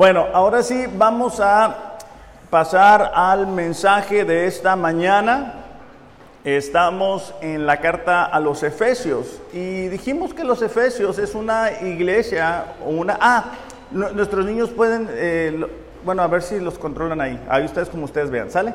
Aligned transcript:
Bueno, 0.00 0.28
ahora 0.32 0.62
sí 0.62 0.86
vamos 0.96 1.40
a 1.40 1.98
pasar 2.48 3.12
al 3.14 3.46
mensaje 3.46 4.24
de 4.24 4.46
esta 4.46 4.74
mañana. 4.74 5.56
Estamos 6.42 7.34
en 7.42 7.66
la 7.66 7.82
carta 7.82 8.24
a 8.24 8.40
los 8.40 8.62
Efesios 8.62 9.42
y 9.52 9.88
dijimos 9.88 10.32
que 10.32 10.42
los 10.42 10.62
Efesios 10.62 11.18
es 11.18 11.34
una 11.34 11.82
iglesia 11.82 12.76
una... 12.86 13.18
Ah, 13.20 13.44
nuestros 13.90 14.46
niños 14.46 14.70
pueden... 14.70 15.06
Eh, 15.12 15.66
bueno, 16.02 16.22
a 16.22 16.28
ver 16.28 16.40
si 16.40 16.58
los 16.60 16.78
controlan 16.78 17.20
ahí. 17.20 17.38
Ahí 17.50 17.66
ustedes 17.66 17.90
como 17.90 18.06
ustedes 18.06 18.30
vean, 18.30 18.50
¿sale? 18.50 18.72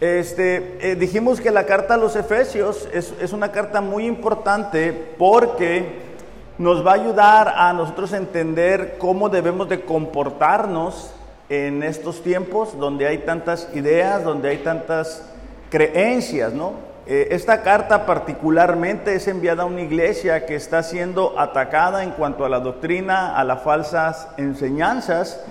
Este, 0.00 0.78
eh, 0.80 0.94
dijimos 0.94 1.42
que 1.42 1.50
la 1.50 1.66
carta 1.66 1.92
a 1.92 1.98
los 1.98 2.16
Efesios 2.16 2.88
es, 2.90 3.12
es 3.20 3.34
una 3.34 3.52
carta 3.52 3.82
muy 3.82 4.06
importante 4.06 5.14
porque 5.18 6.13
nos 6.58 6.86
va 6.86 6.92
a 6.92 6.94
ayudar 6.94 7.54
a 7.56 7.72
nosotros 7.72 8.12
a 8.12 8.16
entender 8.16 8.96
cómo 8.98 9.28
debemos 9.28 9.68
de 9.68 9.82
comportarnos 9.82 11.12
en 11.48 11.82
estos 11.82 12.22
tiempos 12.22 12.78
donde 12.78 13.06
hay 13.06 13.18
tantas 13.18 13.68
ideas, 13.74 14.24
donde 14.24 14.50
hay 14.50 14.58
tantas 14.58 15.22
creencias, 15.70 16.52
¿no? 16.52 16.72
Eh, 17.06 17.28
esta 17.32 17.62
carta 17.62 18.06
particularmente 18.06 19.14
es 19.14 19.28
enviada 19.28 19.64
a 19.64 19.66
una 19.66 19.82
iglesia 19.82 20.46
que 20.46 20.54
está 20.54 20.82
siendo 20.82 21.38
atacada 21.38 22.02
en 22.02 22.12
cuanto 22.12 22.46
a 22.46 22.48
la 22.48 22.60
doctrina, 22.60 23.36
a 23.36 23.44
las 23.44 23.62
falsas 23.62 24.28
enseñanzas, 24.38 25.44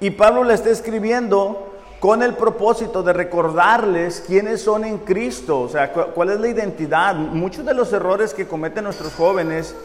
y 0.00 0.10
Pablo 0.10 0.42
le 0.42 0.54
está 0.54 0.70
escribiendo 0.70 1.68
con 2.00 2.24
el 2.24 2.34
propósito 2.34 3.04
de 3.04 3.12
recordarles 3.12 4.24
quiénes 4.26 4.60
son 4.60 4.84
en 4.84 4.98
Cristo, 4.98 5.60
o 5.60 5.68
sea, 5.68 5.92
cuál 5.92 6.30
es 6.30 6.40
la 6.40 6.48
identidad. 6.48 7.14
Muchos 7.14 7.64
de 7.64 7.74
los 7.74 7.92
errores 7.92 8.34
que 8.34 8.48
cometen 8.48 8.82
nuestros 8.82 9.14
jóvenes 9.14 9.76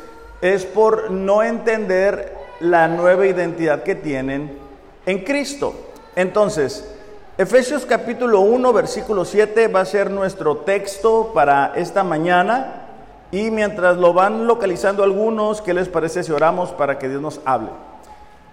es 0.41 0.65
por 0.65 1.11
no 1.11 1.43
entender 1.43 2.35
la 2.59 2.87
nueva 2.87 3.25
identidad 3.25 3.83
que 3.83 3.95
tienen 3.95 4.57
en 5.05 5.23
Cristo. 5.23 5.73
Entonces, 6.15 6.87
Efesios 7.37 7.85
capítulo 7.85 8.41
1, 8.41 8.73
versículo 8.73 9.25
7 9.25 9.67
va 9.67 9.81
a 9.81 9.85
ser 9.85 10.09
nuestro 10.09 10.57
texto 10.57 11.31
para 11.33 11.73
esta 11.75 12.03
mañana. 12.03 12.83
Y 13.31 13.51
mientras 13.51 13.97
lo 13.97 14.13
van 14.13 14.47
localizando 14.47 15.03
algunos, 15.03 15.61
¿qué 15.61 15.73
les 15.73 15.89
parece 15.89 16.23
si 16.23 16.31
oramos 16.31 16.71
para 16.71 16.97
que 16.97 17.09
Dios 17.09 17.21
nos 17.21 17.41
hable? 17.45 17.69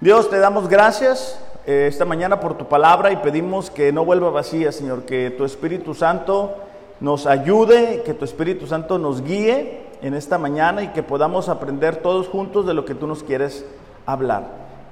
Dios, 0.01 0.29
te 0.29 0.39
damos 0.39 0.69
gracias 0.69 1.39
eh, 1.67 1.87
esta 1.89 2.05
mañana 2.05 2.41
por 2.41 2.59
tu 2.59 2.67
palabra 2.67 3.13
y 3.13 3.17
pedimos 3.17 3.71
que 3.71 3.93
no 3.93 4.05
vuelva 4.05 4.31
vacía, 4.31 4.73
Señor, 4.73 5.05
que 5.05 5.31
tu 5.31 5.45
Espíritu 5.45 5.95
Santo 5.95 6.57
nos 7.01 7.27
ayude, 7.27 8.03
que 8.05 8.15
tu 8.15 8.25
Espíritu 8.25 8.67
Santo 8.67 8.99
nos 8.99 9.23
guíe 9.23 9.84
en 10.05 10.13
esta 10.13 10.37
mañana 10.37 10.83
y 10.83 10.89
que 10.89 11.03
podamos 11.03 11.49
aprender 11.49 11.97
todos 11.97 12.29
juntos 12.29 12.67
de 12.67 12.75
lo 12.75 12.85
que 12.85 12.95
tú 12.95 13.07
nos 13.07 13.23
quieres 13.23 13.65
hablar. 14.05 14.45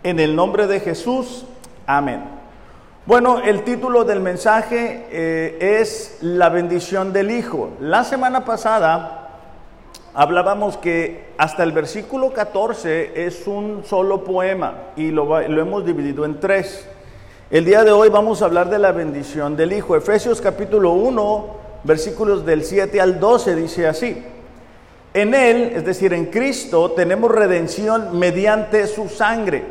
En 0.03 0.19
el 0.19 0.35
nombre 0.35 0.67
de 0.67 0.81
Jesús, 0.81 1.45
amén. 1.87 2.25
Bueno, 3.05 3.41
el 3.41 3.63
título 3.63 4.05
del 4.05 4.21
mensaje 4.21 5.07
eh, 5.11 5.81
es 5.83 6.17
La 6.23 6.49
bendición 6.49 7.13
del 7.13 7.31
Hijo. 7.31 7.69
La 7.79 8.05
semana 8.05 8.47
pasada 8.47 9.29
hablábamos 10.15 10.79
que 10.79 11.35
hasta 11.37 11.63
el 11.63 11.73
versículo 11.73 12.33
14 12.33 13.27
es 13.27 13.47
un 13.47 13.83
solo 13.85 14.25
poema 14.25 14.93
y 14.97 15.11
lo, 15.11 15.47
lo 15.47 15.61
hemos 15.61 15.85
dividido 15.85 16.25
en 16.25 16.41
tres. 16.41 16.89
El 17.51 17.67
día 17.67 17.85
de 17.85 17.93
hoy 17.93 18.09
vamos 18.09 18.41
a 18.41 18.47
hablar 18.47 18.71
de 18.71 18.79
la 18.79 18.93
bendición 18.93 19.57
del 19.57 19.75
Hijo. 19.75 19.95
Efesios 19.95 20.41
capítulo 20.41 20.93
1, 20.93 21.47
versículos 21.85 22.47
del 22.47 22.65
7 22.65 22.99
al 22.99 23.21
12 23.21 23.57
dice 23.57 23.87
así. 23.87 24.32
En 25.15 25.35
Él, 25.35 25.73
es 25.75 25.85
decir, 25.85 26.15
en 26.15 26.27
Cristo, 26.27 26.93
tenemos 26.93 27.31
redención 27.31 28.19
mediante 28.19 28.87
su 28.87 29.09
sangre. 29.09 29.63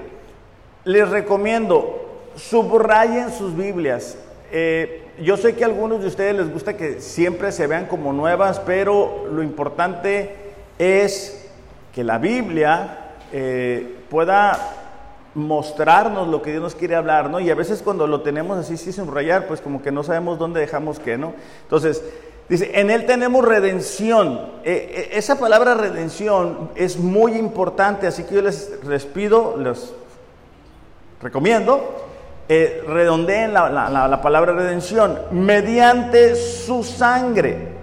Les 0.84 1.10
recomiendo, 1.10 2.30
subrayen 2.36 3.32
sus 3.32 3.56
Biblias. 3.56 4.18
Eh, 4.52 5.08
yo 5.20 5.38
sé 5.38 5.56
que 5.56 5.64
a 5.64 5.68
algunos 5.68 6.02
de 6.02 6.08
ustedes 6.08 6.36
les 6.36 6.52
gusta 6.52 6.78
que 6.78 7.02
siempre 7.02 7.52
se 7.52 7.66
vean 7.68 7.88
como 7.88 8.14
nuevas, 8.14 8.60
pero 8.60 9.26
lo 9.32 9.42
importante 9.42 10.36
es 10.78 11.50
que 11.94 12.04
la 12.04 12.20
Biblia 12.20 13.14
eh, 13.32 13.98
pueda 14.10 14.78
mostrarnos 15.34 16.28
lo 16.28 16.42
que 16.42 16.52
Dios 16.52 16.62
nos 16.62 16.76
quiere 16.76 16.96
hablar, 16.96 17.30
¿no? 17.30 17.40
Y 17.40 17.50
a 17.50 17.56
veces 17.56 17.82
cuando 17.82 18.06
lo 18.06 18.22
tenemos 18.22 18.58
así 18.58 18.78
sin 18.78 18.94
subrayar, 18.94 19.48
pues 19.48 19.62
como 19.62 19.82
que 19.82 19.92
no 19.92 20.04
sabemos 20.04 20.38
dónde 20.38 20.60
dejamos 20.60 21.00
qué, 21.00 21.18
¿no? 21.18 21.34
Entonces, 21.64 22.04
Dice, 22.50 22.72
en 22.80 22.90
Él 22.90 23.06
tenemos 23.06 23.46
redención. 23.46 24.40
Eh, 24.64 24.92
eh, 24.94 25.10
esa 25.14 25.40
palabra 25.40 25.74
redención 25.74 26.70
es 26.76 26.98
muy 26.98 27.36
importante, 27.36 28.08
así 28.08 28.24
que 28.24 28.36
yo 28.36 28.42
les, 28.42 29.06
pido, 29.14 29.56
les 29.58 29.94
recomiendo, 31.22 32.08
eh, 32.50 32.84
redondeen 32.86 33.54
la, 33.54 33.70
la, 33.70 34.22
palabra 34.22 34.52
redención 34.52 35.18
mediante 35.32 36.36
su 36.36 36.84
sangre. 36.84 37.80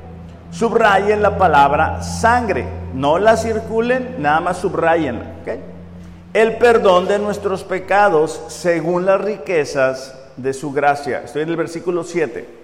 Subrayen 0.51 1.23
la 1.23 1.39
palabra 1.39 2.03
sangre, 2.03 2.67
no 2.95 3.19
la 3.19 3.37
circulen, 3.37 4.17
nada 4.19 4.41
más 4.41 4.59
subrayenla. 4.59 5.25
El 6.35 6.59
perdón 6.59 7.09
de 7.09 7.19
nuestros 7.19 7.65
pecados 7.65 8.43
según 8.49 9.07
las 9.07 9.19
riquezas 9.21 10.15
de 10.37 10.53
su 10.53 10.73
gracia. 10.73 11.23
Estoy 11.25 11.43
en 11.43 11.49
el 11.49 11.57
versículo 11.57 12.05
7 12.05 12.58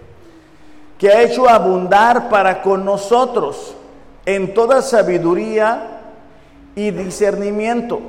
que 0.98 1.08
ha 1.08 1.22
hecho 1.22 1.48
abundar 1.48 2.28
para 2.28 2.62
con 2.62 2.84
nosotros 2.84 3.74
en 4.26 4.54
toda 4.54 4.82
sabiduría 4.82 6.00
y 6.74 6.90
discernimiento. 6.90 8.00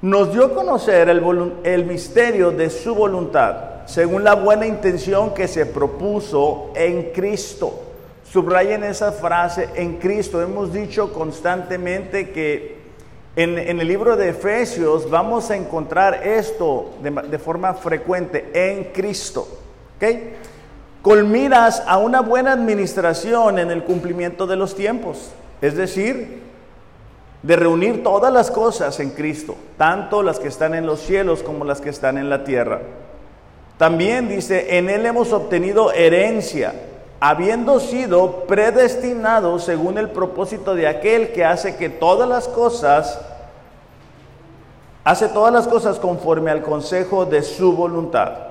Nos 0.00 0.32
dio 0.32 0.46
a 0.46 0.54
conocer 0.54 1.08
el, 1.08 1.84
misterio 1.84 2.52
de 2.52 2.70
su 2.70 2.94
voluntad, 2.94 3.86
según 3.86 4.22
la 4.22 4.34
buena 4.34 4.66
intención 4.66 5.34
que 5.34 5.48
se 5.48 5.66
propuso 5.66 6.70
en 6.76 7.10
Cristo. 7.12 7.80
Subrayen 8.22 8.84
esa 8.84 9.10
frase, 9.10 9.68
en 9.74 9.96
Cristo. 9.96 10.40
Hemos 10.40 10.72
dicho 10.72 11.12
constantemente 11.12 12.30
que 12.30 12.78
en, 13.34 13.58
el 13.58 13.88
libro 13.88 14.16
de 14.16 14.28
Efesios 14.28 15.10
vamos 15.10 15.50
a 15.50 15.56
encontrar 15.56 16.26
esto 16.26 16.90
de, 17.02 17.10
de 17.10 17.38
forma 17.38 17.74
frecuente, 17.74 18.50
en 18.52 18.84
Cristo. 18.92 19.48
¿okay? 19.96 20.34
Con 21.08 21.62
a 21.86 21.96
una 21.96 22.20
buena 22.20 22.52
administración 22.52 23.58
en 23.58 23.70
el 23.70 23.82
cumplimiento 23.82 24.46
de 24.46 24.56
los 24.56 24.74
tiempos, 24.74 25.30
es 25.62 25.74
decir, 25.74 26.42
de 27.42 27.56
reunir 27.56 28.02
todas 28.02 28.30
las 28.30 28.50
cosas 28.50 29.00
en 29.00 29.08
Cristo, 29.08 29.56
tanto 29.78 30.22
las 30.22 30.38
que 30.38 30.48
están 30.48 30.74
en 30.74 30.84
los 30.84 31.00
cielos 31.00 31.42
como 31.42 31.64
las 31.64 31.80
que 31.80 31.88
están 31.88 32.18
en 32.18 32.28
la 32.28 32.44
tierra. 32.44 32.82
También 33.78 34.28
dice, 34.28 34.76
en 34.76 34.90
Él 34.90 35.06
hemos 35.06 35.32
obtenido 35.32 35.92
herencia, 35.92 36.74
habiendo 37.20 37.80
sido 37.80 38.44
predestinados 38.46 39.64
según 39.64 39.96
el 39.96 40.10
propósito 40.10 40.74
de 40.74 40.88
aquel 40.88 41.32
que 41.32 41.42
hace 41.42 41.76
que 41.76 41.88
todas 41.88 42.28
las 42.28 42.48
cosas, 42.48 43.18
hace 45.04 45.28
todas 45.28 45.54
las 45.54 45.66
cosas 45.66 45.98
conforme 45.98 46.50
al 46.50 46.60
consejo 46.60 47.24
de 47.24 47.42
su 47.42 47.72
voluntad 47.72 48.47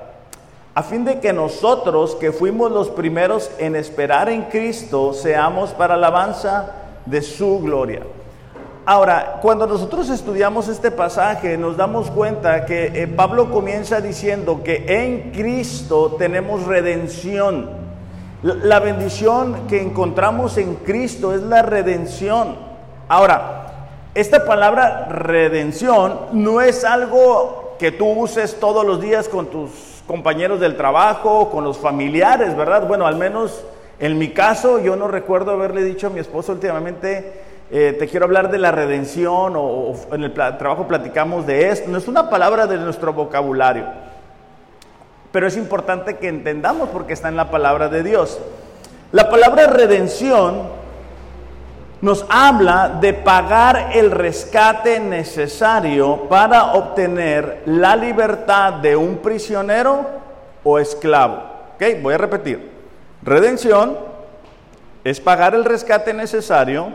a 0.77 0.83
fin 0.83 1.03
de 1.05 1.19
que 1.19 1.33
nosotros, 1.33 2.13
que 2.13 2.31
fuimos 2.31 2.71
los 2.71 2.89
primeros 2.91 3.49
en 3.57 3.75
esperar 3.75 4.29
en 4.29 4.43
Cristo, 4.43 5.11
seamos 5.11 5.71
para 5.71 5.95
alabanza 5.95 6.71
de 7.03 7.23
su 7.23 7.57
gloria. 7.61 8.01
Ahora, 8.85 9.39
cuando 9.41 9.65
nosotros 9.65 10.07
estudiamos 10.11 10.67
este 10.67 10.91
pasaje, 10.91 11.57
nos 11.57 11.77
damos 11.77 12.12
cuenta 12.12 12.68
que 12.68 12.91
eh, 12.94 13.07
Pablo 13.07 13.50
comienza 13.50 14.01
diciendo 14.01 14.62
que 14.63 14.85
en 14.88 15.31
Cristo 15.31 16.15
tenemos 16.19 16.68
redención. 16.68 17.71
La 18.44 18.80
bendición 18.80 19.65
que 19.68 19.81
encontramos 19.81 20.59
en 20.59 20.75
Cristo 20.75 21.33
es 21.33 21.41
la 21.41 21.63
redención. 21.63 22.56
Ahora, 23.07 23.89
esta 24.13 24.45
palabra 24.45 25.07
redención 25.09 26.19
no 26.33 26.62
es 26.62 26.85
algo 26.85 27.73
que 27.80 27.91
tú 27.91 28.06
uses 28.06 28.59
todos 28.59 28.85
los 28.85 29.01
días 29.01 29.27
con 29.27 29.47
tus 29.47 29.96
compañeros 30.07 30.59
del 30.59 30.75
trabajo, 30.77 31.50
con 31.50 31.63
los 31.63 31.77
familiares, 31.77 32.56
¿verdad? 32.56 32.88
Bueno, 32.88 33.06
al 33.06 33.18
menos 33.18 33.63
en 34.00 34.18
mi 34.18 34.30
caso, 34.30 34.80
yo 34.80 34.95
no 34.95 35.07
recuerdo 35.07 35.51
haberle 35.51 35.83
dicho 35.83 36.07
a 36.07 36.09
mi 36.12 36.19
esposo 36.19 36.51
últimamente, 36.51 37.42
eh, 37.71 37.95
te 37.98 38.07
quiero 38.07 38.25
hablar 38.25 38.51
de 38.51 38.59
la 38.59 38.71
redención 38.71 39.54
o, 39.56 39.94
en 40.12 40.24
el 40.24 40.33
trabajo 40.33 40.88
platicamos 40.88 41.48
de 41.48 41.69
esto. 41.69 41.89
No 41.89 41.98
es 41.98 42.07
una 42.07 42.30
palabra 42.30 42.68
de 42.68 42.77
nuestro 42.77 43.12
vocabulario, 43.13 43.86
pero 45.31 45.48
es 45.48 45.57
importante 45.57 46.18
que 46.18 46.27
entendamos 46.27 46.89
porque 46.89 47.13
está 47.13 47.27
en 47.27 47.36
la 47.36 47.50
palabra 47.50 47.89
de 47.89 48.04
Dios. 48.04 48.39
La 49.12 49.30
palabra 49.30 49.68
redención 49.68 50.69
nos 52.01 52.25
habla 52.29 52.97
de 53.01 53.13
pagar 53.13 53.91
el 53.94 54.11
rescate 54.11 54.99
necesario 54.99 56.27
para 56.29 56.73
obtener 56.73 57.63
la 57.65 57.95
libertad 57.95 58.73
de 58.73 58.95
un 58.95 59.17
prisionero 59.17 60.05
o 60.63 60.79
esclavo. 60.79 61.44
¿Ok? 61.75 62.01
Voy 62.01 62.13
a 62.13 62.17
repetir. 62.17 62.71
Redención 63.23 63.97
es 65.03 65.19
pagar 65.19 65.55
el 65.55 65.65
rescate 65.65 66.13
necesario 66.13 66.91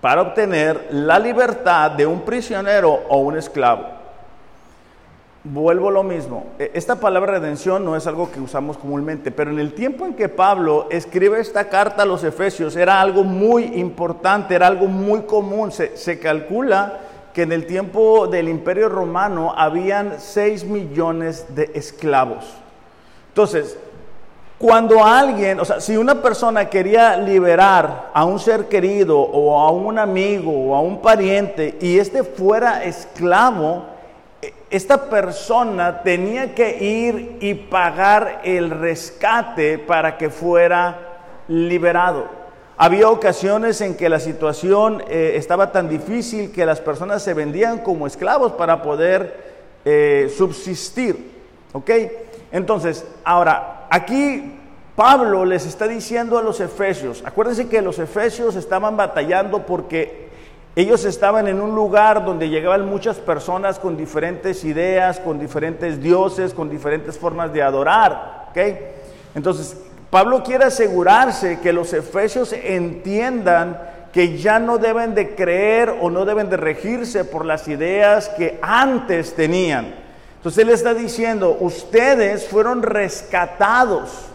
para 0.00 0.22
obtener 0.22 0.88
la 0.90 1.18
libertad 1.18 1.90
de 1.92 2.06
un 2.06 2.22
prisionero 2.22 3.04
o 3.08 3.18
un 3.18 3.36
esclavo. 3.36 4.03
Vuelvo 5.44 5.90
lo 5.90 6.02
mismo. 6.02 6.46
E, 6.58 6.70
esta 6.74 6.96
palabra 6.96 7.32
redención 7.32 7.84
no 7.84 7.96
es 7.96 8.06
algo 8.06 8.32
que 8.32 8.40
usamos 8.40 8.78
comúnmente, 8.78 9.30
pero 9.30 9.50
en 9.50 9.58
el 9.58 9.74
tiempo 9.74 10.06
en 10.06 10.14
que 10.14 10.28
Pablo 10.28 10.88
escribe 10.90 11.38
esta 11.38 11.68
carta 11.68 12.02
a 12.02 12.06
los 12.06 12.24
Efesios 12.24 12.74
era 12.76 13.00
algo 13.00 13.22
muy 13.22 13.64
importante, 13.64 14.54
era 14.54 14.66
algo 14.66 14.86
muy 14.86 15.22
común. 15.22 15.70
Se, 15.70 15.96
se 15.96 16.18
calcula 16.18 17.00
que 17.34 17.42
en 17.42 17.52
el 17.52 17.66
tiempo 17.66 18.26
del 18.26 18.48
Imperio 18.48 18.88
Romano 18.88 19.52
habían 19.56 20.14
6 20.18 20.64
millones 20.64 21.54
de 21.54 21.70
esclavos. 21.74 22.44
Entonces, 23.28 23.76
cuando 24.56 25.04
alguien, 25.04 25.58
o 25.58 25.64
sea, 25.64 25.80
si 25.80 25.96
una 25.96 26.22
persona 26.22 26.70
quería 26.70 27.16
liberar 27.16 28.10
a 28.14 28.24
un 28.24 28.38
ser 28.38 28.68
querido 28.68 29.18
o 29.18 29.60
a 29.60 29.70
un 29.72 29.98
amigo 29.98 30.70
o 30.70 30.76
a 30.76 30.80
un 30.80 31.02
pariente 31.02 31.76
y 31.80 31.98
este 31.98 32.22
fuera 32.22 32.84
esclavo, 32.84 33.93
esta 34.76 35.08
persona 35.08 36.02
tenía 36.02 36.52
que 36.52 36.82
ir 36.82 37.36
y 37.40 37.54
pagar 37.54 38.40
el 38.42 38.70
rescate 38.70 39.78
para 39.78 40.18
que 40.18 40.30
fuera 40.30 41.20
liberado. 41.46 42.26
Había 42.76 43.08
ocasiones 43.08 43.80
en 43.80 43.96
que 43.96 44.08
la 44.08 44.18
situación 44.18 45.04
eh, 45.08 45.34
estaba 45.36 45.70
tan 45.70 45.88
difícil 45.88 46.50
que 46.50 46.66
las 46.66 46.80
personas 46.80 47.22
se 47.22 47.34
vendían 47.34 47.78
como 47.78 48.08
esclavos 48.08 48.52
para 48.54 48.82
poder 48.82 49.54
eh, 49.84 50.32
subsistir. 50.36 51.30
¿Ok? 51.72 51.90
Entonces, 52.50 53.06
ahora, 53.22 53.86
aquí 53.90 54.58
Pablo 54.96 55.44
les 55.44 55.66
está 55.66 55.86
diciendo 55.86 56.36
a 56.36 56.42
los 56.42 56.58
efesios, 56.58 57.22
acuérdense 57.24 57.68
que 57.68 57.80
los 57.80 58.00
efesios 58.00 58.56
estaban 58.56 58.96
batallando 58.96 59.66
porque 59.66 60.23
ellos 60.76 61.04
estaban 61.04 61.46
en 61.46 61.60
un 61.60 61.74
lugar 61.74 62.24
donde 62.24 62.48
llegaban 62.48 62.86
muchas 62.86 63.18
personas 63.18 63.78
con 63.78 63.96
diferentes 63.96 64.64
ideas, 64.64 65.20
con 65.20 65.38
diferentes 65.38 66.02
dioses, 66.02 66.52
con 66.52 66.68
diferentes 66.68 67.16
formas 67.16 67.52
de 67.52 67.62
adorar. 67.62 68.50
Entonces, 69.34 69.76
Pablo 70.10 70.42
quiere 70.42 70.64
asegurarse 70.64 71.60
que 71.60 71.72
los 71.72 71.92
efesios 71.92 72.52
entiendan 72.52 73.78
que 74.12 74.38
ya 74.38 74.60
no 74.60 74.78
deben 74.78 75.14
de 75.14 75.34
creer 75.34 75.92
o 76.00 76.08
no 76.08 76.24
deben 76.24 76.48
de 76.48 76.56
regirse 76.56 77.24
por 77.24 77.44
las 77.44 77.66
ideas 77.66 78.28
que 78.28 78.58
antes 78.62 79.34
tenían. 79.34 79.94
Entonces 80.36 80.62
él 80.62 80.70
está 80.70 80.94
diciendo, 80.94 81.56
ustedes 81.58 82.46
fueron 82.46 82.82
rescatados 82.82 84.26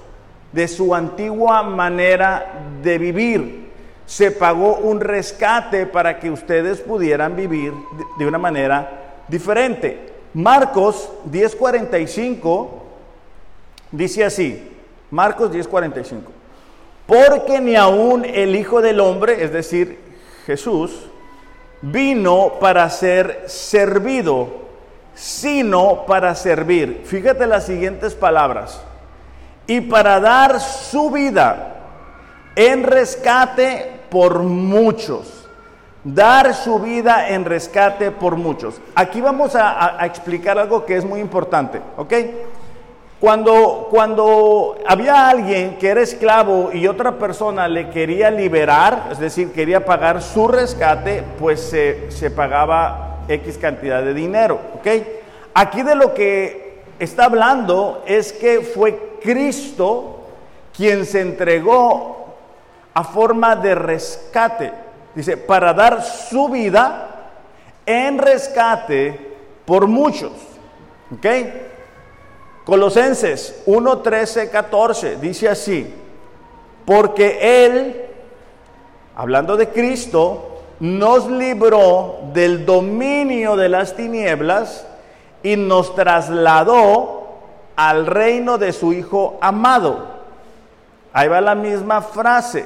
de 0.52 0.68
su 0.68 0.94
antigua 0.96 1.64
manera 1.64 2.46
de 2.82 2.98
vivir. 2.98 3.69
Se 4.10 4.32
pagó 4.32 4.78
un 4.78 5.02
rescate 5.02 5.86
para 5.86 6.20
que 6.20 6.32
ustedes 6.32 6.80
pudieran 6.82 7.36
vivir 7.36 7.74
de 8.18 8.26
una 8.26 8.40
manera 8.40 9.22
diferente. 9.28 10.14
Marcos 10.34 11.12
10:45 11.32 12.70
dice 13.92 14.26
así, 14.26 14.68
Marcos 15.12 15.52
10:45. 15.52 16.32
Porque 17.06 17.62
ni 17.62 17.76
aún 17.76 18.26
el 18.26 18.56
Hijo 18.56 18.82
del 18.82 19.00
Hombre, 19.00 19.44
es 19.44 19.54
decir, 19.54 20.00
Jesús, 20.48 21.08
vino 21.84 22.54
para 22.60 22.90
ser 22.90 23.44
servido, 23.46 24.50
sino 25.14 26.08
para 26.08 26.34
servir. 26.34 27.04
Fíjate 27.06 27.46
las 27.46 27.68
siguientes 27.68 28.16
palabras. 28.16 28.82
Y 29.68 29.82
para 29.82 30.20
dar 30.20 30.60
su 30.60 31.12
vida 31.12 31.76
en 32.56 32.82
rescate 32.82 33.99
por 34.10 34.44
muchos. 34.44 35.48
Dar 36.04 36.54
su 36.54 36.80
vida 36.80 37.30
en 37.30 37.46
rescate 37.46 38.12
por 38.12 38.36
muchos. 38.36 38.80
Aquí 38.96 39.20
vamos 39.20 39.56
a, 39.56 39.98
explicar 40.06 40.58
algo 40.58 40.86
que 40.86 40.96
es 40.96 41.06
muy 41.06 41.20
importante, 41.20 41.82
¿ok? 41.98 42.14
Cuando, 43.20 43.88
cuando 43.90 44.78
había 44.88 45.28
alguien 45.28 45.78
que 45.78 45.90
era 45.90 46.00
esclavo 46.00 46.70
y 46.72 46.88
otra 46.88 47.18
persona 47.18 47.68
le 47.68 47.90
quería 47.90 48.32
liberar, 48.32 49.10
es 49.12 49.20
decir, 49.20 49.52
quería 49.52 49.84
pagar 49.84 50.22
su 50.22 50.48
rescate, 50.48 51.24
pues 51.38 51.60
se, 51.60 52.10
se 52.12 52.32
pagaba 52.32 53.10
X 53.30 53.58
cantidad 53.58 54.02
de 54.02 54.14
dinero. 54.14 54.60
¿ok? 54.76 54.88
Aquí 55.54 55.84
de 55.84 55.96
lo 55.96 56.14
que 56.14 56.82
está 57.00 57.26
hablando 57.26 58.04
es 58.06 58.34
que 58.34 58.62
fue 58.62 59.18
Cristo 59.22 60.22
quien 60.76 61.06
se 61.06 61.22
entregó 61.22 62.29
a 63.00 63.04
forma 63.06 63.56
de 63.56 63.76
rescate. 63.76 64.74
Dice, 65.16 65.38
para 65.38 65.74
dar 65.74 66.04
su 66.04 66.50
vida 66.50 67.08
en 67.86 68.18
rescate 68.18 69.38
por 69.64 69.88
muchos. 69.88 70.34
¿Ok? 71.10 71.26
Colosenses 72.66 73.64
1, 73.66 74.00
13, 74.00 74.50
14 74.50 75.16
dice 75.16 75.48
así, 75.48 75.96
porque 76.84 77.66
Él, 77.66 78.06
hablando 79.16 79.56
de 79.56 79.70
Cristo, 79.70 80.60
nos 80.82 81.32
libró 81.32 82.20
del 82.34 82.66
dominio 82.66 83.56
de 83.56 83.70
las 83.70 83.96
tinieblas 83.96 84.86
y 85.42 85.56
nos 85.56 85.96
trasladó 85.96 87.30
al 87.78 88.06
reino 88.08 88.58
de 88.58 88.74
su 88.74 88.92
Hijo 88.92 89.38
amado. 89.40 90.20
Ahí 91.14 91.30
va 91.30 91.40
la 91.40 91.56
misma 91.56 92.02
frase, 92.02 92.66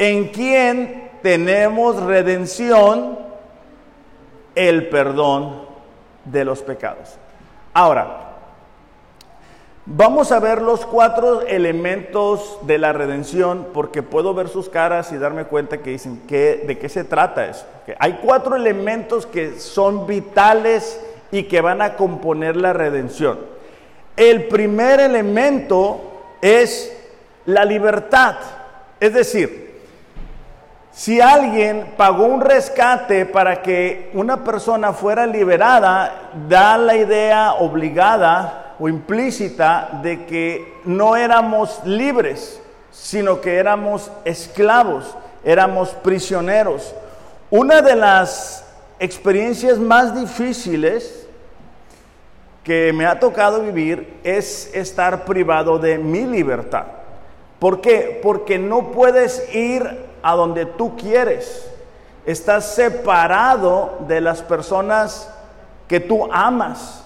en 0.00 0.28
quien 0.28 1.10
tenemos 1.22 2.02
redención, 2.02 3.18
el 4.54 4.88
perdón 4.88 5.60
de 6.24 6.44
los 6.46 6.62
pecados. 6.62 7.16
Ahora, 7.74 8.26
Vamos 9.92 10.30
a 10.30 10.38
ver 10.38 10.62
los 10.62 10.86
cuatro 10.86 11.40
elementos 11.40 12.58
de 12.62 12.78
la 12.78 12.92
redención 12.92 13.68
porque 13.74 14.04
puedo 14.04 14.34
ver 14.34 14.48
sus 14.48 14.68
caras 14.68 15.10
y 15.10 15.18
darme 15.18 15.46
cuenta 15.46 15.78
que 15.78 15.90
dicen, 15.90 16.22
¿de 16.28 16.78
qué 16.80 16.88
se 16.88 17.02
trata 17.02 17.46
eso? 17.48 17.64
hay 17.98 18.20
cuatro 18.22 18.54
elementos 18.54 19.26
que 19.26 19.58
son 19.58 20.06
vitales 20.06 21.00
y 21.32 21.44
que 21.44 21.60
van 21.60 21.82
a 21.82 21.96
componer 21.96 22.56
la 22.56 22.72
redención. 22.72 23.40
El 24.16 24.46
primer 24.46 25.00
elemento 25.00 26.00
es 26.40 26.96
la 27.46 27.64
libertad. 27.64 28.36
Es 29.00 29.14
decir, 29.14 29.69
si 31.00 31.18
alguien 31.18 31.94
pagó 31.96 32.26
un 32.26 32.42
rescate 32.42 33.24
para 33.24 33.62
que 33.62 34.10
una 34.12 34.44
persona 34.44 34.92
fuera 34.92 35.24
liberada, 35.24 36.28
da 36.46 36.76
la 36.76 36.94
idea 36.94 37.54
obligada 37.54 38.74
o 38.78 38.86
implícita 38.86 39.98
de 40.02 40.26
que 40.26 40.74
no 40.84 41.16
éramos 41.16 41.80
libres, 41.86 42.60
sino 42.90 43.40
que 43.40 43.56
éramos 43.56 44.12
esclavos, 44.26 45.16
éramos 45.42 45.88
prisioneros. 45.88 46.94
Una 47.48 47.80
de 47.80 47.96
las 47.96 48.66
experiencias 48.98 49.78
más 49.78 50.14
difíciles 50.14 51.26
que 52.62 52.92
me 52.92 53.06
ha 53.06 53.18
tocado 53.18 53.62
vivir 53.62 54.20
es 54.22 54.70
estar 54.74 55.24
privado 55.24 55.78
de 55.78 55.96
mi 55.96 56.26
libertad. 56.26 56.84
¿Por 57.58 57.80
qué? 57.80 58.20
Porque 58.22 58.58
no 58.58 58.92
puedes 58.92 59.54
ir 59.54 60.09
a 60.22 60.34
donde 60.34 60.66
tú 60.66 60.96
quieres. 60.96 61.68
Estás 62.26 62.74
separado 62.74 63.98
de 64.06 64.20
las 64.20 64.42
personas 64.42 65.30
que 65.88 66.00
tú 66.00 66.28
amas. 66.32 67.02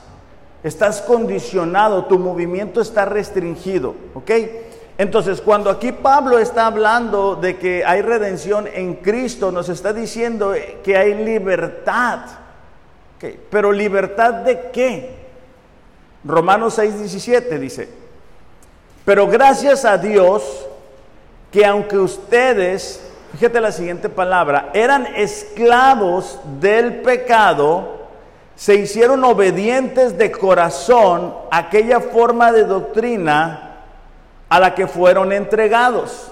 Estás 0.62 1.02
condicionado, 1.02 2.06
tu 2.06 2.18
movimiento 2.18 2.80
está 2.80 3.04
restringido, 3.04 3.94
¿ok? 4.14 4.30
Entonces, 4.96 5.40
cuando 5.40 5.70
aquí 5.70 5.92
Pablo 5.92 6.38
está 6.38 6.66
hablando 6.66 7.34
de 7.34 7.56
que 7.58 7.84
hay 7.84 8.00
redención 8.00 8.68
en 8.72 8.94
Cristo, 8.94 9.50
nos 9.50 9.68
está 9.68 9.92
diciendo 9.92 10.54
que 10.84 10.96
hay 10.96 11.14
libertad. 11.24 12.20
¿Okay? 13.16 13.40
Pero 13.50 13.72
libertad 13.72 14.32
de 14.34 14.70
qué? 14.70 15.24
Romanos 16.24 16.78
6:17 16.78 17.58
dice, 17.58 17.88
pero 19.04 19.26
gracias 19.26 19.84
a 19.84 19.98
Dios 19.98 20.66
que 21.50 21.66
aunque 21.66 21.98
ustedes, 21.98 23.03
fíjate 23.34 23.60
la 23.60 23.72
siguiente 23.72 24.08
palabra, 24.08 24.70
eran 24.74 25.06
esclavos 25.16 26.38
del 26.60 27.02
pecado, 27.02 28.04
se 28.54 28.76
hicieron 28.76 29.24
obedientes 29.24 30.16
de 30.16 30.30
corazón 30.30 31.34
a 31.50 31.58
aquella 31.58 32.00
forma 32.00 32.52
de 32.52 32.64
doctrina 32.64 33.80
a 34.48 34.60
la 34.60 34.74
que 34.76 34.86
fueron 34.86 35.32
entregados. 35.32 36.30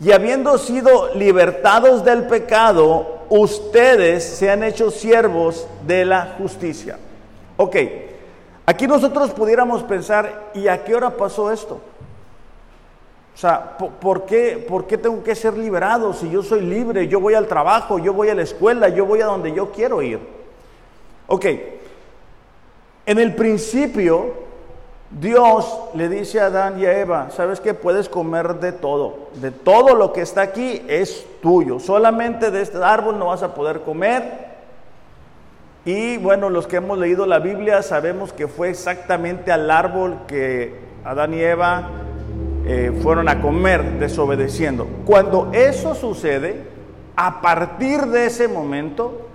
Y 0.00 0.12
habiendo 0.12 0.56
sido 0.56 1.14
libertados 1.14 2.04
del 2.04 2.26
pecado, 2.26 3.26
ustedes 3.28 4.24
se 4.24 4.50
han 4.50 4.62
hecho 4.62 4.90
siervos 4.90 5.68
de 5.86 6.06
la 6.06 6.34
justicia. 6.38 6.98
Ok, 7.58 7.76
aquí 8.64 8.86
nosotros 8.86 9.30
pudiéramos 9.30 9.82
pensar, 9.82 10.50
¿y 10.54 10.68
a 10.68 10.82
qué 10.84 10.94
hora 10.94 11.10
pasó 11.10 11.52
esto? 11.52 11.80
O 13.34 13.38
sea, 13.38 13.78
¿por 13.78 14.26
qué, 14.26 14.64
¿por 14.68 14.86
qué 14.86 14.98
tengo 14.98 15.22
que 15.24 15.34
ser 15.34 15.56
liberado 15.56 16.12
si 16.12 16.30
yo 16.30 16.42
soy 16.42 16.60
libre? 16.60 17.08
Yo 17.08 17.18
voy 17.18 17.34
al 17.34 17.46
trabajo, 17.46 17.98
yo 17.98 18.12
voy 18.12 18.28
a 18.28 18.34
la 18.34 18.42
escuela, 18.42 18.88
yo 18.88 19.06
voy 19.06 19.20
a 19.20 19.26
donde 19.26 19.52
yo 19.52 19.72
quiero 19.72 20.02
ir. 20.02 20.20
Ok, 21.26 21.46
En 23.04 23.18
el 23.18 23.34
principio, 23.34 24.34
Dios 25.10 25.78
le 25.94 26.08
dice 26.08 26.40
a 26.40 26.46
Adán 26.46 26.78
y 26.78 26.86
a 26.86 26.98
Eva, 26.98 27.30
¿sabes 27.30 27.58
que 27.58 27.74
Puedes 27.74 28.08
comer 28.08 28.60
de 28.60 28.72
todo, 28.72 29.30
de 29.34 29.50
todo 29.50 29.94
lo 29.94 30.12
que 30.12 30.20
está 30.20 30.42
aquí 30.42 30.82
es 30.86 31.26
tuyo, 31.40 31.80
solamente 31.80 32.50
de 32.50 32.62
este 32.62 32.78
árbol 32.78 33.18
no 33.18 33.26
vas 33.26 33.42
a 33.42 33.54
poder 33.54 33.80
comer. 33.80 34.52
Y 35.84 36.16
bueno, 36.18 36.48
los 36.48 36.68
que 36.68 36.76
hemos 36.76 36.96
leído 36.96 37.26
la 37.26 37.40
Biblia 37.40 37.82
sabemos 37.82 38.32
que 38.32 38.46
fue 38.46 38.70
exactamente 38.70 39.50
al 39.50 39.68
árbol 39.70 40.18
que 40.28 40.78
Adán 41.04 41.34
y 41.34 41.40
Eva 41.40 41.90
eh, 42.64 42.96
fueron 43.02 43.28
a 43.28 43.40
comer 43.40 43.98
desobedeciendo. 43.98 44.86
Cuando 45.04 45.50
eso 45.52 45.94
sucede, 45.94 46.64
a 47.16 47.40
partir 47.40 48.06
de 48.06 48.26
ese 48.26 48.48
momento, 48.48 49.26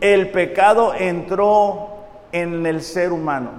el 0.00 0.30
pecado 0.30 0.92
entró 0.94 1.88
en 2.32 2.66
el 2.66 2.82
ser 2.82 3.12
humano. 3.12 3.50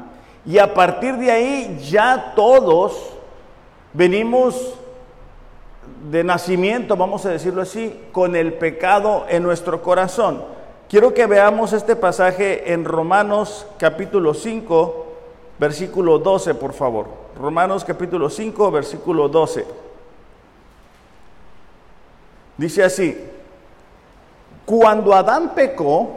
Y 0.45 0.57
a 0.59 0.73
partir 0.73 1.17
de 1.17 1.31
ahí 1.31 1.79
ya 1.89 2.33
todos 2.35 3.13
venimos 3.93 4.75
de 6.09 6.23
nacimiento, 6.23 6.95
vamos 6.95 7.25
a 7.25 7.29
decirlo 7.29 7.61
así, 7.61 7.99
con 8.11 8.35
el 8.35 8.53
pecado 8.53 9.25
en 9.27 9.43
nuestro 9.43 9.81
corazón. 9.81 10.43
Quiero 10.87 11.13
que 11.13 11.25
veamos 11.25 11.73
este 11.73 11.95
pasaje 11.95 12.73
en 12.73 12.85
Romanos 12.85 13.67
capítulo 13.77 14.33
5, 14.33 15.05
versículo 15.59 16.19
12, 16.19 16.55
por 16.55 16.73
favor. 16.73 17.18
Romanos 17.39 17.85
capítulo 17.85 18.29
5, 18.29 18.69
versículo 18.69 19.29
12. 19.29 19.65
Dice 22.57 22.83
así, 22.83 23.17
cuando 24.65 25.13
Adán 25.13 25.53
pecó, 25.55 26.15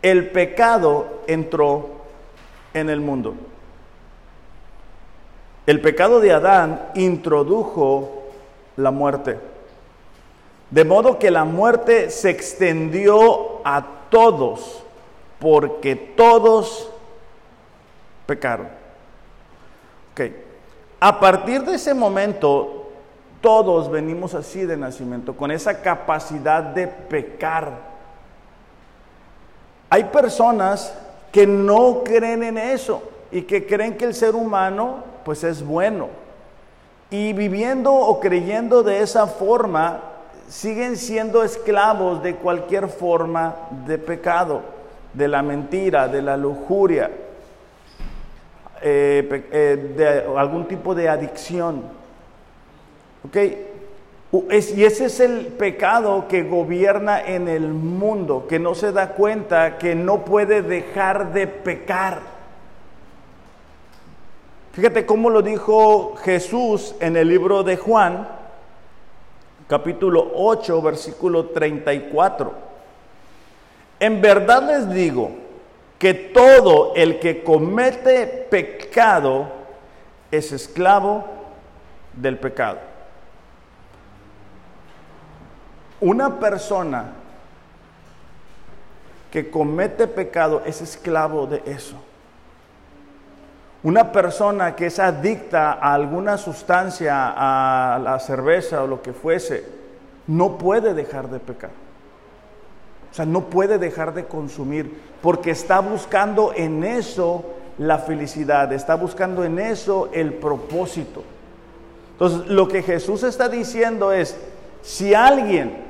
el 0.00 0.30
pecado 0.30 1.20
entró 1.26 1.90
en 2.72 2.88
el 2.88 3.02
mundo. 3.02 3.34
El 5.66 5.82
pecado 5.82 6.20
de 6.20 6.32
Adán 6.32 6.88
introdujo 6.94 8.22
la 8.76 8.90
muerte. 8.90 9.38
De 10.70 10.86
modo 10.86 11.18
que 11.18 11.30
la 11.30 11.44
muerte 11.44 12.10
se 12.10 12.30
extendió 12.30 13.60
a 13.62 13.84
todos, 14.08 14.82
porque 15.38 15.96
todos 15.96 16.88
pecaron. 18.24 18.77
Ok. 20.18 20.32
A 21.00 21.20
partir 21.20 21.62
de 21.62 21.76
ese 21.76 21.94
momento, 21.94 22.88
todos 23.40 23.88
venimos 23.88 24.34
así 24.34 24.66
de 24.66 24.76
nacimiento, 24.76 25.36
con 25.36 25.52
esa 25.52 25.80
capacidad 25.80 26.60
de 26.60 26.88
pecar. 26.88 27.72
Hay 29.88 30.04
personas 30.04 30.92
que 31.30 31.46
no 31.46 32.02
creen 32.04 32.42
en 32.42 32.58
eso 32.58 33.02
y 33.30 33.42
que 33.42 33.64
creen 33.64 33.96
que 33.96 34.06
el 34.06 34.14
ser 34.14 34.34
humano 34.34 35.04
pues 35.24 35.44
es 35.44 35.64
bueno. 35.64 36.08
Y 37.10 37.32
viviendo 37.32 37.94
o 37.94 38.18
creyendo 38.18 38.82
de 38.82 39.00
esa 39.00 39.28
forma, 39.28 40.00
siguen 40.48 40.96
siendo 40.96 41.44
esclavos 41.44 42.24
de 42.24 42.34
cualquier 42.34 42.88
forma 42.88 43.54
de 43.86 43.98
pecado, 43.98 44.62
de 45.14 45.28
la 45.28 45.42
mentira, 45.42 46.08
de 46.08 46.22
la 46.22 46.36
lujuria, 46.36 47.08
eh, 48.82 49.46
eh, 49.52 49.94
de 49.96 50.38
algún 50.38 50.66
tipo 50.66 50.94
de 50.94 51.08
adicción. 51.08 51.82
¿Ok? 53.26 53.36
y 54.30 54.84
ese 54.84 55.06
es 55.06 55.20
el 55.20 55.46
pecado 55.46 56.26
que 56.28 56.42
gobierna 56.42 57.18
en 57.18 57.48
el 57.48 57.68
mundo, 57.68 58.46
que 58.46 58.58
no 58.58 58.74
se 58.74 58.92
da 58.92 59.14
cuenta 59.14 59.78
que 59.78 59.94
no 59.94 60.24
puede 60.24 60.60
dejar 60.60 61.32
de 61.32 61.46
pecar. 61.46 62.20
Fíjate 64.72 65.06
cómo 65.06 65.30
lo 65.30 65.40
dijo 65.40 66.14
Jesús 66.22 66.94
en 67.00 67.16
el 67.16 67.26
libro 67.26 67.62
de 67.62 67.78
Juan, 67.78 68.28
capítulo 69.66 70.30
8, 70.34 70.82
versículo 70.82 71.46
34. 71.46 72.52
En 73.98 74.20
verdad 74.20 74.62
les 74.66 74.90
digo 74.90 75.47
que 75.98 76.14
todo 76.14 76.92
el 76.94 77.18
que 77.18 77.42
comete 77.42 78.26
pecado 78.26 79.48
es 80.30 80.52
esclavo 80.52 81.24
del 82.14 82.38
pecado. 82.38 82.78
Una 86.00 86.38
persona 86.38 87.12
que 89.32 89.50
comete 89.50 90.06
pecado 90.06 90.62
es 90.64 90.80
esclavo 90.80 91.46
de 91.46 91.62
eso. 91.66 91.96
Una 93.82 94.12
persona 94.12 94.74
que 94.74 94.86
es 94.86 94.98
adicta 94.98 95.72
a 95.72 95.94
alguna 95.94 96.36
sustancia, 96.36 97.32
a 97.36 97.98
la 97.98 98.18
cerveza 98.20 98.82
o 98.82 98.86
lo 98.86 99.02
que 99.02 99.12
fuese, 99.12 99.64
no 100.26 100.58
puede 100.58 100.94
dejar 100.94 101.28
de 101.28 101.40
pecar. 101.40 101.87
O 103.10 103.14
sea, 103.14 103.24
no 103.24 103.44
puede 103.44 103.78
dejar 103.78 104.14
de 104.14 104.26
consumir 104.26 105.00
porque 105.22 105.50
está 105.50 105.80
buscando 105.80 106.52
en 106.54 106.84
eso 106.84 107.44
la 107.78 107.98
felicidad, 107.98 108.72
está 108.72 108.96
buscando 108.96 109.44
en 109.44 109.58
eso 109.58 110.10
el 110.12 110.34
propósito. 110.34 111.22
Entonces, 112.12 112.48
lo 112.48 112.66
que 112.68 112.82
Jesús 112.82 113.22
está 113.22 113.48
diciendo 113.48 114.12
es, 114.12 114.36
si 114.82 115.14
alguien 115.14 115.84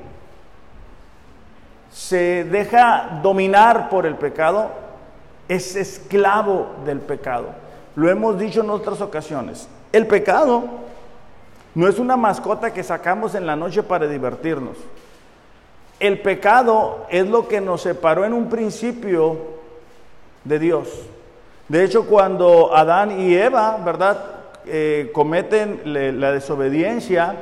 se 1.90 2.44
deja 2.44 3.20
dominar 3.22 3.88
por 3.88 4.06
el 4.06 4.16
pecado, 4.16 4.70
es 5.48 5.74
esclavo 5.74 6.68
del 6.84 7.00
pecado. 7.00 7.46
Lo 7.96 8.10
hemos 8.10 8.38
dicho 8.38 8.60
en 8.60 8.70
otras 8.70 9.00
ocasiones. 9.00 9.68
El 9.92 10.06
pecado 10.06 10.64
no 11.74 11.88
es 11.88 11.98
una 11.98 12.16
mascota 12.16 12.72
que 12.72 12.82
sacamos 12.82 13.34
en 13.34 13.46
la 13.46 13.56
noche 13.56 13.82
para 13.82 14.06
divertirnos. 14.06 14.76
El 16.00 16.20
pecado 16.20 17.06
es 17.10 17.26
lo 17.26 17.48
que 17.48 17.60
nos 17.60 17.82
separó 17.82 18.24
en 18.24 18.32
un 18.32 18.48
principio 18.48 19.36
de 20.44 20.58
Dios. 20.58 20.88
De 21.68 21.84
hecho, 21.84 22.06
cuando 22.06 22.74
Adán 22.74 23.20
y 23.20 23.34
Eva, 23.34 23.78
¿verdad?, 23.84 24.18
eh, 24.66 25.10
cometen 25.12 25.80
la 25.84 26.32
desobediencia, 26.32 27.36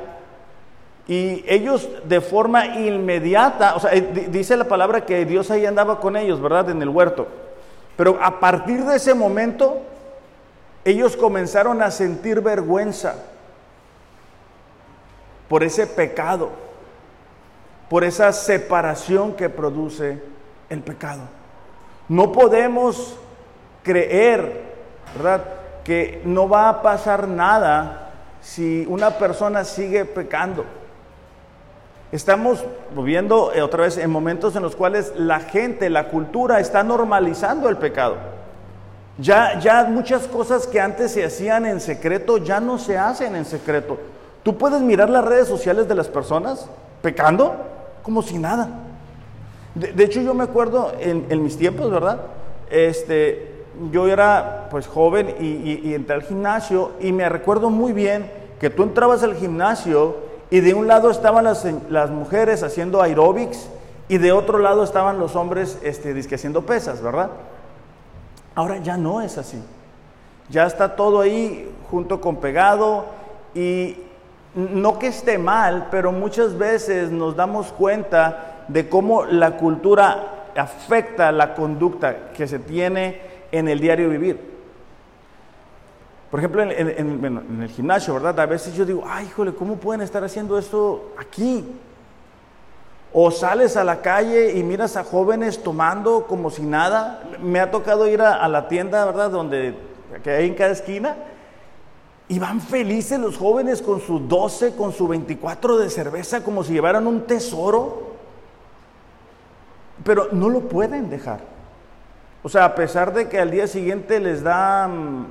y 1.07 1.45
ellos 1.47 1.89
de 2.03 2.19
forma 2.19 2.65
inmediata, 2.65 3.75
o 3.75 3.79
sea, 3.79 3.93
eh, 3.93 4.27
dice 4.29 4.57
la 4.57 4.65
palabra 4.65 5.05
que 5.05 5.23
Dios 5.25 5.49
ahí 5.51 5.65
andaba 5.65 6.01
con 6.01 6.17
ellos, 6.17 6.41
¿verdad? 6.41 6.69
En 6.69 6.81
el 6.81 6.89
huerto. 6.89 7.27
Pero 7.95 8.19
a 8.21 8.39
partir 8.39 8.83
de 8.83 8.97
ese 8.97 9.13
momento, 9.13 9.81
ellos 10.83 11.15
comenzaron 11.15 11.81
a 11.81 11.91
sentir 11.91 12.41
vergüenza 12.41 13.15
por 15.47 15.63
ese 15.63 15.87
pecado, 15.87 16.49
por 17.89 18.03
esa 18.03 18.33
separación 18.33 19.33
que 19.33 19.49
produce 19.49 20.21
el 20.69 20.81
pecado. 20.81 21.21
No 22.09 22.31
podemos 22.31 23.17
creer, 23.83 24.63
¿verdad? 25.15 25.43
Que 25.83 26.21
no 26.25 26.49
va 26.49 26.69
a 26.69 26.81
pasar 26.81 27.27
nada 27.27 28.11
si 28.41 28.85
una 28.89 29.11
persona 29.11 29.63
sigue 29.63 30.05
pecando. 30.05 30.65
Estamos 32.11 32.63
viviendo 32.95 33.51
eh, 33.53 33.61
otra 33.61 33.83
vez 33.83 33.97
en 33.97 34.09
momentos 34.09 34.55
en 34.55 34.63
los 34.63 34.75
cuales 34.75 35.13
la 35.17 35.41
gente, 35.41 35.89
la 35.89 36.07
cultura 36.07 36.59
está 36.59 36.83
normalizando 36.83 37.67
el 37.67 37.77
pecado. 37.77 38.15
Ya, 39.17 39.59
ya 39.59 39.83
muchas 39.85 40.27
cosas 40.27 40.67
que 40.67 40.79
antes 40.79 41.11
se 41.11 41.25
hacían 41.25 41.65
en 41.65 41.81
secreto 41.81 42.37
ya 42.37 42.59
no 42.59 42.77
se 42.77 42.97
hacen 42.97 43.35
en 43.35 43.45
secreto. 43.45 43.97
Tú 44.43 44.57
puedes 44.57 44.81
mirar 44.81 45.09
las 45.09 45.25
redes 45.25 45.47
sociales 45.47 45.87
de 45.87 45.95
las 45.95 46.07
personas 46.07 46.69
pecando 47.01 47.55
como 48.07 48.21
si 48.21 48.37
nada. 48.37 48.69
De, 49.75 50.01
hecho, 50.01 50.21
yo 50.21 50.33
me 50.33 50.45
acuerdo 50.45 50.93
en, 50.97 51.43
mis 51.43 51.57
tiempos, 51.57 51.91
¿verdad? 51.91 52.21
Este, 52.69 53.65
yo 53.91 54.07
era 54.07 54.69
pues 54.71 54.87
joven 54.87 55.35
y, 55.41 55.85
y 55.85 55.93
entré 55.93 56.15
al 56.15 56.23
gimnasio 56.23 56.93
y 57.01 57.11
me 57.11 57.27
recuerdo 57.27 57.69
muy 57.69 57.91
bien 57.91 58.31
que 58.61 58.69
tú 58.69 58.83
entrabas 58.83 59.23
al 59.23 59.35
gimnasio 59.35 60.15
y 60.49 60.61
de 60.61 60.73
un 60.73 60.87
lado 60.87 61.11
estaban 61.11 61.43
las, 61.43 62.09
mujeres 62.09 62.63
haciendo 62.63 63.01
aeróbics 63.01 63.67
y 64.07 64.19
de 64.19 64.31
otro 64.31 64.57
lado 64.57 64.85
estaban 64.85 65.19
los 65.19 65.35
hombres 65.35 65.77
este, 65.83 66.17
haciendo 66.33 66.61
pesas, 66.61 67.01
¿verdad? 67.01 67.31
Ahora 68.55 68.77
ya 68.77 68.95
no 68.95 69.19
es 69.19 69.37
así. 69.37 69.61
Ya 70.49 70.65
está 70.65 70.95
todo 70.95 71.19
ahí 71.19 71.69
junto 71.91 72.21
con 72.21 72.37
pegado 72.37 73.03
y 73.53 73.97
no 74.55 74.99
que 74.99 75.07
esté 75.07 75.37
mal, 75.37 75.87
pero 75.91 76.11
muchas 76.11 76.57
veces 76.57 77.11
nos 77.11 77.35
damos 77.35 77.71
cuenta 77.71 78.63
de 78.67 78.89
cómo 78.89 79.25
la 79.25 79.57
cultura 79.57 80.51
afecta 80.55 81.31
la 81.31 81.53
conducta 81.53 82.31
que 82.33 82.47
se 82.47 82.59
tiene 82.59 83.21
en 83.51 83.67
el 83.67 83.79
diario 83.79 84.09
vivir. 84.09 84.57
Por 86.31 86.39
ejemplo, 86.39 86.61
en, 86.61 87.61
el 87.61 87.69
gimnasio, 87.69 88.13
¿verdad? 88.15 88.37
A 88.39 88.45
veces 88.45 88.75
yo 88.75 88.85
digo, 88.85 89.03
ay, 89.07 89.27
híjole, 89.27 89.53
¿cómo 89.53 89.77
pueden 89.77 90.01
estar 90.01 90.23
haciendo 90.23 90.57
esto 90.57 91.13
aquí? 91.17 91.65
O 93.13 93.31
sales 93.31 93.77
a 93.77 93.85
la 93.85 94.01
calle 94.01 94.57
y 94.57 94.63
miras 94.63 94.97
a 94.97 95.05
jóvenes 95.05 95.63
tomando 95.63 96.25
como 96.27 96.49
si 96.49 96.63
nada. 96.63 97.23
Me 97.41 97.61
ha 97.61 97.71
tocado 97.71 98.07
ir 98.07 98.21
a, 98.21 98.45
la 98.49 98.67
tienda, 98.67 99.05
¿verdad? 99.05 99.31
Donde 99.31 99.75
que 100.21 100.31
hay 100.31 100.47
en 100.47 100.55
cada 100.55 100.71
esquina. 100.71 101.15
Y 102.29 102.39
van 102.39 102.59
felices 102.59 103.19
los 103.19 103.37
jóvenes 103.37 103.81
con 103.81 104.01
su 104.01 104.19
12, 104.19 104.75
con 104.75 104.91
su 104.91 105.07
24 105.07 105.77
de 105.77 105.89
cerveza, 105.89 106.43
como 106.43 106.63
si 106.63 106.73
llevaran 106.73 107.07
un 107.07 107.21
tesoro. 107.21 108.07
Pero 110.03 110.27
no 110.33 110.49
lo 110.49 110.61
pueden 110.61 111.09
dejar. 111.09 111.39
O 112.43 112.49
sea, 112.49 112.65
a 112.65 112.75
pesar 112.75 113.13
de 113.13 113.29
que 113.29 113.39
al 113.39 113.49
día 113.49 113.65
siguiente 113.65 114.19
les 114.19 114.43
dan 114.43 115.27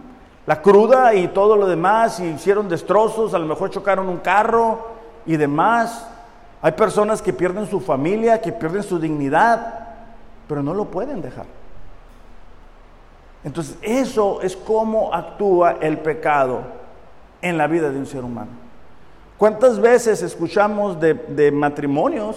la 0.46 0.62
cruda 0.62 1.14
y 1.14 1.28
todo 1.28 1.56
lo 1.56 1.66
demás, 1.66 2.18
y 2.20 2.24
hicieron 2.24 2.68
destrozos, 2.68 3.34
a 3.34 3.38
lo 3.38 3.46
mejor 3.46 3.70
chocaron 3.70 4.08
un 4.08 4.18
carro 4.18 4.88
y 5.26 5.36
demás. 5.36 6.08
Hay 6.62 6.72
personas 6.72 7.20
que 7.20 7.32
pierden 7.32 7.66
su 7.66 7.80
familia, 7.80 8.40
que 8.40 8.52
pierden 8.52 8.82
su 8.82 8.98
dignidad, 8.98 9.86
pero 10.48 10.62
no 10.62 10.72
lo 10.72 10.86
pueden 10.86 11.20
dejar. 11.20 11.46
Entonces, 13.44 13.76
eso 13.82 14.40
es 14.40 14.56
cómo 14.56 15.12
actúa 15.12 15.76
el 15.80 15.98
pecado 15.98 16.85
en 17.48 17.58
la 17.58 17.66
vida 17.66 17.90
de 17.90 17.98
un 17.98 18.06
ser 18.06 18.24
humano. 18.24 18.50
¿Cuántas 19.38 19.80
veces 19.80 20.22
escuchamos 20.22 20.98
de, 21.00 21.50
matrimonios 21.52 22.36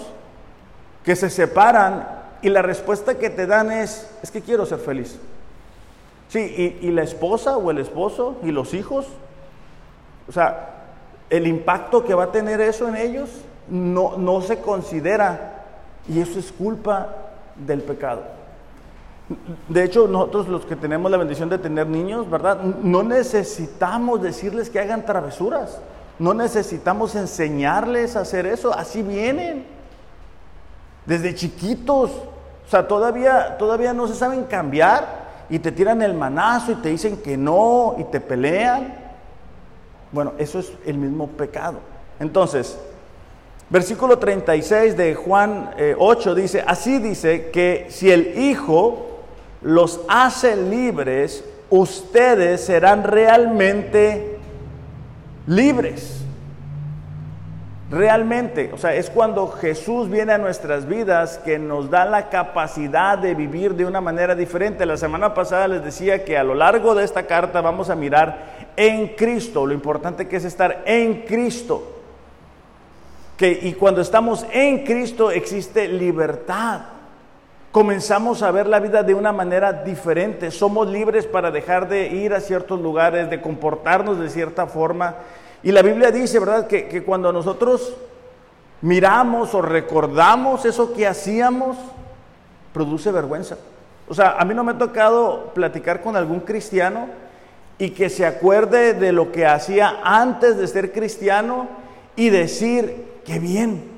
que 1.03 1.15
se 1.15 1.29
separan 1.29 2.07
y 2.41 2.49
la 2.49 2.61
respuesta 2.61 3.17
que 3.17 3.29
te 3.29 3.47
dan 3.47 3.71
es, 3.71 4.09
es 4.21 4.31
que 4.31 4.41
quiero 4.41 4.65
ser 4.65 4.79
feliz? 4.79 5.17
Sí, 6.27 6.77
y, 6.81 6.91
la 6.91 7.03
esposa 7.03 7.57
o 7.57 7.71
el 7.71 7.79
esposo 7.79 8.37
y 8.43 8.51
los 8.51 8.73
hijos, 8.73 9.07
o 10.27 10.31
sea, 10.31 10.75
el 11.29 11.47
impacto 11.47 12.03
que 12.03 12.13
va 12.13 12.25
a 12.25 12.31
tener 12.31 12.61
eso 12.61 12.87
en 12.87 12.97
ellos 12.97 13.29
no, 13.69 14.17
no 14.17 14.41
se 14.41 14.59
considera 14.59 15.65
y 16.07 16.19
eso 16.19 16.37
es 16.37 16.51
culpa 16.51 17.15
del 17.55 17.81
pecado. 17.81 18.38
De 19.67 19.83
hecho, 19.83 20.07
nosotros 20.07 20.47
los 20.47 20.65
que 20.65 20.75
tenemos 20.75 21.11
la 21.11 21.17
bendición 21.17 21.49
de 21.49 21.59
tener 21.59 21.87
niños, 21.87 22.29
¿verdad? 22.29 22.61
No 22.61 23.03
necesitamos 23.03 24.21
decirles 24.21 24.69
que 24.69 24.79
hagan 24.79 25.05
travesuras. 25.05 25.79
No 26.17 26.33
necesitamos 26.33 27.15
enseñarles 27.15 28.15
a 28.15 28.21
hacer 28.21 28.47
eso. 28.47 28.73
Así 28.73 29.03
vienen. 29.03 29.65
Desde 31.05 31.35
chiquitos. 31.35 32.09
O 32.11 32.69
sea, 32.69 32.87
todavía, 32.87 33.57
todavía 33.57 33.93
no 33.93 34.07
se 34.07 34.15
saben 34.15 34.45
cambiar 34.45 35.29
y 35.49 35.59
te 35.59 35.71
tiran 35.71 36.01
el 36.01 36.13
manazo 36.13 36.71
y 36.71 36.75
te 36.75 36.89
dicen 36.89 37.17
que 37.17 37.37
no 37.37 37.95
y 37.99 38.03
te 38.05 38.19
pelean. 38.19 38.95
Bueno, 40.11 40.33
eso 40.39 40.59
es 40.59 40.71
el 40.85 40.97
mismo 40.97 41.27
pecado. 41.27 41.79
Entonces, 42.19 42.79
versículo 43.69 44.17
36 44.17 44.97
de 44.97 45.13
Juan 45.13 45.71
8 45.97 46.31
eh, 46.31 46.41
dice, 46.41 46.63
así 46.65 46.97
dice 46.97 47.51
que 47.51 47.87
si 47.89 48.11
el 48.11 48.37
Hijo 48.39 49.08
los 49.61 50.01
hace 50.07 50.55
libres, 50.55 51.43
ustedes 51.69 52.61
serán 52.61 53.03
realmente 53.03 54.37
libres 55.47 56.19
realmente. 57.91 58.71
O 58.73 58.77
sea, 58.77 58.93
es 58.93 59.09
cuando 59.09 59.47
Jesús 59.47 60.09
viene 60.09 60.33
a 60.33 60.37
nuestras 60.37 60.87
vidas 60.87 61.39
que 61.39 61.57
nos 61.57 61.89
da 61.89 62.05
la 62.05 62.29
capacidad 62.29 63.17
de 63.17 63.35
vivir 63.35 63.75
de 63.75 63.85
una 63.85 64.01
manera 64.01 64.35
diferente. 64.35 64.85
La 64.85 64.97
semana 64.97 65.33
pasada 65.33 65.67
les 65.67 65.83
decía 65.83 66.23
que 66.23 66.37
a 66.37 66.43
lo 66.43 66.55
largo 66.55 66.95
de 66.95 67.03
esta 67.03 67.23
carta 67.23 67.61
vamos 67.61 67.89
a 67.89 67.95
mirar 67.95 68.69
en 68.75 69.09
Cristo, 69.09 69.65
lo 69.65 69.73
importante 69.73 70.27
que 70.27 70.37
es 70.37 70.45
estar 70.45 70.83
en 70.85 71.23
Cristo. 71.23 71.95
Que, 73.37 73.51
y 73.63 73.73
cuando 73.73 74.01
estamos 74.01 74.45
en 74.51 74.83
Cristo 74.83 75.31
existe 75.31 75.87
libertad. 75.87 76.81
Comenzamos 77.71 78.41
a 78.41 78.51
ver 78.51 78.67
la 78.67 78.79
vida 78.79 79.03
de 79.03 79.13
una 79.13 79.31
manera 79.31 79.71
diferente. 79.71 80.49
Somos 80.49 80.87
libres 80.87 81.25
para 81.25 81.51
dejar 81.51 81.87
de 81.87 82.07
ir 82.07 82.33
a 82.33 82.39
ciertos 82.39 82.81
lugares, 82.81 83.29
de 83.29 83.41
comportarnos 83.41 84.19
de 84.19 84.29
cierta 84.29 84.65
forma 84.65 85.15
y 85.61 85.71
la 85.71 85.81
Biblia 85.81 86.11
dice, 86.11 86.39
¿verdad?, 86.39 86.67
que, 86.67 87.03
cuando 87.03 87.33
nosotros 87.33 87.93
miramos 88.81 89.53
o 89.53 89.61
recordamos 89.61 90.63
eso 90.65 90.93
que 90.93 91.05
hacíamos, 91.05 91.77
produce 92.73 93.11
vergüenza. 93.11 93.57
O 94.07 94.13
sea, 94.13 94.37
a 94.39 94.45
mí 94.45 94.53
no 94.53 94.63
me 94.63 94.71
ha 94.71 94.77
tocado 94.77 95.51
platicar 95.53 96.01
con 96.01 96.15
algún 96.15 96.39
cristiano 96.39 97.07
y 97.77 97.91
que 97.91 98.09
se 98.09 98.25
acuerde 98.25 98.93
de 98.93 99.11
lo 99.11 99.31
que 99.31 99.45
hacía 99.45 99.99
antes 100.03 100.57
de 100.57 100.67
ser 100.67 100.93
cristiano 100.93 101.67
y 102.15 102.29
decir, 102.29 103.19
qué 103.25 103.39
bien, 103.39 103.88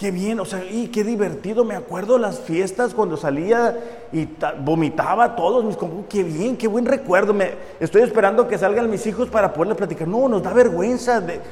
Qué 0.00 0.10
bien, 0.10 0.40
o 0.40 0.46
sea, 0.46 0.64
y 0.64 0.88
qué 0.88 1.04
divertido. 1.04 1.62
Me 1.62 1.76
acuerdo 1.76 2.16
las 2.16 2.40
fiestas 2.40 2.94
cuando 2.94 3.18
salía 3.18 4.06
y 4.14 4.26
vomitaba 4.60 5.36
todos 5.36 5.62
mis 5.62 5.76
como 5.76 6.08
qué 6.08 6.22
bien, 6.22 6.56
qué 6.56 6.68
buen 6.68 6.86
recuerdo. 6.86 7.34
Estoy 7.78 8.00
esperando 8.00 8.48
que 8.48 8.56
salgan 8.56 8.88
mis 8.88 9.06
hijos 9.06 9.28
para 9.28 9.52
poderle 9.52 9.74
platicar. 9.74 10.08
No, 10.08 10.26
nos 10.26 10.42
da 10.42 10.54
vergüenza 10.54 11.20
de, 11.20 11.42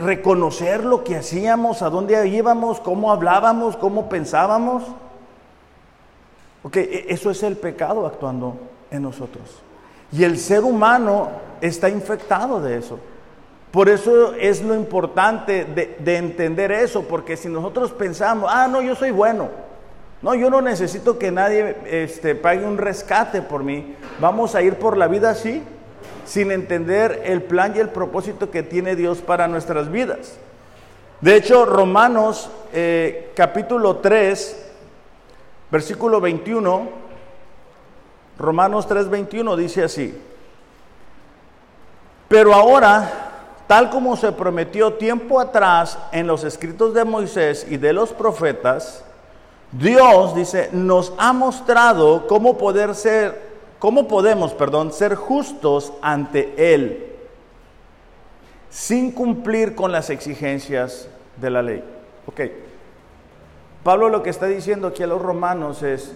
reconocer 0.00 0.84
lo 0.84 1.02
que 1.02 1.16
hacíamos, 1.16 1.80
a 1.80 1.88
dónde 1.88 2.28
íbamos, 2.28 2.78
cómo 2.78 3.10
hablábamos, 3.10 3.74
cómo 3.78 4.06
pensábamos. 4.06 4.82
Ok, 6.62 6.76
e, 6.76 7.06
eso 7.08 7.30
es 7.30 7.42
el 7.42 7.56
pecado 7.56 8.04
actuando 8.04 8.58
en 8.90 9.00
nosotros. 9.00 9.62
Y 10.12 10.24
el 10.24 10.36
ser 10.38 10.62
humano 10.62 11.30
está 11.62 11.88
infectado 11.88 12.60
de 12.60 12.76
eso. 12.76 12.98
Por 13.74 13.88
eso 13.88 14.34
es 14.34 14.62
lo 14.62 14.76
importante 14.76 15.64
de, 15.64 16.16
entender 16.16 16.70
eso, 16.70 17.02
porque 17.08 17.36
si 17.36 17.48
nosotros 17.48 17.90
pensamos, 17.90 18.48
ah, 18.54 18.68
no, 18.68 18.80
yo 18.80 18.94
soy 18.94 19.10
bueno, 19.10 19.48
no, 20.22 20.36
yo 20.36 20.48
no 20.48 20.62
necesito 20.62 21.18
que 21.18 21.32
nadie 21.32 21.74
este, 21.84 22.36
pague 22.36 22.64
un 22.64 22.78
rescate 22.78 23.42
por 23.42 23.64
mí, 23.64 23.96
vamos 24.20 24.54
a 24.54 24.62
ir 24.62 24.76
por 24.76 24.96
la 24.96 25.08
vida 25.08 25.30
así, 25.30 25.60
sin 26.24 26.52
entender 26.52 27.22
el 27.24 27.42
plan 27.42 27.72
y 27.74 27.80
el 27.80 27.88
propósito 27.88 28.48
que 28.48 28.62
tiene 28.62 28.94
Dios 28.94 29.18
para 29.18 29.48
nuestras 29.48 29.90
vidas. 29.90 30.38
De 31.20 31.34
hecho, 31.34 31.66
Romanos 31.66 32.48
eh, 32.72 33.32
capítulo 33.34 33.96
3, 33.96 34.70
versículo 35.72 36.20
21, 36.20 36.88
Romanos 38.38 38.86
3, 38.86 39.10
21 39.10 39.56
dice 39.56 39.82
así, 39.82 40.16
pero 42.28 42.54
ahora 42.54 43.23
tal 43.66 43.90
como 43.90 44.16
se 44.16 44.32
prometió 44.32 44.94
tiempo 44.94 45.40
atrás 45.40 45.98
en 46.12 46.26
los 46.26 46.44
escritos 46.44 46.94
de 46.94 47.04
Moisés 47.04 47.66
y 47.68 47.76
de 47.76 47.92
los 47.92 48.12
profetas, 48.12 49.04
Dios 49.72 50.34
dice, 50.34 50.68
nos 50.72 51.12
ha 51.18 51.32
mostrado 51.32 52.26
cómo 52.26 52.58
poder 52.58 52.94
ser, 52.94 53.40
cómo 53.78 54.06
podemos, 54.06 54.52
perdón, 54.52 54.92
ser 54.92 55.14
justos 55.14 55.92
ante 56.00 56.74
él 56.74 57.10
sin 58.74 59.12
cumplir 59.12 59.76
con 59.76 59.92
las 59.92 60.10
exigencias 60.10 61.08
de 61.40 61.48
la 61.48 61.62
ley. 61.62 61.84
Pablo 63.84 64.08
lo 64.08 64.24
que 64.24 64.30
está 64.30 64.46
diciendo 64.46 64.88
aquí 64.88 65.04
a 65.04 65.06
los 65.06 65.22
romanos 65.22 65.84
es, 65.84 66.12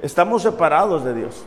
estamos 0.00 0.42
separados 0.42 1.04
de 1.04 1.12
Dios. 1.12 1.44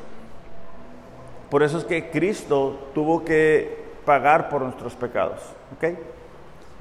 Por 1.49 1.63
eso 1.63 1.79
es 1.79 1.85
que 1.85 2.11
Cristo 2.11 2.77
tuvo 2.93 3.25
que 3.25 3.86
pagar 4.07 4.47
por 4.47 4.61
nuestros 4.61 4.95
pecados. 4.95 5.41
¿Ok? 5.75 5.99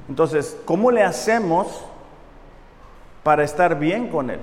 Entonces, 0.09 0.57
¿cómo 0.65 0.93
le 0.93 1.03
hacemos 1.03 1.83
para 3.25 3.43
estar 3.43 3.77
bien 3.81 4.09
con 4.09 4.31
Él? 4.31 4.39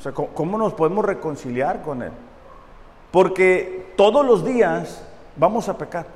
O 0.00 0.02
sea, 0.02 0.10
¿cómo 0.10 0.58
nos 0.58 0.74
podemos 0.74 1.04
reconciliar 1.04 1.82
con 1.82 2.02
Él? 2.02 2.10
Porque 3.12 3.92
todos 3.96 4.26
los 4.26 4.44
días 4.44 5.06
vamos 5.36 5.68
a 5.68 5.78
pecar. 5.78 6.06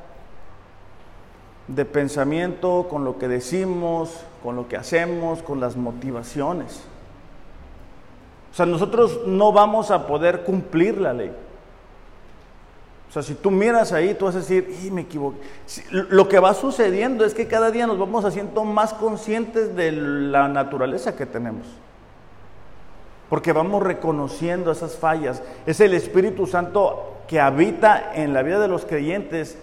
De 1.68 1.84
pensamiento, 1.84 2.88
con 2.90 3.04
lo 3.04 3.16
que 3.16 3.28
decimos, 3.28 4.24
con 4.42 4.56
lo 4.56 4.66
que 4.66 4.76
hacemos, 4.76 5.40
con 5.40 5.60
las 5.60 5.76
motivaciones. 5.76 6.82
O 8.50 8.54
sea, 8.56 8.66
nosotros 8.66 9.20
no 9.24 9.52
vamos 9.52 9.92
a 9.92 10.08
poder 10.08 10.42
cumplir 10.42 11.00
la 11.00 11.12
ley. 11.12 11.32
Sea, 13.16 13.22
si 13.22 13.34
tú 13.34 13.50
miras 13.50 13.94
ahí, 13.94 14.12
tú 14.12 14.26
vas 14.26 14.34
a 14.34 14.40
decir, 14.40 14.76
y 14.84 14.90
me 14.90 15.00
equivoqué. 15.00 15.38
Lo 15.90 16.28
que 16.28 16.38
va 16.38 16.52
sucediendo 16.52 17.24
es 17.24 17.32
que 17.32 17.46
cada 17.46 17.70
día 17.70 17.86
nos 17.86 17.98
vamos 17.98 18.26
haciendo 18.26 18.62
más 18.64 18.92
conscientes 18.92 19.74
de 19.74 19.90
la 19.90 20.48
naturaleza 20.48 21.16
que 21.16 21.24
tenemos. 21.24 21.66
Porque 23.30 23.54
vamos 23.54 23.82
reconociendo 23.82 24.70
esas 24.70 24.96
fallas. 24.96 25.42
Es 25.64 25.80
el 25.80 25.94
Espíritu 25.94 26.46
Santo 26.46 27.14
que 27.26 27.40
habita 27.40 28.12
en 28.14 28.34
la 28.34 28.42
vida 28.42 28.60
de 28.60 28.68
los 28.68 28.84
creyentes 28.84 29.56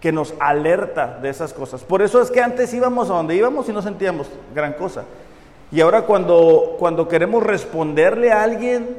que 0.00 0.12
nos 0.12 0.34
alerta 0.38 1.18
de 1.20 1.28
esas 1.28 1.52
cosas. 1.52 1.82
Por 1.82 2.02
eso 2.02 2.22
es 2.22 2.30
que 2.30 2.40
antes 2.40 2.72
íbamos 2.72 3.10
a 3.10 3.14
donde 3.14 3.34
íbamos 3.34 3.68
y 3.68 3.72
no 3.72 3.82
sentíamos 3.82 4.28
gran 4.54 4.74
cosa. 4.74 5.06
Y 5.72 5.80
ahora 5.80 6.02
cuando, 6.02 6.76
cuando 6.78 7.08
queremos 7.08 7.42
responderle 7.42 8.30
a 8.30 8.44
alguien 8.44 8.96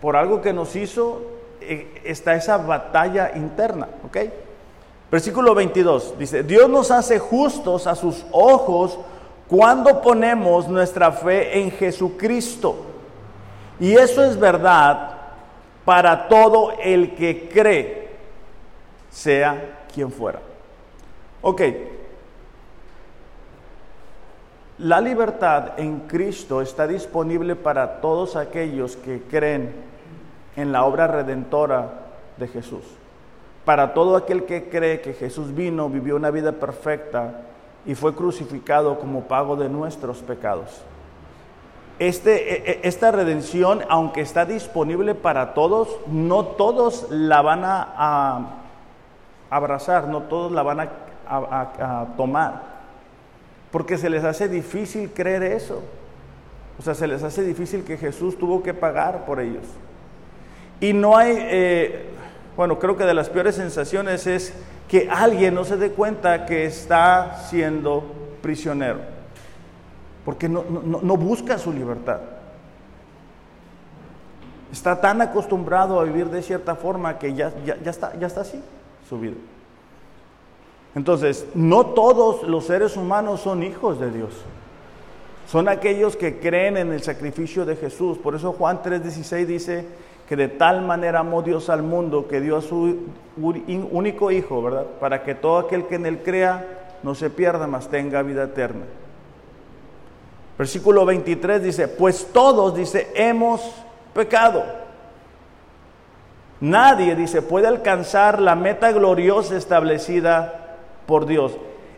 por 0.00 0.14
algo 0.14 0.40
que 0.40 0.52
nos 0.52 0.76
hizo, 0.76 1.33
está 2.04 2.34
esa 2.34 2.56
batalla 2.58 3.32
interna, 3.36 3.88
¿ok? 4.04 4.16
Versículo 5.10 5.54
22 5.54 6.18
dice, 6.18 6.42
Dios 6.42 6.68
nos 6.68 6.90
hace 6.90 7.18
justos 7.18 7.86
a 7.86 7.94
sus 7.94 8.24
ojos 8.32 8.98
cuando 9.48 10.00
ponemos 10.00 10.68
nuestra 10.68 11.12
fe 11.12 11.60
en 11.60 11.70
Jesucristo. 11.70 12.76
Y 13.78 13.94
eso 13.94 14.24
es 14.24 14.38
verdad 14.38 15.10
para 15.84 16.28
todo 16.28 16.72
el 16.82 17.14
que 17.14 17.48
cree, 17.48 18.08
sea 19.10 19.84
quien 19.92 20.10
fuera. 20.10 20.40
Ok, 21.42 21.60
la 24.78 25.00
libertad 25.00 25.78
en 25.78 26.00
Cristo 26.00 26.60
está 26.60 26.88
disponible 26.88 27.54
para 27.54 28.00
todos 28.00 28.34
aquellos 28.34 28.96
que 28.96 29.22
creen 29.22 29.72
en 30.56 30.72
la 30.72 30.84
obra 30.84 31.06
redentora 31.06 31.90
de 32.36 32.48
Jesús. 32.48 32.84
Para 33.64 33.94
todo 33.94 34.16
aquel 34.16 34.44
que 34.44 34.68
cree 34.68 35.00
que 35.00 35.14
Jesús 35.14 35.54
vino, 35.54 35.88
vivió 35.88 36.16
una 36.16 36.30
vida 36.30 36.52
perfecta 36.52 37.42
y 37.86 37.94
fue 37.94 38.14
crucificado 38.14 38.98
como 38.98 39.22
pago 39.22 39.56
de 39.56 39.68
nuestros 39.68 40.18
pecados. 40.18 40.82
Este, 41.98 42.54
e, 42.54 42.72
e, 42.72 42.80
esta 42.82 43.10
redención, 43.12 43.82
aunque 43.88 44.20
está 44.20 44.44
disponible 44.44 45.14
para 45.14 45.54
todos, 45.54 45.96
no 46.06 46.44
todos 46.44 47.06
la 47.10 47.40
van 47.40 47.62
a, 47.64 48.60
abrazar, 49.48 50.08
no 50.08 50.22
todos 50.22 50.50
la 50.52 50.62
van 50.62 50.80
a 51.28 52.06
tomar 52.16 52.74
porque 53.74 53.98
se 53.98 54.08
les 54.08 54.22
hace 54.22 54.48
difícil 54.48 55.10
creer 55.10 55.42
eso. 55.42 55.82
O 56.78 56.82
sea, 56.82 56.94
se 56.94 57.08
les 57.08 57.24
hace 57.24 57.42
difícil 57.42 57.82
que 57.82 57.96
Jesús 57.96 58.38
tuvo 58.38 58.62
que 58.62 58.72
pagar 58.72 59.24
por 59.24 59.40
ellos. 59.40 59.64
Y 60.80 60.92
no 60.92 61.16
hay, 61.16 61.36
eh, 61.38 62.06
bueno, 62.56 62.78
creo 62.78 62.96
que 62.96 63.04
de 63.04 63.14
las 63.14 63.28
peores 63.30 63.54
sensaciones 63.54 64.26
es 64.26 64.54
que 64.88 65.08
alguien 65.10 65.54
no 65.54 65.64
se 65.64 65.76
dé 65.76 65.90
cuenta 65.90 66.46
que 66.46 66.66
está 66.66 67.44
siendo 67.48 68.04
prisionero, 68.42 69.00
porque 70.24 70.48
no, 70.48 70.62
busca 71.16 71.58
su 71.58 71.72
libertad. 71.72 72.20
Está 74.70 75.00
tan 75.00 75.22
acostumbrado 75.22 76.00
a 76.00 76.04
vivir 76.04 76.26
de 76.28 76.42
cierta 76.42 76.74
forma 76.74 77.18
que 77.18 77.32
ya, 77.34 77.52
ya, 77.64 77.90
está, 77.90 78.18
ya 78.18 78.26
está 78.26 78.40
así 78.40 78.60
su 79.08 79.18
vida. 79.18 79.36
Entonces, 80.94 81.46
no 81.54 81.86
todos 81.86 82.42
los 82.44 82.66
seres 82.66 82.96
humanos 82.96 83.40
son 83.40 83.62
hijos 83.62 83.98
de 83.98 84.10
Dios. 84.10 84.34
Son 85.48 85.68
aquellos 85.68 86.16
que 86.16 86.38
creen 86.38 86.76
en 86.76 86.92
el 86.92 87.02
sacrificio 87.02 87.64
de 87.64 87.76
Jesús. 87.76 88.18
Por 88.18 88.34
eso 88.34 88.52
Juan 88.52 88.82
3:16 88.82 89.46
dice 89.46 89.86
que 90.28 90.36
de 90.36 90.48
tal 90.48 90.82
manera 90.82 91.20
amó 91.20 91.42
Dios 91.42 91.68
al 91.68 91.82
mundo 91.82 92.28
que 92.28 92.40
dio 92.40 92.56
a 92.56 92.62
su 92.62 92.98
único 93.36 94.30
hijo, 94.30 94.62
¿verdad? 94.62 94.86
Para 95.00 95.22
que 95.22 95.34
todo 95.34 95.58
aquel 95.58 95.86
que 95.86 95.96
en 95.96 96.06
él 96.06 96.22
crea 96.24 96.98
no 97.02 97.14
se 97.14 97.30
pierda, 97.30 97.66
mas 97.66 97.88
tenga 97.88 98.22
vida 98.22 98.44
eterna. 98.44 98.84
Versículo 100.56 101.04
23 101.04 101.62
dice, 101.62 101.88
pues 101.88 102.28
todos, 102.32 102.74
dice, 102.74 103.10
hemos 103.14 103.60
pecado. 104.14 104.64
Nadie, 106.60 107.14
dice, 107.16 107.42
puede 107.42 107.66
alcanzar 107.66 108.40
la 108.40 108.54
meta 108.54 108.92
gloriosa 108.92 109.56
establecida 109.56 110.76
por 111.06 111.26
Dios. 111.26 111.52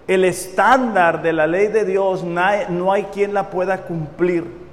El 0.09 0.25
estándar 0.25 1.23
de 1.23 1.33
la 1.33 1.47
ley 1.47 1.69
de 1.69 1.85
Dios 1.85 2.25
no 2.25 2.93
hay, 2.93 3.05
quien 3.13 3.35
la 3.35 3.51
pueda 3.51 3.83
cumplir. 3.83 4.66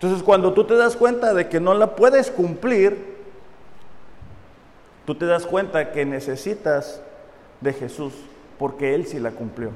Entonces 0.00 0.22
cuando 0.22 0.54
tú 0.54 0.64
te 0.64 0.76
das 0.76 0.96
cuenta 0.96 1.34
de 1.34 1.50
que 1.50 1.60
no 1.60 1.74
la 1.74 1.94
puedes 1.94 2.30
cumplir, 2.30 3.18
tú 5.04 5.14
te 5.14 5.26
das 5.26 5.44
cuenta 5.44 5.92
que 5.92 6.06
necesitas 6.06 7.02
de 7.60 7.74
Jesús, 7.74 8.14
porque 8.58 8.94
Él 8.94 9.06
sí 9.06 9.20
la 9.20 9.32
cumplió. 9.32 9.72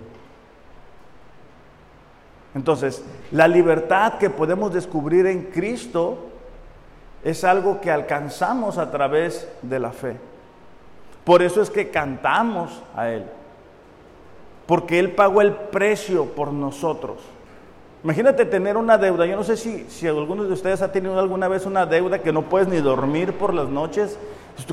Entonces, 2.55 3.05
la 3.33 3.47
libertad 3.49 4.15
que 4.15 4.31
podemos 4.31 4.73
descubrir 4.73 5.27
en 5.27 5.43
Cristo 5.43 6.21
es 7.23 7.45
algo 7.45 7.83
que 7.83 7.91
alcanzamos 7.91 8.79
a 8.79 8.91
través 8.91 9.47
de 9.61 9.79
la 9.79 9.93
fe. 9.93 10.17
Por 11.25 11.43
eso 11.43 11.61
es 11.61 11.69
que 11.69 11.91
cantamos 11.91 12.83
a 12.97 13.11
Él. 13.11 13.27
Porque 14.65 14.99
Él 14.99 15.13
pagó 15.13 15.43
el 15.43 15.53
precio 15.53 16.25
por 16.35 16.51
nosotros. 16.51 17.34
Imagínate 18.05 18.45
tener 18.45 18.77
una 18.77 18.99
deuda. 18.99 19.25
Yo 19.25 19.35
no 19.35 19.45
sé 19.45 19.57
si, 19.57 19.87
si 19.88 20.07
alguno 20.07 20.45
de 20.45 20.53
ustedes 20.53 20.83
ha 20.83 20.93
tenido 20.93 21.19
alguna 21.19 21.49
vez 21.49 21.64
una 21.64 21.87
deuda 21.87 22.19
que 22.19 22.35
no 22.35 22.43
puedes 22.43 22.69
ni 22.69 22.77
dormir 22.77 23.33
por 23.33 23.55
las 23.55 23.69
noches. 23.69 24.19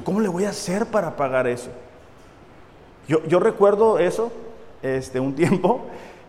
¿Cómo 0.04 0.20
le 0.20 0.28
voy 0.28 0.44
a 0.44 0.50
hacer 0.50 0.86
para 0.86 1.15
pagar 1.15 1.48
eso? 1.48 1.70
Yo, 3.08 3.24
yo 3.26 3.39
recuerdo 3.39 4.00
eso 4.00 4.34
este, 4.84 5.22
un 5.22 5.34
tiempo 5.36 5.86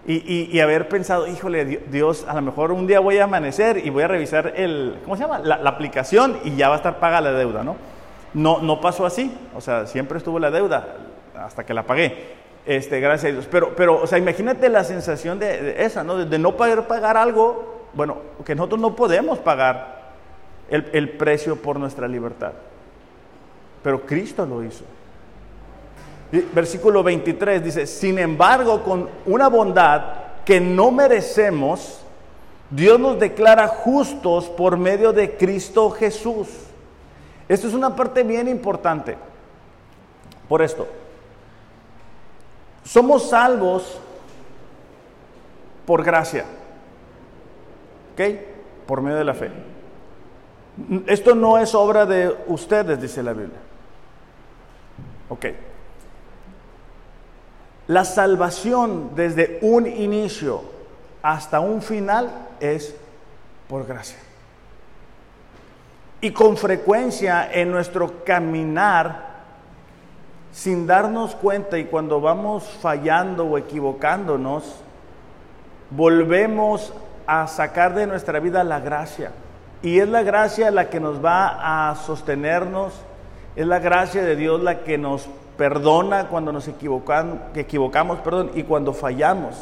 y, 0.07 0.59
haber 0.61 0.89
pensado, 0.89 1.27
híjole, 1.27 1.65
Dios, 1.91 2.25
a 2.27 2.35
lo 2.35 2.43
mejor 2.43 2.71
un 2.71 2.87
día 2.87 3.01
voy 3.01 3.19
a 3.19 3.25
amanecer 3.25 3.85
y 3.85 3.91
voy 3.91 4.05
a 4.05 4.09
revisar 4.09 4.53
el, 4.57 4.99
¿cómo 5.05 5.17
se 5.17 5.23
llama? 5.23 5.39
La, 5.41 5.59
la 5.59 5.71
aplicación 5.71 6.39
y 6.45 6.57
ya 6.57 6.69
va 6.69 6.75
a 6.75 6.79
estar 6.79 6.99
paga 6.99 7.21
la 7.21 7.33
deuda, 7.33 7.63
¿no? 7.63 7.77
No, 8.35 8.61
no 8.61 8.81
pasó 8.81 9.07
así, 9.07 9.33
o 9.55 9.61
sea, 9.61 9.87
siempre 9.87 10.19
estuvo 10.19 10.39
la 10.39 10.51
deuda 10.51 10.97
hasta 11.37 11.65
que 11.65 11.75
la 11.75 11.85
pagué. 11.85 12.42
Este, 12.65 13.01
gracias 13.01 13.31
a 13.31 13.33
Dios. 13.35 13.49
Pero, 13.51 13.75
pero, 13.75 14.03
o 14.03 14.07
sea, 14.07 14.19
imagínate 14.19 14.69
la 14.69 14.85
sensación 14.85 15.39
de, 15.39 15.85
esa, 15.85 16.05
¿no? 16.05 16.25
De, 16.25 16.39
no 16.39 16.57
poder 16.57 16.87
pagar 16.87 17.17
algo, 17.17 17.89
bueno, 17.95 18.19
que 18.45 18.55
nosotros 18.55 18.81
no 18.81 18.95
podemos 18.95 19.39
pagar 19.39 20.13
el, 20.71 20.89
el 20.93 21.11
precio 21.11 21.57
por 21.57 21.79
nuestra 21.79 22.07
libertad. 22.07 22.53
Pero 23.83 24.03
Cristo 24.07 24.47
lo 24.47 24.63
hizo. 24.63 24.85
Versículo 26.55 27.03
23 27.03 27.63
dice, 27.63 27.87
sin 27.87 28.19
embargo, 28.19 28.83
con 28.83 29.09
una 29.27 29.49
bondad 29.49 30.03
que 30.47 30.61
no 30.61 30.91
merecemos, 30.91 32.01
Dios 32.71 32.99
nos 32.99 33.19
declara 33.19 33.69
justos 33.69 34.49
por 34.49 34.79
medio 34.79 35.13
de 35.13 35.37
Cristo 35.37 35.91
Jesús. 35.91 36.49
Esto 37.49 37.69
es 37.69 37.75
una 37.75 37.95
parte 37.95 38.23
bien 38.23 38.49
importante. 38.49 39.19
Por 40.49 40.63
esto, 40.63 40.89
somos 42.85 43.29
salvos 43.31 43.99
por 45.87 46.03
gracia. 46.05 46.45
¿Ok? 48.13 48.21
Por 48.87 49.01
medio 49.01 49.19
de 49.19 49.25
la 49.25 49.35
fe. 49.35 49.51
Esto 51.07 51.35
no 51.35 51.59
es 51.59 51.75
obra 51.75 52.07
de 52.07 52.35
ustedes, 52.47 53.01
dice 53.01 53.23
la 53.23 53.33
Biblia. 53.33 53.59
Ok. 55.29 55.47
La 57.89 58.05
salvación 58.05 59.11
desde 59.15 59.59
un 59.63 59.87
inicio 59.87 60.63
hasta 61.23 61.61
un 61.61 61.83
final 61.83 62.49
es 62.61 62.95
por 63.69 63.87
gracia. 63.87 64.19
Y 66.21 66.31
con 66.31 66.57
frecuencia 66.57 67.51
en 67.53 67.71
nuestro 67.71 68.25
caminar, 68.25 69.32
sin 70.53 70.87
darnos 70.87 71.35
cuenta 71.35 71.79
y 71.79 71.87
cuando 71.87 72.21
vamos 72.21 72.65
fallando 72.81 73.47
o 73.47 73.59
equivocándonos, 73.59 74.77
volvemos 75.91 76.93
a 77.27 77.47
sacar 77.47 77.95
de 77.95 78.07
nuestra 78.07 78.39
vida 78.39 78.63
la 78.63 78.81
gracia. 78.81 79.33
Y 79.83 79.99
es 79.99 80.09
la 80.09 80.23
gracia 80.23 80.71
la 80.71 80.91
que 80.91 81.01
nos 81.01 81.25
va 81.25 81.91
a 81.91 81.97
sostenernos, 81.97 82.93
es 83.57 83.67
la 83.67 83.81
gracia 83.81 84.23
de 84.23 84.37
Dios 84.37 84.63
la 84.63 84.81
que 84.81 84.99
nos 84.99 85.29
perdona 85.57 86.29
cuando 86.29 86.53
nos 86.53 86.69
equivocamos, 86.69 88.19
perdón, 88.21 88.51
y 88.55 88.63
cuando 88.63 88.93
fallamos. 88.93 89.57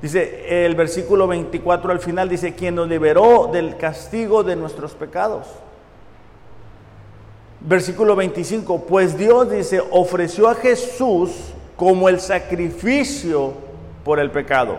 Dice 0.00 0.64
el 0.66 0.74
versículo 0.74 1.26
24 1.26 1.92
al 1.92 2.00
final, 2.00 2.28
dice, 2.28 2.54
quien 2.54 2.74
nos 2.74 2.88
liberó 2.88 3.48
del 3.52 3.76
castigo 3.76 4.42
de 4.42 4.56
nuestros 4.56 4.94
pecados. 4.94 5.46
Versículo 7.66 8.14
25, 8.14 8.82
pues 8.86 9.18
Dios 9.18 9.50
dice, 9.50 9.82
ofreció 9.90 10.48
a 10.48 10.54
Jesús 10.54 11.32
como 11.74 12.08
el 12.08 12.20
sacrificio 12.20 13.54
por 14.04 14.20
el 14.20 14.30
pecado. 14.30 14.76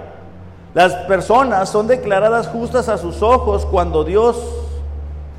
Las 0.73 0.93
personas 1.05 1.69
son 1.69 1.87
declaradas 1.87 2.47
justas 2.47 2.87
a 2.87 2.97
sus 2.97 3.21
ojos 3.21 3.65
cuando 3.65 4.05
Dios, 4.05 4.37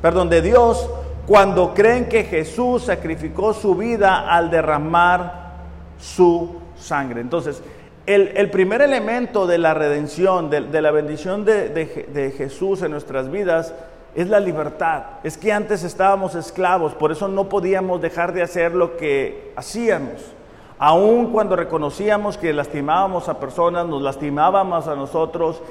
perdón, 0.01 0.29
de 0.29 0.43
Dios, 0.43 0.87
cuando 1.25 1.73
creen 1.73 2.07
que 2.07 2.23
Jesús 2.23 2.83
sacrificó 2.83 3.53
su 3.53 3.75
vida 3.75 4.29
al 4.29 4.51
derramar 4.51 5.53
su 5.99 6.55
sangre. 6.77 7.21
Entonces, 7.21 7.63
el, 8.05 8.49
primer 8.49 8.81
elemento 8.81 9.45
de 9.45 9.59
la 9.59 9.73
redención, 9.73 10.49
de, 10.49 10.81
la 10.81 10.91
bendición 10.91 11.45
de, 11.45 12.33
Jesús 12.35 12.81
en 12.81 12.91
nuestras 12.91 13.29
vidas, 13.29 13.73
es 14.15 14.27
la 14.29 14.39
libertad. 14.39 15.03
Es 15.23 15.37
que 15.37 15.51
antes 15.51 15.83
estábamos 15.83 16.35
esclavos, 16.35 16.93
por 16.93 17.11
eso 17.11 17.27
no 17.27 17.49
podíamos 17.49 18.01
dejar 18.01 18.33
de 18.33 18.41
hacer 18.41 18.73
lo 18.73 18.97
que 18.97 19.53
hacíamos. 19.55 20.33
Aun 20.77 21.31
cuando 21.31 21.55
reconocíamos 21.55 22.37
que 22.37 22.53
lastimábamos 22.53 23.27
a 23.27 23.39
personas, 23.39 23.85
nos 23.85 24.01
lastimábamos 24.01 24.87
a 24.87 24.95
nosotros, 24.95 25.61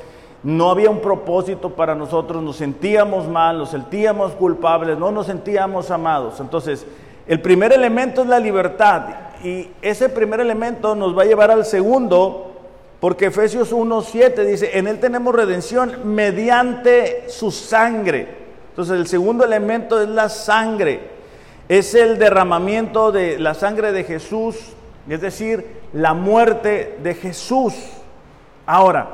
no 0.42 0.70
había 0.70 0.90
un 0.90 1.00
propósito 1.00 1.70
para 1.70 1.94
nosotros, 1.94 2.42
nos 2.42 2.56
sentíamos 2.56 3.26
mal, 3.26 3.58
nos 3.58 3.70
sentíamos 3.70 4.32
culpables, 4.32 4.98
no 4.98 5.10
nos 5.10 5.26
sentíamos 5.26 5.90
amados. 5.90 6.40
Entonces, 6.40 6.86
el 7.26 7.40
primer 7.40 7.72
elemento 7.72 8.22
es 8.22 8.28
la 8.28 8.38
libertad 8.38 9.06
y 9.42 9.68
ese 9.82 10.08
primer 10.08 10.40
elemento 10.40 10.94
nos 10.94 11.16
va 11.16 11.22
a 11.22 11.26
llevar 11.26 11.50
al 11.50 11.64
segundo, 11.64 12.47
porque 13.00 13.26
Efesios 13.26 13.72
1.7 13.72 14.44
dice, 14.44 14.76
en 14.78 14.88
Él 14.88 14.98
tenemos 14.98 15.34
redención 15.34 16.14
mediante 16.14 17.28
su 17.28 17.50
sangre. 17.50 18.26
Entonces 18.70 18.96
el 18.98 19.06
segundo 19.06 19.44
elemento 19.44 20.00
es 20.00 20.08
la 20.08 20.28
sangre, 20.28 21.00
es 21.68 21.94
el 21.94 22.18
derramamiento 22.18 23.12
de 23.12 23.38
la 23.38 23.54
sangre 23.54 23.92
de 23.92 24.04
Jesús, 24.04 24.56
es 25.08 25.20
decir, 25.20 25.64
la 25.92 26.14
muerte 26.14 26.98
de 27.02 27.14
Jesús. 27.14 27.74
Ahora, 28.66 29.08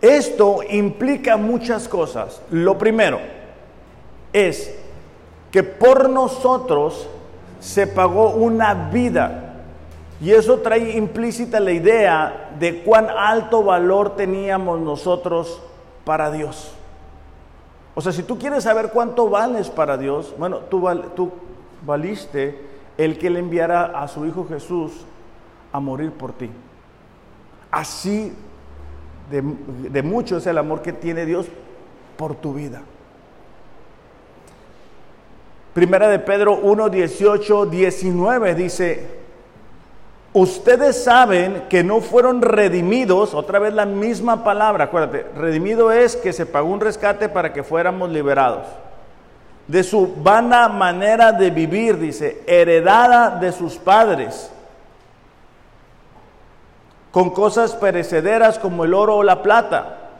esto 0.00 0.60
implica 0.68 1.36
muchas 1.36 1.88
cosas. 1.88 2.42
Lo 2.50 2.76
primero 2.76 3.20
es 4.32 4.74
que 5.50 5.62
por 5.62 6.10
nosotros 6.10 7.08
se 7.60 7.86
pagó 7.86 8.30
una 8.30 8.90
vida. 8.90 9.45
Y 10.20 10.32
eso 10.32 10.60
trae 10.60 10.96
implícita 10.96 11.60
la 11.60 11.72
idea 11.72 12.54
de 12.58 12.82
cuán 12.82 13.08
alto 13.10 13.62
valor 13.62 14.16
teníamos 14.16 14.80
nosotros 14.80 15.60
para 16.04 16.30
Dios. 16.30 16.72
O 17.94 18.00
sea, 18.00 18.12
si 18.12 18.22
tú 18.22 18.38
quieres 18.38 18.64
saber 18.64 18.90
cuánto 18.90 19.28
vales 19.28 19.68
para 19.68 19.96
Dios, 19.98 20.34
bueno, 20.38 20.60
tú, 20.60 21.32
valiste 21.84 22.58
el 22.96 23.18
que 23.18 23.30
le 23.30 23.40
enviara 23.40 23.84
a 23.84 24.08
su 24.08 24.24
Hijo 24.26 24.46
Jesús 24.48 24.92
a 25.72 25.80
morir 25.80 26.12
por 26.12 26.32
ti. 26.32 26.50
Así 27.70 28.32
de, 29.30 29.42
de 29.90 30.02
mucho 30.02 30.38
es 30.38 30.46
el 30.46 30.56
amor 30.56 30.80
que 30.80 30.92
tiene 30.92 31.26
Dios 31.26 31.46
por 32.16 32.34
tu 32.34 32.54
vida. 32.54 32.82
Primera 35.74 36.08
de 36.08 36.18
Pedro 36.18 36.56
1, 36.56 36.88
18, 36.88 37.66
19 37.66 38.54
dice, 38.54 39.25
ustedes 40.40 41.02
saben 41.02 41.64
que 41.70 41.82
no 41.82 42.02
fueron 42.02 42.42
redimidos, 42.42 43.32
otra 43.32 43.58
vez 43.58 43.72
la 43.72 43.86
misma 43.86 44.44
palabra, 44.44 44.84
acuérdate, 44.84 45.24
redimido 45.34 45.90
es 45.90 46.14
que 46.14 46.34
se 46.34 46.44
pagó 46.44 46.68
un 46.68 46.80
rescate 46.80 47.30
para 47.30 47.54
que 47.54 47.62
fuéramos 47.62 48.10
liberados. 48.10 48.66
De 49.66 49.82
su 49.82 50.14
vana 50.22 50.68
manera 50.68 51.32
de 51.32 51.50
vivir, 51.50 51.98
dice, 51.98 52.42
heredada 52.46 53.30
de 53.38 53.50
sus 53.50 53.76
padres, 53.76 54.50
con 57.10 57.30
cosas 57.30 57.72
perecederas 57.72 58.58
como 58.58 58.84
el 58.84 58.92
oro 58.92 59.16
o 59.16 59.22
la 59.22 59.42
plata, 59.42 60.10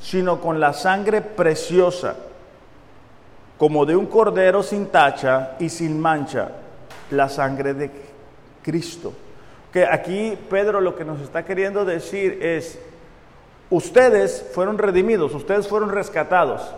sino 0.00 0.40
con 0.40 0.58
la 0.58 0.72
sangre 0.72 1.20
preciosa 1.20 2.16
como 3.58 3.84
de 3.84 3.94
un 3.94 4.06
cordero 4.06 4.62
sin 4.62 4.86
tacha 4.86 5.50
y 5.58 5.68
sin 5.68 6.00
mancha, 6.00 6.48
la 7.10 7.28
sangre 7.28 7.74
de 7.74 7.90
Cristo. 8.62 9.12
Que 9.72 9.86
aquí 9.86 10.36
Pedro 10.48 10.80
lo 10.80 10.96
que 10.96 11.04
nos 11.04 11.20
está 11.20 11.44
queriendo 11.44 11.84
decir 11.84 12.38
es, 12.42 12.78
ustedes 13.70 14.50
fueron 14.54 14.78
redimidos, 14.78 15.34
ustedes 15.34 15.68
fueron 15.68 15.90
rescatados. 15.90 16.74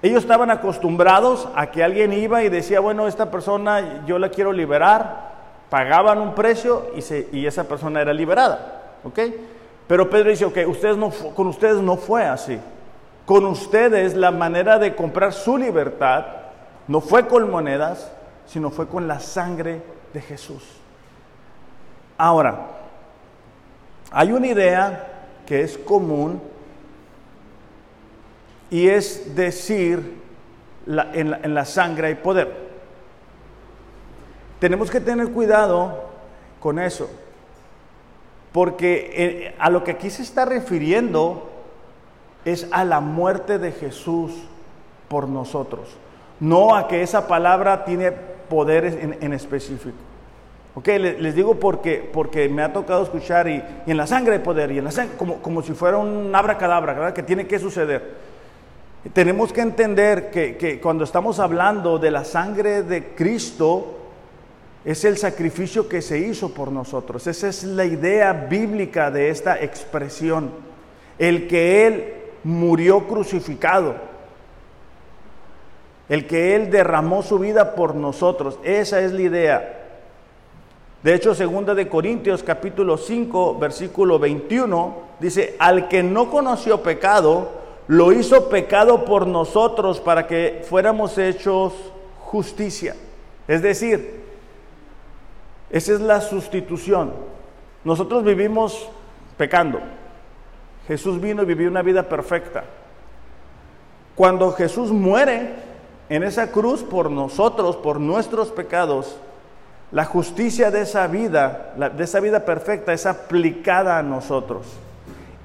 Ellos 0.00 0.22
estaban 0.22 0.50
acostumbrados 0.50 1.48
a 1.56 1.70
que 1.70 1.82
alguien 1.82 2.12
iba 2.12 2.44
y 2.44 2.48
decía, 2.48 2.78
bueno, 2.78 3.08
esta 3.08 3.30
persona 3.30 4.04
yo 4.06 4.18
la 4.18 4.28
quiero 4.28 4.52
liberar, 4.52 5.32
pagaban 5.70 6.18
un 6.18 6.34
precio 6.34 6.86
y, 6.94 7.36
y 7.36 7.46
esa 7.46 7.64
persona 7.64 8.00
era 8.00 8.12
liberada. 8.12 8.92
Pero 9.88 10.08
Pedro 10.08 10.30
dice, 10.30 10.44
ok, 10.44 10.58
ustedes 10.68 10.96
no, 10.96 11.10
con 11.10 11.48
ustedes 11.48 11.78
no 11.78 11.96
fue 11.96 12.24
así 12.24 12.58
con 13.28 13.44
ustedes 13.44 14.16
la 14.16 14.30
manera 14.30 14.78
de 14.78 14.96
comprar 14.96 15.34
su 15.34 15.58
libertad 15.58 16.24
no 16.86 17.02
fue 17.02 17.28
con 17.28 17.50
monedas, 17.50 18.10
sino 18.46 18.70
fue 18.70 18.88
con 18.88 19.06
la 19.06 19.20
sangre 19.20 19.82
de 20.14 20.22
Jesús. 20.22 20.77
Ahora, 22.18 22.66
hay 24.10 24.32
una 24.32 24.48
idea 24.48 25.06
que 25.46 25.62
es 25.62 25.78
común 25.78 26.42
y 28.70 28.88
es 28.88 29.34
decir, 29.34 30.20
en, 30.86 31.54
la, 31.54 31.64
sangre 31.64 32.08
hay 32.08 32.14
poder. 32.16 32.68
Tenemos 34.58 34.90
que 34.90 35.00
tener 35.00 35.30
cuidado 35.30 36.08
con 36.60 36.78
eso, 36.78 37.08
porque 38.52 39.10
eh, 39.14 39.54
a 39.58 39.70
lo 39.70 39.84
que 39.84 39.92
aquí 39.92 40.10
se 40.10 40.22
está 40.22 40.44
refiriendo 40.44 41.48
es 42.44 42.66
a 42.72 42.84
la 42.84 43.00
muerte 43.00 43.58
de 43.58 43.72
Jesús 43.72 44.32
por 45.08 45.28
nosotros, 45.28 45.96
no 46.40 46.74
a 46.74 46.88
que 46.88 47.02
esa 47.02 47.28
palabra 47.28 47.84
tiene 47.84 48.10
poderes 48.10 48.96
en, 49.00 49.32
específico. 49.32 50.07
Ok, 50.74 50.86
les, 50.86 51.34
digo 51.34 51.56
porque, 51.56 52.08
porque 52.12 52.48
me 52.48 52.62
ha 52.62 52.72
tocado 52.72 53.02
escuchar 53.02 53.48
y, 53.48 53.62
en 53.86 53.96
la 53.96 54.06
sangre 54.06 54.34
de 54.34 54.40
poder, 54.40 54.70
y 54.70 54.78
en 54.78 54.84
la 54.84 54.90
sangre, 54.92 55.16
como, 55.16 55.36
como 55.42 55.62
si 55.62 55.72
fuera 55.72 55.96
un 55.96 56.34
abracadabra, 56.34 56.92
¿verdad? 56.92 57.12
Que 57.12 57.22
tiene 57.22 57.46
que 57.46 57.58
suceder. 57.58 58.28
Tenemos 59.12 59.52
que 59.52 59.60
entender 59.60 60.30
que, 60.30 60.56
que 60.56 60.80
cuando 60.80 61.04
estamos 61.04 61.40
hablando 61.40 61.98
de 61.98 62.10
la 62.10 62.24
sangre 62.24 62.82
de 62.82 63.14
Cristo, 63.14 63.98
es 64.84 65.04
el 65.04 65.16
sacrificio 65.16 65.88
que 65.88 66.02
se 66.02 66.18
hizo 66.18 66.54
por 66.54 66.70
nosotros. 66.70 67.26
Esa 67.26 67.48
es 67.48 67.64
la 67.64 67.84
idea 67.84 68.32
bíblica 68.32 69.10
de 69.10 69.30
esta 69.30 69.60
expresión. 69.62 70.50
El 71.18 71.48
que 71.48 71.86
Él 71.86 72.14
murió 72.44 73.06
crucificado. 73.06 73.96
El 76.08 76.26
que 76.26 76.54
Él 76.54 76.70
derramó 76.70 77.22
su 77.22 77.38
vida 77.38 77.74
por 77.74 77.94
nosotros. 77.94 78.58
Esa 78.62 79.00
es 79.00 79.12
la 79.12 79.22
idea. 79.22 79.77
De 81.08 81.14
hecho, 81.14 81.34
segunda 81.34 81.74
de 81.74 81.88
Corintios 81.88 82.42
capítulo 82.42 82.98
5, 82.98 83.58
versículo 83.58 84.18
21, 84.18 84.94
dice, 85.18 85.56
al 85.58 85.88
que 85.88 86.02
no 86.02 86.30
conoció 86.30 86.82
pecado, 86.82 87.48
lo 87.86 88.12
hizo 88.12 88.50
pecado 88.50 89.06
por 89.06 89.26
nosotros 89.26 90.00
para 90.00 90.26
que 90.26 90.62
fuéramos 90.68 91.16
hechos 91.16 91.72
justicia. 92.20 92.94
Es 93.46 93.62
decir, 93.62 94.20
esa 95.70 95.94
es 95.94 96.00
la 96.00 96.20
sustitución. 96.20 97.14
Nosotros 97.84 98.22
vivimos 98.22 98.90
pecando. 99.38 99.80
Jesús 100.88 101.22
vino 101.22 101.42
y 101.42 101.46
vivió 101.46 101.70
una 101.70 101.80
vida 101.80 102.02
perfecta. 102.02 102.64
Cuando 104.14 104.52
Jesús 104.52 104.90
muere 104.92 105.54
en 106.10 106.22
esa 106.22 106.52
cruz 106.52 106.82
por 106.82 107.10
nosotros, 107.10 107.76
por 107.76 107.98
nuestros 107.98 108.50
pecados, 108.50 109.18
la 109.90 110.04
justicia 110.04 110.70
de 110.70 110.82
esa 110.82 111.06
vida, 111.06 111.74
de 111.96 112.04
esa 112.04 112.20
vida 112.20 112.44
perfecta, 112.44 112.92
es 112.92 113.06
aplicada 113.06 113.98
a 113.98 114.02
nosotros. 114.02 114.66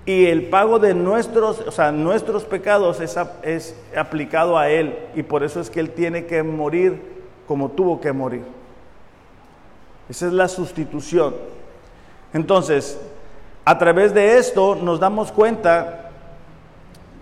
Y 0.06 0.25
el 0.25 0.49
pago 0.49 0.79
de 0.79 0.93
nuestros, 0.93 1.62
o 1.62 1.71
sea, 1.71 1.91
nuestros 1.91 2.43
pecados 2.43 2.99
es, 2.99 3.17
es 3.41 3.75
aplicado 3.95 4.58
a 4.58 4.69
Él. 4.69 4.97
Y 5.15 5.23
por 5.23 5.43
eso 5.43 5.62
es 5.62 5.69
que 5.69 5.79
Él 5.79 5.91
tiene 5.91 6.25
que 6.25 6.43
morir 6.43 7.01
como 7.47 7.69
tuvo 7.69 8.01
que 8.01 8.12
morir. 8.12 8.43
Esa 10.10 10.27
es 10.27 10.34
la 10.34 10.49
sustitución. 10.49 11.36
Entonces, 12.34 12.99
a 13.63 13.77
través 13.77 14.13
de 14.13 14.38
esto 14.38 14.75
nos 14.75 14.99
damos 14.99 15.32
cuenta 15.32 16.10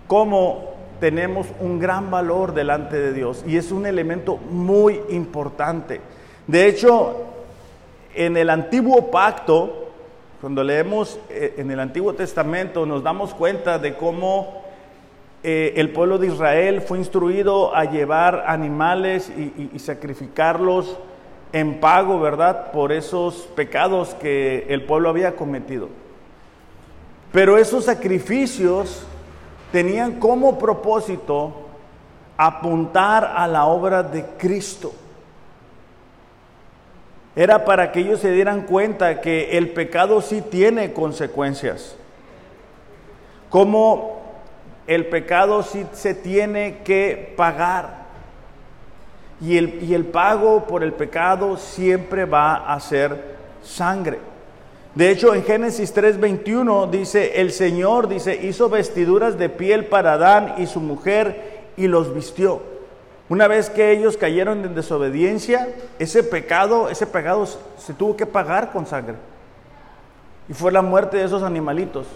cómo 0.08 0.72
tenemos 0.98 1.46
un 1.60 1.78
gran 1.78 2.10
valor 2.10 2.54
delante 2.54 2.96
de 2.96 3.12
Dios 3.12 3.44
y 3.46 3.56
es 3.56 3.70
un 3.70 3.86
elemento 3.86 4.36
muy 4.36 5.00
importante. 5.10 6.00
De 6.46 6.66
hecho, 6.66 7.16
en 8.14 8.36
el 8.36 8.50
antiguo 8.50 9.10
pacto, 9.10 9.88
cuando 10.40 10.64
leemos 10.64 11.18
eh, 11.30 11.54
en 11.58 11.70
el 11.70 11.80
Antiguo 11.80 12.14
Testamento, 12.14 12.84
nos 12.84 13.02
damos 13.02 13.32
cuenta 13.32 13.78
de 13.78 13.94
cómo 13.94 14.62
eh, 15.44 15.74
el 15.76 15.90
pueblo 15.90 16.18
de 16.18 16.28
Israel 16.28 16.80
fue 16.80 16.98
instruido 16.98 17.74
a 17.74 17.84
llevar 17.84 18.44
animales 18.46 19.30
y 19.36 19.78
sacrificarlos 19.78 20.98
en 21.52 21.80
pago, 21.80 22.18
¿verdad?, 22.18 22.72
por 22.72 22.92
esos 22.92 23.48
pecados 23.54 24.14
que 24.14 24.66
el 24.68 24.84
pueblo 24.84 25.10
había 25.10 25.36
cometido. 25.36 25.88
Pero 27.30 27.58
esos 27.58 27.84
sacrificios 27.84 29.06
tenían 29.70 30.18
como 30.18 30.58
propósito 30.58 31.52
apuntar 32.36 33.32
a 33.36 33.46
la 33.46 33.66
obra 33.66 34.02
de 34.02 34.24
Cristo. 34.38 34.92
Era 37.34 37.64
para 37.64 37.92
que 37.92 38.00
ellos 38.00 38.20
se 38.20 38.30
dieran 38.30 38.62
cuenta 38.62 39.20
que 39.20 39.56
el 39.56 39.70
pecado 39.70 40.20
sí 40.20 40.42
tiene 40.42 40.92
consecuencias. 40.92 41.96
Como 43.48 44.20
el 44.86 45.06
pecado 45.06 45.62
sí 45.62 45.86
se 45.92 46.14
tiene 46.14 46.78
que 46.84 47.32
pagar. 47.36 48.02
Y 49.40 49.56
el, 49.56 49.82
y 49.82 49.94
el 49.94 50.04
pago 50.04 50.66
por 50.66 50.82
el 50.82 50.92
pecado 50.92 51.56
siempre 51.56 52.26
va 52.26 52.72
a 52.72 52.78
ser 52.80 53.36
sangre. 53.62 54.18
De 54.94 55.10
hecho, 55.10 55.34
en 55.34 55.42
Génesis 55.42 55.94
3:21 55.94 56.90
dice, 56.90 57.40
el 57.40 57.50
Señor, 57.50 58.08
dice, 58.08 58.38
hizo 58.42 58.68
vestiduras 58.68 59.38
de 59.38 59.48
piel 59.48 59.86
para 59.86 60.14
Adán 60.14 60.54
y 60.58 60.66
su 60.66 60.80
mujer 60.80 61.62
y 61.78 61.86
los 61.88 62.14
vistió. 62.14 62.71
Una 63.32 63.48
vez 63.48 63.70
que 63.70 63.92
ellos 63.92 64.18
cayeron 64.18 64.62
en 64.62 64.74
desobediencia, 64.74 65.66
ese 65.98 66.22
pecado, 66.22 66.90
ese 66.90 67.06
pecado 67.06 67.46
se 67.78 67.94
tuvo 67.94 68.14
que 68.14 68.26
pagar 68.26 68.70
con 68.72 68.84
sangre. 68.84 69.14
Y 70.50 70.52
fue 70.52 70.70
la 70.70 70.82
muerte 70.82 71.16
de 71.16 71.24
esos 71.24 71.42
animalitos 71.42 72.06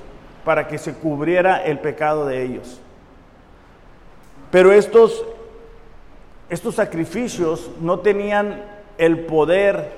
para 0.45 0.69
que 0.69 0.77
se 0.77 0.93
cubriera 0.93 1.65
el 1.65 1.79
pecado 1.79 2.27
de 2.27 2.43
ellos. 2.43 2.83
Pero 4.51 4.73
estos, 4.73 5.25
estos 6.51 6.75
sacrificios 6.75 7.71
no 7.81 8.01
tenían 8.01 8.63
el 8.99 9.21
poder 9.21 9.93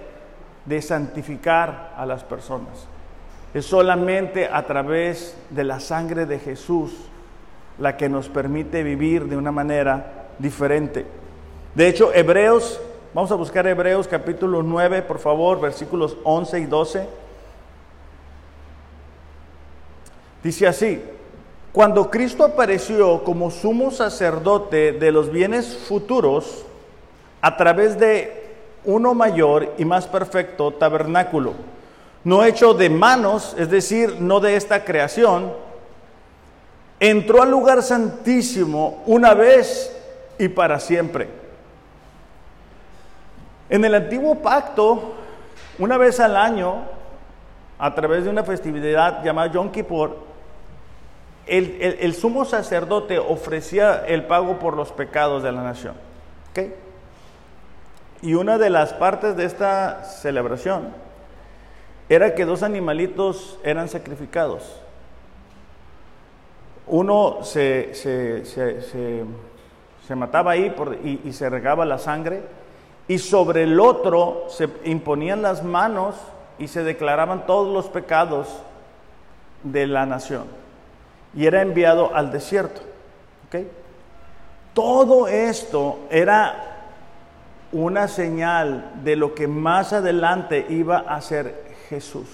de 0.67 0.81
santificar 0.81 1.95
a 1.97 2.07
las 2.07 2.23
personas. 2.23 2.87
Es 3.55 3.67
solamente 3.67 4.49
a 4.53 4.63
través 4.67 5.37
de 5.51 5.65
la 5.65 5.81
sangre 5.81 6.27
de 6.27 6.39
Jesús 6.39 6.93
la 7.77 7.97
que 7.97 8.09
nos 8.09 8.29
permite 8.29 8.85
vivir 8.85 9.25
de 9.25 9.37
una 9.37 9.51
manera 9.51 10.18
diferente. 10.39 11.07
De 11.75 11.89
hecho, 11.89 12.13
Hebreos, 12.15 12.81
vamos 13.15 13.31
a 13.31 13.37
buscar 13.37 13.67
Hebreos 13.67 14.09
capítulo 14.09 14.63
9, 14.63 15.03
por 15.03 15.19
favor, 15.19 15.61
versículos 15.61 16.17
11 16.25 16.61
y 16.61 16.67
12. 16.67 17.09
Dice 20.43 20.67
así, 20.67 21.03
cuando 21.73 22.11
Cristo 22.11 22.45
apareció 22.45 23.23
como 23.25 23.51
sumo 23.51 23.91
sacerdote 23.91 24.93
de 24.93 25.13
los 25.13 25.31
bienes 25.31 25.77
futuros, 25.77 26.65
a 27.41 27.57
través 27.57 27.99
de 27.99 28.49
uno 28.85 29.15
mayor 29.15 29.75
y 29.79 29.85
más 29.85 30.07
perfecto 30.07 30.73
tabernáculo, 30.73 31.55
no 32.25 32.45
hecho 32.45 32.75
de 32.75 32.91
manos, 32.91 33.55
es 33.59 33.71
decir, 33.71 34.17
no 34.21 34.41
de 34.41 34.57
esta 34.57 34.85
creación, 34.85 35.53
entró 37.01 37.43
al 37.43 37.51
lugar 37.51 37.83
santísimo 37.83 39.03
una 39.07 39.35
vez 39.35 39.98
y 40.39 40.49
para 40.49 40.79
siempre. 40.81 41.29
En 43.71 43.85
el 43.85 43.95
antiguo 43.95 44.37
pacto, 44.37 45.15
una 45.79 45.99
vez 45.99 46.21
al 46.21 46.37
año, 46.37 46.85
a 47.79 47.95
través 47.95 48.25
de 48.25 48.31
una 48.31 48.43
festividad 48.43 49.23
llamada 49.23 49.53
Yom 49.53 49.71
Kippur, 49.71 50.29
el, 51.47 52.15
sumo 52.15 52.45
sacerdote 52.45 53.19
ofrecía 53.19 54.05
el 54.07 54.25
pago 54.25 54.59
por 54.59 54.77
los 54.77 54.93
pecados 54.93 55.43
de 55.43 55.53
la 55.53 55.63
nación. 55.63 55.95
Y 58.21 58.35
una 58.35 58.59
de 58.59 58.69
las 58.69 58.93
partes 58.93 59.37
de 59.37 59.45
esta 59.45 60.05
celebración 60.05 60.93
era 62.09 62.35
que 62.35 62.45
dos 62.45 62.63
animalitos 62.63 63.59
eran 63.63 63.89
sacrificados. 63.89 64.81
Uno 66.87 67.39
se, 67.43 67.95
se, 67.95 69.25
mataba 70.15 70.53
ahí 70.53 70.75
y 71.25 71.33
se 71.33 71.49
regaba 71.51 71.85
la 71.85 71.99
sangre, 71.99 72.43
y 73.09 73.19
sobre 73.19 73.63
el 73.63 73.81
otro 73.81 74.47
se 74.49 74.69
imponían 74.85 75.43
las 75.43 75.65
manos 75.65 76.15
y 76.59 76.69
se 76.69 76.83
declaraban 76.83 77.47
todos 77.47 77.73
los 77.73 77.89
pecados 77.89 78.49
de 79.63 79.87
la 79.87 80.07
nación. 80.07 80.45
Y 81.35 81.47
era 81.47 81.63
enviado 81.63 82.15
al 82.15 82.31
desierto. 82.31 82.83
Todo 84.75 85.27
esto 85.27 86.01
era 86.11 86.87
una 87.73 88.09
señal 88.09 88.93
de 89.03 89.17
lo 89.17 89.35
que 89.35 89.49
más 89.49 89.93
adelante 89.93 90.67
iba 90.69 90.99
a 90.99 91.21
ser 91.21 91.75
Jesús. 91.89 92.29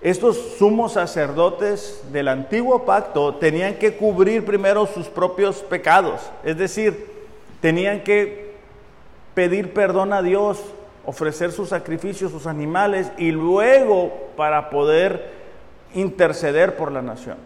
Estos 0.00 0.56
sumos 0.56 0.94
sacerdotes 0.94 2.02
del 2.10 2.28
antiguo 2.28 2.86
pacto 2.86 3.34
tenían 3.34 3.74
que 3.74 3.96
cubrir 3.96 4.46
primero 4.46 4.86
sus 4.86 5.08
propios 5.08 5.58
pecados, 5.58 6.22
es 6.42 6.56
decir, 6.56 7.06
tenían 7.60 8.02
que 8.02 8.54
pedir 9.34 9.74
perdón 9.74 10.14
a 10.14 10.22
Dios, 10.22 10.58
ofrecer 11.04 11.52
sus 11.52 11.68
sacrificios, 11.68 12.32
sus 12.32 12.46
animales 12.46 13.12
y 13.18 13.30
luego 13.30 14.30
para 14.38 14.70
poder 14.70 15.32
interceder 15.94 16.76
por 16.76 16.92
la 16.92 17.02
nación. 17.02 17.36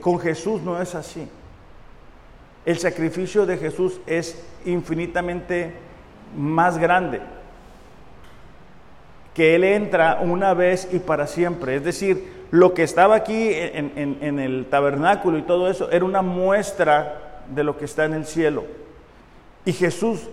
con 0.00 0.18
Jesús 0.18 0.60
no 0.62 0.80
es 0.80 0.94
así. 0.96 1.28
El 2.64 2.78
sacrificio 2.78 3.46
de 3.46 3.58
Jesús 3.58 4.00
es 4.06 4.40
infinitamente 4.64 5.72
más 6.36 6.78
grande 6.78 7.20
que 9.34 9.54
Él 9.54 9.64
entra 9.64 10.18
una 10.20 10.54
vez 10.54 10.88
y 10.92 10.98
para 10.98 11.26
siempre. 11.26 11.76
Es 11.76 11.84
decir, 11.84 12.46
lo 12.50 12.74
que 12.74 12.82
estaba 12.82 13.14
aquí 13.14 13.48
en, 13.50 14.38
el 14.38 14.66
tabernáculo 14.66 15.38
y 15.38 15.42
todo 15.42 15.70
eso 15.70 15.90
era 15.90 16.04
una 16.04 16.22
muestra 16.22 17.42
de 17.48 17.64
lo 17.64 17.78
que 17.78 17.86
está 17.86 18.04
en 18.04 18.12
el 18.12 18.26
cielo. 18.26 18.64
Y 19.64 19.72
Jesús, 19.72 20.28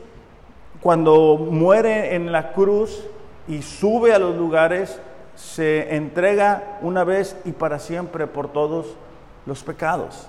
cuando 0.82 1.38
muere 1.38 2.16
en 2.16 2.32
la 2.32 2.52
cruz 2.52 3.06
y 3.48 3.62
sube 3.62 4.14
a 4.14 4.20
los 4.20 4.36
lugares, 4.36 5.00
se 5.36 5.96
entrega 5.96 6.80
una 6.82 7.06
vez 7.06 7.38
y 7.46 7.54
para 7.54 7.80
siempre 7.80 8.28
por 8.28 8.52
todos 8.52 8.88
los 9.46 9.64
pecados. 9.64 10.28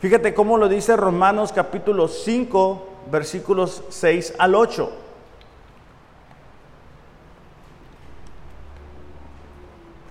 Fíjate 0.00 0.34
cómo 0.34 0.58
lo 0.58 0.68
dice 0.68 0.96
Romanos 0.96 1.52
capítulo 1.52 2.08
5, 2.08 2.88
versículos 3.10 3.84
6 3.88 4.34
al 4.38 4.54
8. 4.54 5.01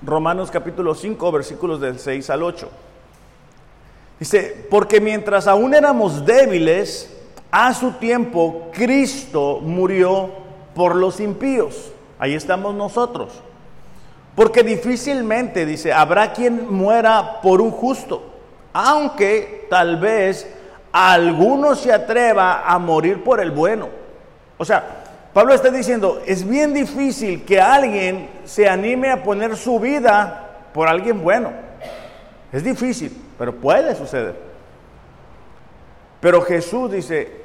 Romanos 0.04 0.50
capítulo 0.50 0.96
5, 0.96 1.32
versículos 1.32 1.80
del 1.80 2.00
6 2.00 2.30
al 2.32 2.44
8. 2.44 2.70
Dice, 4.20 4.68
porque 4.70 5.00
mientras 5.00 5.48
aún 5.48 5.74
éramos 5.74 6.26
débiles, 6.26 7.16
a 7.52 7.74
su 7.74 7.92
tiempo 7.94 8.70
Cristo 8.74 9.60
murió 9.62 10.30
por 10.74 10.96
los 10.96 11.20
impíos. 11.20 11.92
Ahí 12.18 12.34
estamos 12.34 12.74
nosotros. 12.74 13.42
Porque 14.36 14.64
difícilmente, 14.64 15.66
dice, 15.66 15.92
habrá 15.92 16.34
quien 16.34 16.74
muera 16.74 17.42
por 17.42 17.62
un 17.62 17.72
justo, 17.72 18.24
aunque 18.74 19.68
tal 19.70 19.98
vez 19.98 20.48
alguno 20.92 21.76
se 21.76 21.92
atreva 21.92 22.64
a 22.66 22.80
morir 22.80 23.24
por 23.24 23.40
el 23.40 23.52
bueno. 23.52 23.90
O 24.58 24.66
sea, 24.66 25.01
Pablo 25.34 25.54
está 25.54 25.70
diciendo, 25.70 26.22
es 26.26 26.48
bien 26.48 26.74
difícil 26.74 27.46
que 27.46 27.62
alguien 27.62 28.30
se 28.44 28.67
anime 28.67 29.10
a 29.12 29.24
poner 29.24 29.56
su 29.56 29.80
vida 29.80 30.50
por 30.74 30.89
alguien 30.89 31.24
bueno. 31.24 31.52
Es 32.52 32.63
difícil, 32.63 33.15
pero 33.38 33.56
puede 33.56 33.96
suceder. 33.96 34.36
Pero 36.20 36.41
Jesús 36.41 36.91
dice, 36.91 37.44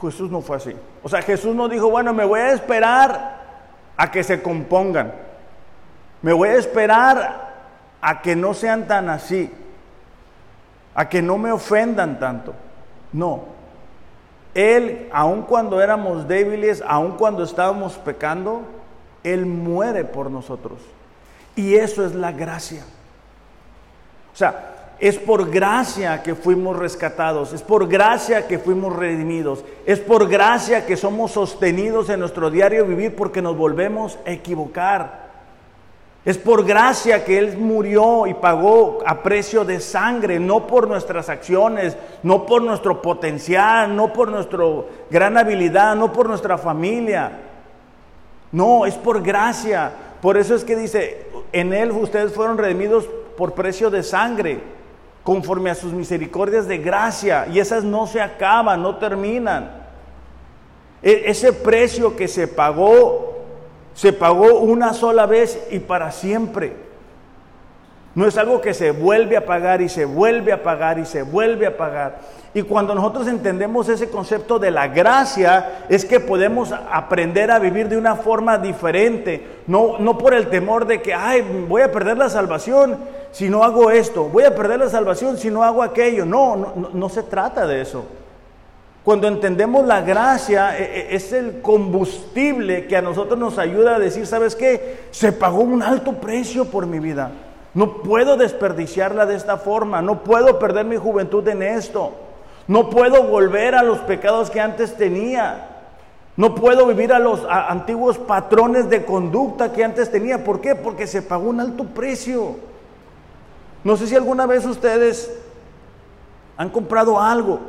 Jesús 0.00 0.30
no 0.30 0.40
fue 0.40 0.56
así. 0.56 0.74
O 1.02 1.08
sea, 1.08 1.20
Jesús 1.20 1.54
no 1.54 1.68
dijo, 1.68 1.90
bueno, 1.90 2.14
me 2.14 2.24
voy 2.24 2.40
a 2.40 2.52
esperar 2.52 3.36
a 3.96 4.10
que 4.10 4.24
se 4.24 4.42
compongan. 4.42 5.12
Me 6.22 6.32
voy 6.32 6.48
a 6.48 6.54
esperar 6.54 7.54
a 8.00 8.22
que 8.22 8.34
no 8.34 8.54
sean 8.54 8.86
tan 8.86 9.10
así. 9.10 9.50
A 10.94 11.08
que 11.08 11.20
no 11.20 11.36
me 11.36 11.52
ofendan 11.52 12.18
tanto. 12.18 12.54
No, 13.12 13.44
él, 14.56 15.06
aun 15.12 15.42
cuando 15.42 15.82
éramos 15.82 16.26
débiles, 16.26 16.82
aun 16.88 17.18
cuando 17.18 17.44
estábamos 17.44 17.98
pecando, 17.98 18.62
Él 19.22 19.44
muere 19.44 20.04
por 20.04 20.30
nosotros. 20.30 20.78
Y 21.54 21.74
eso 21.74 22.06
es 22.06 22.14
la 22.14 22.32
gracia. 22.32 22.82
O 24.32 24.36
sea, 24.36 24.94
es 24.98 25.18
por 25.18 25.50
gracia 25.50 26.22
que 26.22 26.34
fuimos 26.34 26.74
rescatados, 26.78 27.52
es 27.52 27.60
por 27.60 27.86
gracia 27.86 28.46
que 28.48 28.58
fuimos 28.58 28.96
redimidos, 28.96 29.62
es 29.84 30.00
por 30.00 30.26
gracia 30.26 30.86
que 30.86 30.96
somos 30.96 31.32
sostenidos 31.32 32.08
en 32.08 32.20
nuestro 32.20 32.50
diario 32.50 32.86
vivir 32.86 33.14
porque 33.14 33.42
nos 33.42 33.58
volvemos 33.58 34.18
a 34.24 34.30
equivocar. 34.30 35.25
Es 36.26 36.38
por 36.38 36.64
gracia 36.64 37.24
que 37.24 37.38
Él 37.38 37.56
murió 37.56 38.26
y 38.26 38.34
pagó 38.34 38.98
a 39.06 39.22
precio 39.22 39.64
de 39.64 39.78
sangre, 39.78 40.40
no 40.40 40.66
por 40.66 40.88
nuestras 40.88 41.28
acciones, 41.28 41.96
no 42.24 42.44
por 42.44 42.62
nuestro 42.62 43.00
potencial, 43.00 43.94
no 43.94 44.12
por 44.12 44.28
nuestra 44.32 44.64
gran 45.08 45.38
habilidad, 45.38 45.94
no 45.94 46.12
por 46.12 46.28
nuestra 46.28 46.58
familia. 46.58 47.30
No, 48.50 48.86
es 48.86 48.94
por 48.94 49.22
gracia. 49.22 49.92
Por 50.20 50.36
eso 50.36 50.56
es 50.56 50.64
que 50.64 50.74
dice, 50.74 51.28
en 51.52 51.72
Él 51.72 51.92
ustedes 51.92 52.32
fueron 52.32 52.58
redimidos 52.58 53.08
por 53.36 53.52
precio 53.52 53.88
de 53.88 54.02
sangre, 54.02 54.58
conforme 55.22 55.70
a 55.70 55.76
sus 55.76 55.92
misericordias 55.92 56.66
de 56.66 56.78
gracia. 56.78 57.46
Y 57.52 57.60
esas 57.60 57.84
no 57.84 58.08
se 58.08 58.20
acaban, 58.20 58.82
no 58.82 58.96
terminan. 58.96 59.70
E, 61.04 61.22
ese 61.26 61.52
precio 61.52 62.16
que 62.16 62.26
se 62.26 62.48
pagó 62.48 63.35
se 63.96 64.12
pagó 64.12 64.60
una 64.60 64.92
sola 64.92 65.24
vez 65.24 65.58
y 65.70 65.78
para 65.78 66.12
siempre. 66.12 66.74
No 68.14 68.26
es 68.26 68.36
algo 68.36 68.60
que 68.60 68.74
se 68.74 68.90
vuelve 68.90 69.38
a 69.38 69.46
pagar 69.46 69.80
y 69.80 69.88
se 69.88 70.04
vuelve 70.04 70.52
a 70.52 70.62
pagar 70.62 70.98
y 70.98 71.06
se 71.06 71.22
vuelve 71.22 71.66
a 71.66 71.78
pagar. 71.78 72.18
Y 72.52 72.62
cuando 72.62 72.94
nosotros 72.94 73.26
entendemos 73.26 73.88
ese 73.88 74.10
concepto 74.10 74.58
de 74.58 74.70
la 74.70 74.88
gracia, 74.88 75.86
es 75.88 76.04
que 76.04 76.20
podemos 76.20 76.72
aprender 76.72 77.50
a 77.50 77.58
vivir 77.58 77.88
de 77.88 77.96
una 77.96 78.16
forma 78.16 78.58
diferente. 78.58 79.62
No, 79.66 79.98
no 79.98 80.18
por 80.18 80.34
el 80.34 80.48
temor 80.48 80.86
de 80.86 81.00
que, 81.00 81.14
ay, 81.14 81.66
voy 81.66 81.80
a 81.80 81.90
perder 81.90 82.18
la 82.18 82.28
salvación 82.28 82.98
si 83.32 83.48
no 83.48 83.64
hago 83.64 83.90
esto. 83.90 84.24
Voy 84.24 84.44
a 84.44 84.54
perder 84.54 84.78
la 84.78 84.90
salvación 84.90 85.38
si 85.38 85.50
no 85.50 85.62
hago 85.62 85.82
aquello. 85.82 86.26
No, 86.26 86.56
no, 86.56 86.90
no 86.92 87.08
se 87.08 87.22
trata 87.22 87.66
de 87.66 87.80
eso. 87.80 88.04
Cuando 89.06 89.28
entendemos 89.28 89.86
la 89.86 90.00
gracia, 90.00 90.76
e, 90.76 90.82
e, 90.82 91.14
es 91.14 91.32
el 91.32 91.62
combustible 91.62 92.88
que 92.88 92.96
a 92.96 93.02
nosotros 93.02 93.38
nos 93.38 93.56
ayuda 93.56 93.94
a 93.94 93.98
decir, 94.00 94.26
¿sabes 94.26 94.56
qué? 94.56 95.04
Se 95.12 95.30
pagó 95.30 95.60
un 95.60 95.80
alto 95.80 96.14
precio 96.14 96.64
por 96.64 96.88
mi 96.88 96.98
vida. 96.98 97.30
No 97.72 97.98
puedo 98.02 98.36
desperdiciarla 98.36 99.24
de 99.24 99.36
esta 99.36 99.58
forma, 99.58 100.02
no 100.02 100.24
puedo 100.24 100.58
perder 100.58 100.86
mi 100.86 100.96
juventud 100.96 101.46
en 101.46 101.62
esto, 101.62 102.14
no 102.66 102.90
puedo 102.90 103.22
volver 103.28 103.76
a 103.76 103.84
los 103.84 103.98
pecados 103.98 104.50
que 104.50 104.60
antes 104.60 104.96
tenía, 104.96 105.68
no 106.36 106.56
puedo 106.56 106.84
vivir 106.84 107.12
a 107.12 107.20
los 107.20 107.46
antiguos 107.48 108.18
patrones 108.18 108.90
de 108.90 109.04
conducta 109.04 109.72
que 109.72 109.84
antes 109.84 110.10
tenía. 110.10 110.42
¿Por 110.42 110.60
qué? 110.60 110.74
Porque 110.74 111.06
se 111.06 111.22
pagó 111.22 111.48
un 111.48 111.60
alto 111.60 111.84
precio. 111.84 112.56
No 113.84 113.96
sé 113.96 114.08
si 114.08 114.16
alguna 114.16 114.46
vez 114.46 114.66
ustedes 114.66 115.32
han 116.56 116.70
comprado 116.70 117.20
algo, 117.20 117.60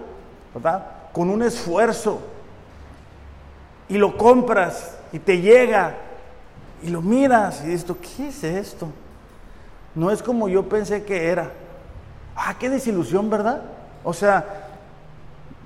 ¿verdad? 0.52 0.97
Con 1.18 1.32
un 1.32 1.42
esfuerzo 1.42 2.20
y 3.90 3.98
lo 3.98 4.16
compras 4.18 4.96
y 5.12 5.18
te 5.18 5.42
llega 5.42 5.96
y 6.84 6.90
lo 6.90 7.02
miras 7.02 7.64
y 7.64 7.70
dices, 7.70 7.92
¿qué 8.16 8.28
es 8.28 8.44
esto? 8.44 8.88
No 9.96 10.12
es 10.12 10.22
como 10.22 10.48
yo 10.48 10.70
pensé 10.70 11.04
que 11.06 11.30
era. 11.30 11.52
Ah, 12.36 12.54
qué 12.60 12.70
desilusión, 12.70 13.32
¿verdad? 13.32 13.64
O 14.04 14.14
sea, 14.14 14.68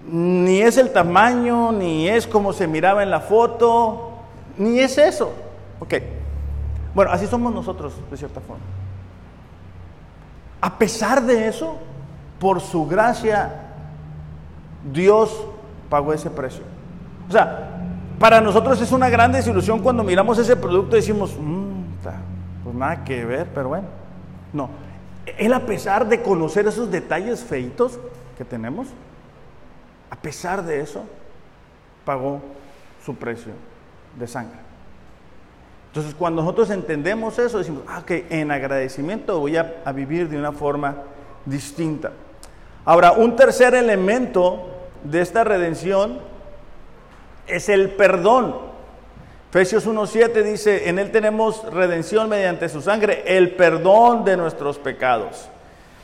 ni 0.09 0.61
es 0.61 0.77
el 0.77 0.93
tamaño, 0.93 1.73
ni 1.73 2.07
es 2.07 2.27
como 2.27 2.53
se 2.53 2.65
miraba 2.65 3.03
en 3.03 3.11
la 3.11 3.19
foto, 3.19 4.19
ni 4.57 4.79
es 4.79 4.97
eso. 4.97 5.33
Ok. 5.81 5.95
Bueno, 6.95 7.11
así 7.11 7.27
somos 7.27 7.53
nosotros, 7.53 7.93
de 8.09 8.15
cierta 8.15 8.39
forma. 8.39 8.63
A 10.61 10.77
pesar 10.77 11.21
de 11.23 11.49
eso, 11.49 11.75
por 12.39 12.61
su 12.61 12.87
gracia, 12.87 13.60
Dios 14.83 15.45
pagó 15.89 16.13
ese 16.13 16.29
precio. 16.29 16.63
O 17.27 17.31
sea, 17.31 17.69
para 18.19 18.41
nosotros 18.41 18.81
es 18.81 18.91
una 18.91 19.09
gran 19.09 19.31
desilusión 19.31 19.79
cuando 19.79 20.03
miramos 20.03 20.37
ese 20.37 20.55
producto 20.55 20.95
y 20.95 20.99
decimos, 20.99 21.35
mmm, 21.39 21.71
pues 22.63 22.75
nada 22.75 23.03
que 23.03 23.25
ver, 23.25 23.47
pero 23.53 23.69
bueno. 23.69 23.87
No, 24.53 24.69
él 25.37 25.53
a 25.53 25.65
pesar 25.65 26.07
de 26.07 26.21
conocer 26.21 26.67
esos 26.67 26.91
detalles 26.91 27.43
feitos 27.43 27.99
que 28.37 28.45
tenemos, 28.45 28.87
a 30.09 30.15
pesar 30.15 30.63
de 30.63 30.81
eso, 30.81 31.03
pagó 32.05 32.41
su 33.05 33.15
precio 33.15 33.53
de 34.17 34.27
sangre. 34.27 34.59
Entonces, 35.87 36.15
cuando 36.15 36.41
nosotros 36.41 36.69
entendemos 36.69 37.37
eso, 37.39 37.57
decimos, 37.57 37.83
ah, 37.87 38.03
que 38.05 38.25
en 38.29 38.51
agradecimiento 38.51 39.39
voy 39.39 39.57
a 39.57 39.91
vivir 39.93 40.29
de 40.29 40.37
una 40.37 40.51
forma 40.51 40.95
distinta. 41.45 42.11
Ahora, 42.83 43.11
un 43.11 43.35
tercer 43.35 43.75
elemento 43.75 44.67
de 45.03 45.21
esta 45.21 45.43
redención 45.43 46.19
es 47.47 47.69
el 47.69 47.91
perdón. 47.91 48.55
Efesios 49.49 49.87
1.7 49.87 50.43
dice, 50.43 50.89
en 50.89 50.97
Él 50.97 51.11
tenemos 51.11 51.63
redención 51.71 52.29
mediante 52.29 52.69
su 52.69 52.81
sangre, 52.81 53.23
el 53.25 53.55
perdón 53.55 54.23
de 54.23 54.37
nuestros 54.37 54.79
pecados. 54.79 55.49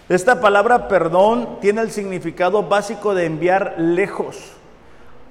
Esta 0.10 0.40
palabra 0.40 0.88
perdón 0.88 1.60
tiene 1.62 1.82
el 1.82 1.92
significado 1.92 2.64
básico 2.64 3.16
de 3.16 3.26
enviar 3.26 3.76
lejos. 3.78 4.52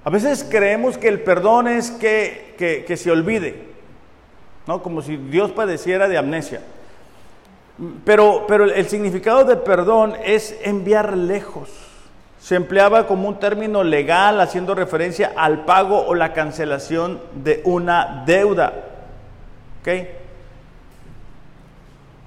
A 0.04 0.10
veces 0.10 0.46
creemos 0.48 0.98
que 0.98 1.08
el 1.08 1.20
perdón 1.20 1.68
es 1.68 1.90
que, 1.90 2.54
que 2.86 2.96
se 2.96 3.10
olvide, 3.10 3.68
¿no? 4.66 4.82
como 4.82 5.02
si 5.02 5.16
Dios 5.16 5.52
padeciera 5.52 6.08
de 6.08 6.18
amnesia. 6.18 6.62
Pero, 8.04 8.44
pero 8.48 8.64
el 8.64 8.88
significado 8.88 9.44
de 9.44 9.56
perdón 9.56 10.14
es 10.24 10.58
enviar 10.62 11.16
lejos. 11.16 11.68
Se 12.40 12.54
empleaba 12.54 13.06
como 13.06 13.28
un 13.28 13.38
término 13.38 13.84
legal 13.84 14.40
haciendo 14.40 14.74
referencia 14.74 15.32
al 15.36 15.64
pago 15.64 16.06
o 16.06 16.14
la 16.14 16.32
cancelación 16.32 17.20
de 17.34 17.60
una 17.64 18.22
deuda. 18.24 18.72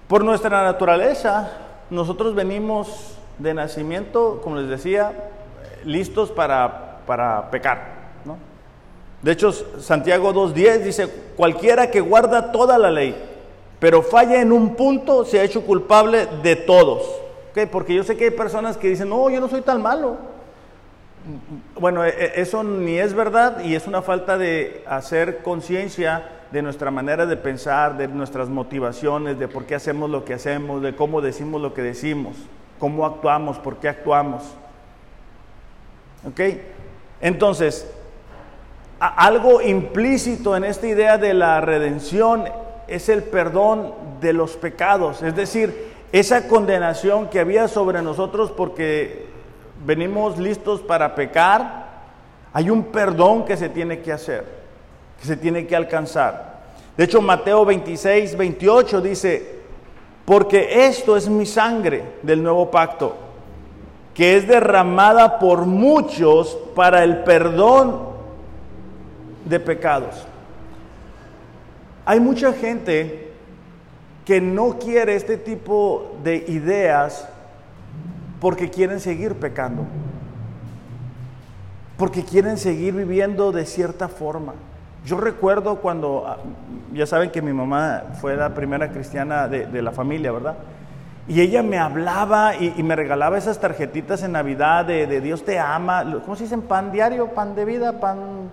Por 0.08 0.24
nuestra 0.24 0.64
naturaleza, 0.64 1.52
nosotros 1.90 2.36
venimos 2.36 3.18
de 3.38 3.54
nacimiento, 3.54 4.42
como 4.44 4.58
les 4.58 4.70
decía, 4.70 5.14
listos 5.84 6.32
para, 6.32 7.00
para 7.06 7.50
pecar. 7.50 8.00
De 9.22 9.34
hecho, 9.34 9.52
Santiago 9.52 10.34
2.10 10.34 10.80
dice, 10.80 11.10
cualquiera 11.36 11.92
que 11.92 12.00
guarda 12.00 12.54
toda 12.54 12.78
la 12.78 12.90
ley 12.90 13.29
pero 13.80 14.02
falla 14.02 14.42
en 14.42 14.52
un 14.52 14.76
punto, 14.76 15.26
se 15.26 15.40
ha 15.40 15.44
hecho 15.44 15.66
culpable 15.66 16.28
de 16.44 16.56
todos. 16.56 17.04
Porque 17.72 17.94
yo 17.94 18.04
sé 18.04 18.16
que 18.16 18.26
hay 18.26 18.32
personas 18.32 18.78
que 18.78 18.90
dicen, 18.90 19.10
no, 19.10 19.30
yo 19.30 19.40
no 19.40 19.50
soy 19.50 19.62
tan 19.62 19.82
malo. 19.82 20.18
Bueno, 21.80 22.06
e, 22.06 22.10
e, 22.10 22.42
eso 22.42 22.64
ni 22.64 22.98
es 22.98 23.14
verdad 23.14 23.62
y 23.64 23.76
es 23.76 23.88
una 23.88 24.02
falta 24.02 24.38
de 24.38 24.84
hacer 24.88 25.40
conciencia 25.44 26.30
de 26.52 26.62
nuestra 26.62 26.90
manera 26.90 27.26
de 27.26 27.38
pensar, 27.38 27.98
de 27.98 28.08
nuestras 28.08 28.50
motivaciones, 28.50 29.38
de 29.38 29.48
por 29.48 29.66
qué 29.66 29.76
hacemos 29.76 30.10
lo 30.10 30.26
que 30.26 30.34
hacemos, 30.34 30.82
de 30.82 30.96
cómo 30.96 31.22
decimos 31.22 31.62
lo 31.62 31.74
que 31.74 31.82
decimos, 31.82 32.36
cómo 32.80 33.06
actuamos, 33.06 33.60
por 33.60 33.78
qué 33.78 33.90
actuamos. 33.90 34.44
¿Ok? 36.28 36.40
Entonces, 37.22 37.92
algo 39.00 39.62
implícito 39.62 40.56
en 40.56 40.64
esta 40.64 40.88
idea 40.88 41.18
de 41.18 41.34
la 41.34 41.62
redención 41.62 42.46
es 42.90 43.10
el 43.10 43.24
perdón 43.24 43.94
de 44.22 44.34
los 44.34 44.58
pecados, 44.58 45.22
es 45.22 45.36
decir, 45.36 45.90
esa 46.12 46.48
condenación 46.48 47.30
que 47.30 47.40
había 47.40 47.68
sobre 47.68 48.02
nosotros 48.02 48.52
porque 48.52 49.28
venimos 49.86 50.38
listos 50.38 50.82
para 50.82 51.16
pecar, 51.16 51.88
hay 52.52 52.70
un 52.70 52.86
perdón 52.86 53.46
que 53.46 53.56
se 53.58 53.70
tiene 53.70 54.00
que 54.00 54.12
hacer, 54.12 54.46
que 55.20 55.28
se 55.28 55.38
tiene 55.38 55.68
que 55.68 55.76
alcanzar. 55.76 56.60
De 56.98 57.04
hecho, 57.04 57.22
Mateo 57.22 57.64
26, 57.64 58.36
28 58.36 59.02
dice, 59.02 59.60
porque 60.26 60.88
esto 60.88 61.16
es 61.16 61.30
mi 61.30 61.46
sangre 61.46 62.04
del 62.24 62.44
nuevo 62.44 62.70
pacto, 62.70 63.16
que 64.14 64.36
es 64.36 64.48
derramada 64.48 65.40
por 65.40 65.66
muchos 65.66 66.58
para 66.76 67.04
el 67.04 67.24
perdón 67.24 68.10
de 69.46 69.60
pecados. 69.60 70.26
Hay 72.10 72.20
mucha 72.20 72.54
gente 72.54 73.30
que 74.26 74.42
no 74.42 74.80
quiere 74.80 75.16
este 75.16 75.38
tipo 75.38 76.18
de 76.24 76.38
ideas 76.48 77.30
porque 78.42 78.72
quieren 78.72 79.00
seguir 79.00 79.36
pecando, 79.36 79.86
porque 81.98 82.24
quieren 82.24 82.58
seguir 82.58 82.96
viviendo 82.96 83.52
de 83.52 83.64
cierta 83.64 84.08
forma. 84.08 84.56
Yo 85.06 85.18
recuerdo 85.18 85.76
cuando, 85.82 86.24
ah, 86.26 86.38
ya 86.94 87.06
saben 87.06 87.30
que 87.30 87.44
mi 87.44 87.54
mamá 87.54 88.02
fue 88.20 88.36
la 88.36 88.56
primera 88.56 88.90
cristiana 88.90 89.48
de, 89.48 89.80
la 89.80 89.92
familia, 89.92 90.32
¿verdad? 90.32 90.56
Y 91.28 91.42
ella 91.42 91.62
me 91.62 91.78
hablaba 91.78 92.56
y, 92.56 92.82
me 92.82 92.96
regalaba 92.96 93.38
esas 93.38 93.60
tarjetitas 93.60 94.24
en 94.24 94.32
Navidad 94.32 94.84
de, 94.84 95.22
Dios 95.22 95.46
te 95.46 95.60
ama, 95.60 96.04
¿cómo 96.26 96.36
se 96.36 96.46
dicen? 96.46 96.64
Pan 96.64 96.92
diario, 96.92 97.36
pan 97.36 97.54
de 97.54 97.66
vida, 97.66 98.00
pan, 98.00 98.50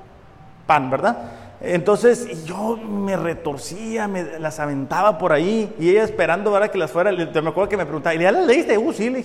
pan, 0.67 0.91
¿verdad? 0.91 1.17
Entonces 1.61 2.45
yo 2.45 2.77
me 2.77 3.17
retorcía, 3.17 4.09
me 4.09 4.39
las 4.39 4.61
aventaba 4.61 5.17
por 5.19 5.33
ahí 5.33 5.75
y 5.79 5.91
ella 5.91 6.05
esperando 6.05 6.51
ahora 6.51 6.71
que 6.71 6.79
las 6.79 6.91
fuera. 6.91 7.11
Me 7.13 7.23
acuerdo 7.23 7.69
que 7.69 7.77
me 7.77 7.87
preguntaba, 7.87 8.15
¿y 8.15 8.19
ya 8.19 8.33
las 8.33 8.47
leíste? 8.47 8.77
Uh, 8.77 8.93
sí, 8.93 9.09
le. 9.09 9.25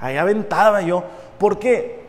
Ahí 0.00 0.16
aventaba 0.16 0.80
yo. 0.80 1.04
¿Por 1.38 1.58
qué? 1.58 2.04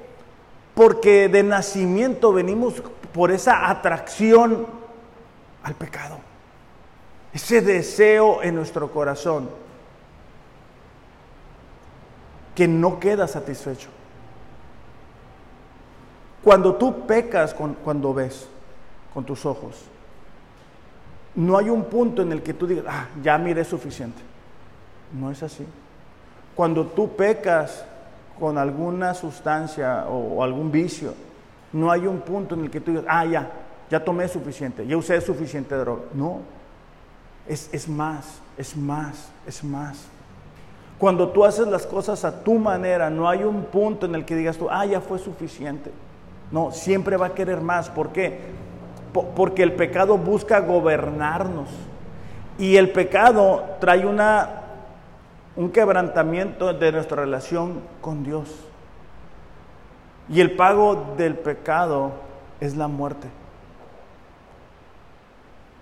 Porque 0.73 1.27
de 1.27 1.43
nacimiento 1.43 2.31
venimos 2.31 2.81
por 3.11 3.31
esa 3.31 3.69
atracción 3.69 4.67
al 5.63 5.75
pecado. 5.75 6.19
Ese 7.33 7.61
deseo 7.61 8.41
en 8.41 8.55
nuestro 8.55 8.91
corazón 8.91 9.49
que 12.55 12.67
no 12.67 12.99
queda 12.99 13.27
satisfecho. 13.27 13.89
Cuando 16.43 16.75
tú 16.75 17.05
pecas, 17.05 17.53
cuando 17.83 18.13
ves, 18.13 18.47
con 19.17 19.25
tus 19.25 19.47
ojos. 19.47 19.73
No 21.33 21.57
hay 21.57 21.71
un 21.71 21.85
punto 21.85 22.21
en 22.21 22.31
el 22.31 22.43
que 22.43 22.53
tú 22.53 22.67
digas, 22.67 22.85
ah, 22.87 23.07
ya 23.23 23.35
miré 23.39 23.63
suficiente. 23.63 24.21
No 25.11 25.31
es 25.31 25.41
así. 25.41 25.65
Cuando 26.53 26.85
tú 26.85 27.15
pecas 27.15 27.83
con 28.39 28.59
alguna 28.59 29.15
sustancia 29.15 30.05
o, 30.07 30.43
algún 30.43 30.71
vicio, 30.71 31.15
no 31.73 31.89
hay 31.89 32.05
un 32.05 32.19
punto 32.19 32.53
en 32.53 32.65
el 32.65 32.69
que 32.69 32.79
tú 32.79 32.91
digas, 32.91 33.07
ah, 33.09 33.25
ya, 33.25 33.51
ya 33.89 34.05
tomé 34.05 34.27
suficiente, 34.27 34.85
ya 34.85 34.95
usé 34.95 35.19
suficiente 35.19 35.73
droga. 35.73 36.03
No, 36.13 36.41
es, 37.47 37.73
es 37.73 37.89
más, 37.89 38.39
es 38.55 38.77
más, 38.77 39.31
es 39.47 39.63
más. 39.63 39.97
Cuando 40.99 41.29
tú 41.29 41.43
haces 41.43 41.65
las 41.65 41.87
cosas 41.87 42.23
a 42.23 42.43
tu 42.43 42.59
manera, 42.59 43.09
no 43.09 43.27
hay 43.27 43.43
un 43.43 43.63
punto 43.63 44.05
en 44.05 44.13
el 44.13 44.25
que 44.25 44.35
digas 44.35 44.57
tú, 44.57 44.67
ah, 44.69 44.85
ya 44.85 45.01
fue 45.01 45.17
suficiente. 45.17 45.89
No, 46.51 46.71
siempre 46.71 47.17
va 47.17 47.25
a 47.25 47.33
querer 47.33 47.61
más. 47.61 47.89
¿Por 47.89 48.09
qué? 48.09 48.66
Porque 49.23 49.63
el 49.63 49.73
pecado 49.73 50.17
busca 50.17 50.59
gobernarnos. 50.59 51.69
Y 52.57 52.77
el 52.77 52.91
pecado 52.91 53.63
trae 53.79 54.05
una, 54.05 54.61
un 55.55 55.71
quebrantamiento 55.71 56.73
de 56.73 56.91
nuestra 56.91 57.21
relación 57.21 57.81
con 58.01 58.23
Dios. 58.23 58.49
Y 60.29 60.41
el 60.41 60.55
pago 60.55 61.13
del 61.17 61.35
pecado 61.35 62.11
es 62.59 62.75
la 62.75 62.87
muerte. 62.87 63.27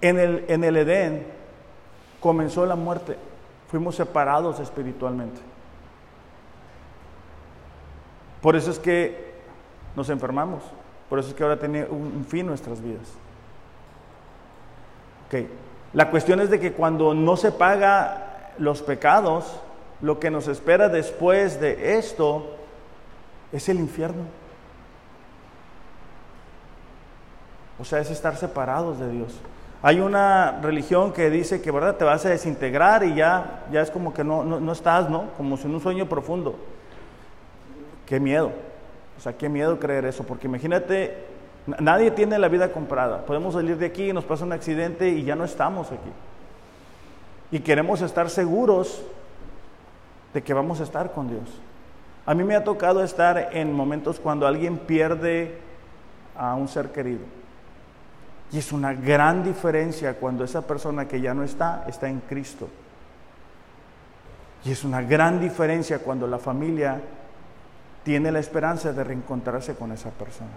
En 0.02 0.20
el, 0.20 0.46
en 0.48 0.64
el 0.64 0.78
Edén 0.78 1.26
comenzó 2.20 2.66
la 2.66 2.76
muerte. 2.76 3.18
Fuimos 3.70 3.96
separados 3.96 4.60
espiritualmente. 4.60 5.42
Por 8.42 8.56
eso 8.56 8.70
es 8.70 8.78
que 8.78 9.34
nos 9.96 10.10
enfermamos. 10.10 10.62
Por 11.10 11.20
eso 11.20 11.30
es 11.30 11.36
que 11.36 11.44
ahora 11.44 11.58
tiene 11.58 11.86
un 11.86 12.26
fin 12.28 12.46
nuestras 12.46 12.82
vidas. 12.82 13.25
La 15.94 16.10
cuestión 16.12 16.40
es 16.40 16.50
de 16.50 16.60
que 16.60 16.74
cuando 16.74 17.14
no 17.14 17.38
se 17.38 17.52
paga 17.52 18.52
los 18.58 18.82
pecados, 18.82 19.60
lo 20.02 20.20
que 20.20 20.30
nos 20.30 20.48
espera 20.48 20.90
después 20.90 21.60
de 21.60 21.98
esto 21.98 22.56
es 23.52 23.70
el 23.70 23.80
infierno. 23.80 24.24
O 27.80 27.86
sea, 27.86 28.00
es 28.00 28.10
estar 28.10 28.36
separados 28.36 29.00
de 29.00 29.10
Dios. 29.10 29.40
Hay 29.82 30.00
una 30.00 30.60
religión 30.62 31.14
que 31.14 31.30
dice 31.30 31.62
que 31.62 31.72
verdad 31.72 31.96
te 31.96 32.06
vas 32.06 32.26
a 32.26 32.30
desintegrar 32.30 33.04
y 33.04 33.16
ya, 33.16 33.66
ya 33.72 33.82
es 33.82 33.92
como 33.92 34.14
que 34.14 34.24
no, 34.24 34.44
no, 34.44 34.60
no 34.60 34.72
estás, 34.72 35.10
¿no? 35.10 35.30
Como 35.38 35.58
si 35.58 35.68
en 35.68 35.76
un 35.76 35.82
sueño 35.82 36.08
profundo. 36.08 36.56
Qué 38.06 38.20
miedo. 38.20 38.52
O 39.18 39.22
sea, 39.22 39.34
qué 39.34 39.48
miedo 39.48 39.80
creer 39.80 40.06
eso, 40.06 40.24
porque 40.24 40.48
imagínate, 40.48 41.35
nadie 41.68 42.12
tiene 42.12 42.38
la 42.40 42.48
vida 42.48 42.72
comprada. 42.72 43.26
Podemos 43.26 43.54
salir 43.54 43.78
de 43.78 43.88
aquí 43.88 44.10
y 44.10 44.14
nos 44.14 44.26
pasa 44.26 44.46
un 44.46 44.54
accidente 44.54 45.10
y 45.10 45.24
ya 45.24 45.36
no 45.36 45.44
estamos 45.44 45.88
aquí. 45.88 46.12
Y 47.52 47.60
queremos 47.60 48.02
estar 48.02 48.30
seguros 48.30 49.04
de 50.34 50.44
que 50.44 50.54
vamos 50.54 50.80
a 50.80 50.84
estar 50.84 51.12
con 51.12 51.30
Dios. 51.30 51.62
A 52.26 52.34
mí 52.34 52.44
me 52.44 52.56
ha 52.56 52.64
tocado 52.64 53.04
estar 53.04 53.50
en 53.54 53.72
momentos 53.72 54.20
cuando 54.20 54.48
alguien 54.48 54.78
pierde 54.78 55.58
a 56.38 56.56
un 56.56 56.68
ser 56.68 56.92
querido. 56.92 57.22
Y 58.52 58.58
es 58.58 58.72
una 58.72 58.94
gran 58.94 59.44
diferencia 59.44 60.16
cuando 60.16 60.44
esa 60.44 60.66
persona 60.66 61.08
que 61.08 61.22
ya 61.22 61.34
no 61.34 61.44
está 61.44 61.86
está 61.88 62.10
en 62.10 62.20
Cristo. 62.22 62.68
Y 64.64 64.72
es 64.72 64.84
una 64.84 65.02
gran 65.02 65.40
diferencia 65.40 66.00
cuando 66.00 66.28
la 66.28 66.40
familia 66.40 67.00
tiene 68.04 68.32
la 68.32 68.40
esperanza 68.40 68.94
de 68.94 69.04
reencontrarse 69.04 69.76
con 69.76 69.92
esa 69.92 70.10
persona. 70.10 70.52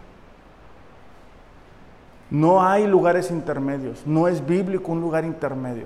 No 2.30 2.62
hay 2.62 2.86
lugares 2.86 3.30
intermedios, 3.30 4.06
no 4.06 4.28
es 4.28 4.44
bíblico 4.46 4.92
un 4.92 5.00
lugar 5.00 5.24
intermedio. 5.24 5.84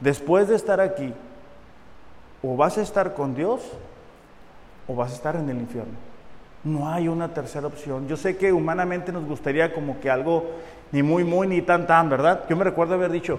Después 0.00 0.48
de 0.48 0.56
estar 0.56 0.80
aquí, 0.80 1.14
o 2.42 2.56
vas 2.56 2.76
a 2.78 2.82
estar 2.82 3.14
con 3.14 3.34
Dios 3.34 3.60
o 4.88 4.94
vas 4.94 5.12
a 5.12 5.14
estar 5.14 5.36
en 5.36 5.48
el 5.48 5.58
infierno. 5.58 5.94
No 6.64 6.88
hay 6.88 7.08
una 7.08 7.32
tercera 7.32 7.66
opción. 7.66 8.08
Yo 8.08 8.16
sé 8.16 8.36
que 8.36 8.52
humanamente 8.52 9.12
nos 9.12 9.24
gustaría 9.24 9.72
como 9.72 10.00
que 10.00 10.10
algo 10.10 10.50
ni 10.90 11.02
muy, 11.02 11.24
muy, 11.24 11.46
ni 11.46 11.62
tan, 11.62 11.86
tan, 11.86 12.08
¿verdad? 12.10 12.44
Yo 12.48 12.56
me 12.56 12.64
recuerdo 12.64 12.94
haber 12.94 13.10
dicho, 13.10 13.38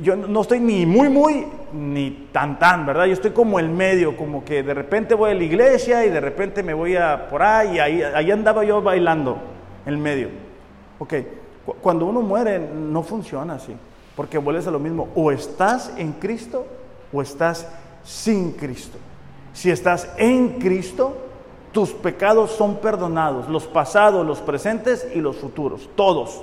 yo 0.00 0.16
no 0.16 0.40
estoy 0.40 0.60
ni 0.60 0.86
muy, 0.86 1.08
muy, 1.08 1.46
ni 1.72 2.28
tan, 2.32 2.58
tan, 2.58 2.86
¿verdad? 2.86 3.06
Yo 3.06 3.12
estoy 3.12 3.32
como 3.32 3.58
el 3.58 3.68
medio, 3.68 4.16
como 4.16 4.44
que 4.44 4.62
de 4.62 4.74
repente 4.74 5.14
voy 5.14 5.30
a 5.30 5.34
la 5.34 5.44
iglesia 5.44 6.04
y 6.04 6.10
de 6.10 6.20
repente 6.20 6.62
me 6.62 6.74
voy 6.74 6.96
a 6.96 7.28
por 7.28 7.42
ahí, 7.42 7.76
y 7.76 7.78
ahí, 7.78 8.02
ahí 8.02 8.30
andaba 8.30 8.64
yo 8.64 8.80
bailando, 8.82 9.38
el 9.84 9.98
medio. 9.98 10.45
Ok, 10.98 11.14
cuando 11.82 12.06
uno 12.06 12.22
muere 12.22 12.58
no 12.58 13.02
funciona 13.02 13.54
así, 13.54 13.76
porque 14.14 14.38
vuelves 14.38 14.66
a 14.66 14.70
lo 14.70 14.78
mismo, 14.78 15.08
o 15.14 15.30
estás 15.30 15.92
en 15.96 16.12
Cristo 16.12 16.66
o 17.12 17.22
estás 17.22 17.66
sin 18.04 18.52
Cristo. 18.52 18.98
Si 19.52 19.70
estás 19.70 20.08
en 20.16 20.58
Cristo, 20.58 21.16
tus 21.72 21.90
pecados 21.90 22.52
son 22.52 22.76
perdonados, 22.76 23.48
los 23.48 23.66
pasados, 23.66 24.26
los 24.26 24.40
presentes 24.40 25.06
y 25.14 25.20
los 25.20 25.36
futuros, 25.36 25.88
todos. 25.96 26.42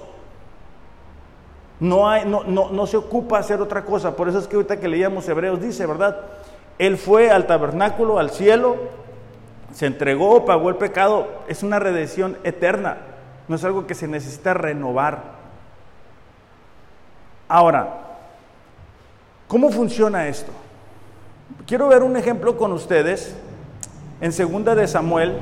No, 1.80 2.08
hay, 2.08 2.26
no, 2.26 2.44
no, 2.44 2.70
no 2.70 2.88
se 2.88 2.98
ocupa 2.98 3.40
hacer 3.40 3.62
otra 3.62 3.84
cosa. 3.84 4.16
Por 4.16 4.30
eso 4.30 4.40
es 4.40 4.48
que 4.48 4.56
ahorita 4.56 4.80
que 4.80 4.88
leíamos 4.88 5.28
Hebreos 5.28 5.62
dice, 5.62 5.86
¿verdad? 5.86 6.18
Él 6.78 6.98
fue 6.98 7.30
al 7.30 7.46
tabernáculo, 7.46 8.20
al 8.20 8.30
cielo, 8.30 8.78
se 9.74 9.88
entregó, 9.88 10.46
pagó 10.46 10.70
el 10.70 10.76
pecado. 10.76 11.28
Es 11.48 11.64
una 11.64 11.80
redención 11.80 12.38
eterna. 12.44 12.98
No 13.48 13.56
es 13.56 13.64
algo 13.64 13.86
que 13.86 13.96
se 13.96 14.08
necesita 14.08 14.54
renovar. 14.54 15.22
Ahora, 17.48 18.18
¿cómo 19.48 19.70
funciona 19.70 20.28
esto? 20.28 20.52
Quiero 21.68 21.88
ver 21.88 22.04
un 22.04 22.18
ejemplo 22.18 22.58
con 22.58 22.72
ustedes 22.72 23.36
en 24.22 24.32
segunda 24.32 24.76
de 24.76 24.88
Samuel, 24.88 25.38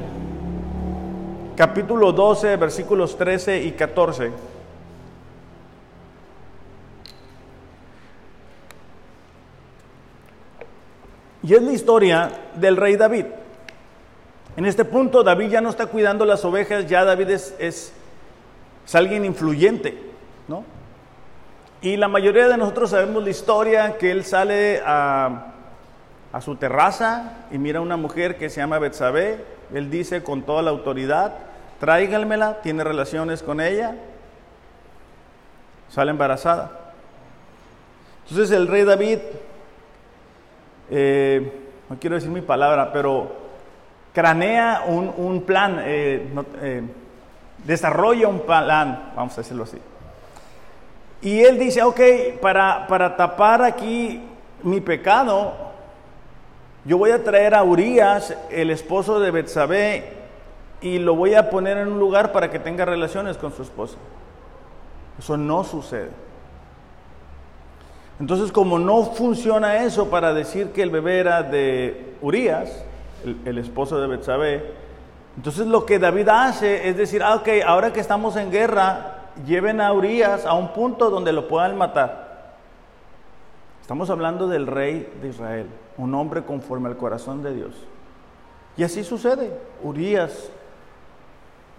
capítulo 1.55 2.11
12, 2.11 2.57
versículos 2.57 3.17
13 3.17 3.61
y 3.61 3.71
14. 3.73 4.31
Y 11.43 11.53
es 11.53 11.61
la 11.61 11.71
historia 11.71 12.31
del 12.55 12.77
rey 12.77 12.95
David. 12.95 13.25
En 14.57 14.65
este 14.65 14.83
punto 14.83 15.23
David 15.23 15.49
ya 15.49 15.61
no 15.61 15.69
está 15.69 15.85
cuidando 15.85 16.25
las 16.25 16.43
ovejas, 16.43 16.85
ya 16.87 17.05
David 17.05 17.29
es, 17.29 17.55
es, 17.57 17.93
alguien 18.93 19.23
influyente, 19.23 19.97
¿no? 20.47 20.65
Y 21.81 21.95
la 21.95 22.09
mayoría 22.09 22.47
de 22.47 22.57
nosotros 22.57 22.89
sabemos 22.89 23.23
la 23.23 23.29
historia 23.29 23.97
que 23.97 24.11
él 24.11 24.25
sale 24.25 24.81
a, 24.85 25.47
su 26.41 26.55
terraza 26.55 27.45
y 27.51 27.57
mira 27.57 27.79
a 27.79 27.81
una 27.81 27.97
mujer 27.97 28.37
que 28.37 28.49
se 28.49 28.61
llama 28.61 28.79
Betsabé. 28.79 29.43
Él 29.73 29.89
dice 29.89 30.21
con 30.21 30.43
toda 30.43 30.61
la 30.61 30.69
autoridad, 30.69 31.33
tráiganmela, 31.79 32.61
tiene 32.61 32.83
relaciones 32.83 33.41
con 33.41 33.61
ella, 33.61 33.95
sale 35.89 36.11
embarazada. 36.11 36.93
Entonces 38.23 38.51
el 38.51 38.67
rey 38.67 38.83
David 38.83 39.19
eh, 40.89 41.51
no 41.89 41.97
quiero 41.99 42.15
decir 42.15 42.29
mi 42.29 42.41
palabra, 42.41 42.93
pero 42.93 43.40
cranea 44.13 44.83
un, 44.87 45.41
plan, 45.41 45.81
eh, 45.83 46.27
eh, 46.61 46.83
desarrolla 47.65 48.27
un 48.27 48.39
plan, 48.41 49.11
vamos 49.15 49.33
a 49.33 49.41
decirlo 49.41 49.63
así. 49.63 49.77
Y 51.21 51.41
él 51.41 51.59
dice, 51.59 51.83
ok, 51.83 51.99
para, 52.41 52.87
para 52.87 53.15
tapar 53.15 53.61
aquí 53.61 54.21
mi 54.63 54.81
pecado, 54.81 55.53
yo 56.83 56.97
voy 56.97 57.11
a 57.11 57.23
traer 57.23 57.53
a 57.53 57.63
Urias, 57.63 58.35
el 58.49 58.71
esposo 58.71 59.19
de 59.19 59.31
Betsabé, 59.31 60.21
y 60.81 60.97
lo 60.97 61.15
voy 61.15 61.35
a 61.35 61.49
poner 61.51 61.77
en 61.77 61.89
un 61.89 61.99
lugar 61.99 62.31
para 62.31 62.49
que 62.49 62.57
tenga 62.57 62.85
relaciones 62.85 63.37
con 63.37 63.53
su 63.53 63.61
esposa. 63.61 63.97
Eso 65.19 65.37
no 65.37 65.63
sucede. 65.63 66.09
Entonces, 68.19 68.51
como 68.51 68.79
no 68.79 69.03
funciona 69.03 69.83
eso 69.83 70.09
para 70.09 70.33
decir 70.33 70.71
que 70.71 70.81
el 70.81 70.89
bebé 70.89 71.19
era 71.19 71.43
de 71.43 72.15
Urias, 72.21 72.83
el, 73.45 73.57
esposo 73.57 73.99
de 73.99 74.07
Betsabé, 74.07 74.73
entonces 75.37 75.67
lo 75.67 75.85
que 75.85 75.99
David 75.99 76.29
hace 76.29 76.89
es 76.89 76.97
decir, 76.97 77.23
ah, 77.23 77.35
ok, 77.35 77.47
ahora 77.65 77.93
que 77.93 77.99
estamos 77.99 78.35
en 78.35 78.51
guerra, 78.51 79.29
lleven 79.45 79.79
a 79.81 79.93
Urias 79.93 80.45
a 80.45 80.53
un 80.53 80.73
punto 80.73 81.09
donde 81.09 81.31
lo 81.31 81.47
puedan 81.47 81.77
matar. 81.77 82.55
Estamos 83.81 84.09
hablando 84.09 84.47
del 84.47 84.67
rey 84.67 85.11
de 85.21 85.29
Israel, 85.29 85.67
un 85.97 86.13
hombre 86.15 86.43
conforme 86.43 86.89
al 86.89 86.97
corazón 86.97 87.43
de 87.43 87.53
Dios. 87.53 87.73
Y 88.77 88.83
así 88.83 89.03
sucede. 89.03 89.51
Urias 89.83 90.49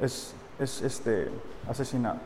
es, 0.00 0.34
es 0.58 0.82
este, 0.82 1.30
asesinado. 1.68 2.18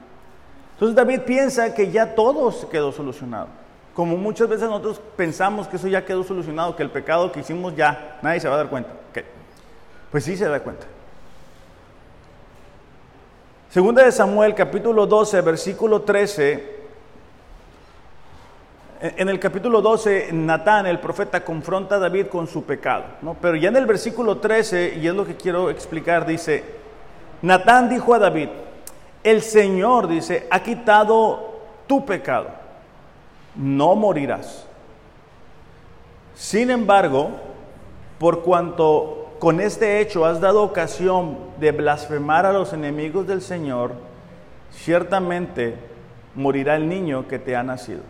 Entonces 0.74 0.94
David 0.94 1.20
piensa 1.20 1.74
que 1.74 1.90
ya 1.90 2.14
todo 2.14 2.52
quedó 2.68 2.92
solucionado. 2.92 3.48
Como 3.94 4.16
muchas 4.18 4.48
veces 4.48 4.68
nosotros 4.68 5.00
pensamos 5.16 5.68
que 5.68 5.76
eso 5.76 5.88
ya 5.88 6.04
quedó 6.04 6.22
solucionado, 6.22 6.76
que 6.76 6.82
el 6.82 6.90
pecado 6.90 7.32
que 7.32 7.40
hicimos 7.40 7.74
ya, 7.74 8.18
nadie 8.22 8.40
se 8.40 8.48
va 8.48 8.56
a 8.56 8.58
dar 8.58 8.68
cuenta. 8.68 8.90
Pues 10.16 10.24
sí 10.24 10.34
se 10.34 10.48
da 10.48 10.60
cuenta. 10.60 10.86
Segunda 13.68 14.02
de 14.02 14.10
Samuel, 14.10 14.54
capítulo 14.54 15.06
12, 15.06 15.42
versículo 15.42 16.00
13. 16.00 16.76
En 19.02 19.28
el 19.28 19.38
capítulo 19.38 19.82
12, 19.82 20.30
Natán, 20.32 20.86
el 20.86 21.00
profeta, 21.00 21.44
confronta 21.44 21.96
a 21.96 21.98
David 21.98 22.28
con 22.28 22.46
su 22.46 22.64
pecado. 22.64 23.04
¿no? 23.20 23.34
Pero 23.34 23.56
ya 23.56 23.68
en 23.68 23.76
el 23.76 23.84
versículo 23.84 24.38
13, 24.38 24.94
y 24.96 25.06
es 25.06 25.12
lo 25.12 25.26
que 25.26 25.36
quiero 25.36 25.68
explicar, 25.68 26.24
dice, 26.24 26.64
Natán 27.42 27.90
dijo 27.90 28.14
a 28.14 28.18
David, 28.18 28.48
el 29.22 29.42
Señor, 29.42 30.08
dice, 30.08 30.46
ha 30.50 30.62
quitado 30.62 31.60
tu 31.86 32.06
pecado 32.06 32.48
no 33.54 33.94
morirás. 33.94 34.64
Sin 36.34 36.70
embargo, 36.70 37.32
por 38.18 38.42
cuanto 38.42 39.25
con 39.38 39.60
este 39.60 40.00
hecho 40.00 40.24
has 40.24 40.40
dado 40.40 40.62
ocasión 40.62 41.38
de 41.58 41.72
blasfemar 41.72 42.46
a 42.46 42.52
los 42.52 42.72
enemigos 42.72 43.26
del 43.26 43.42
Señor, 43.42 43.92
ciertamente 44.70 45.76
morirá 46.34 46.76
el 46.76 46.88
niño 46.88 47.28
que 47.28 47.38
te 47.38 47.56
ha 47.56 47.62
nacido. 47.62 48.02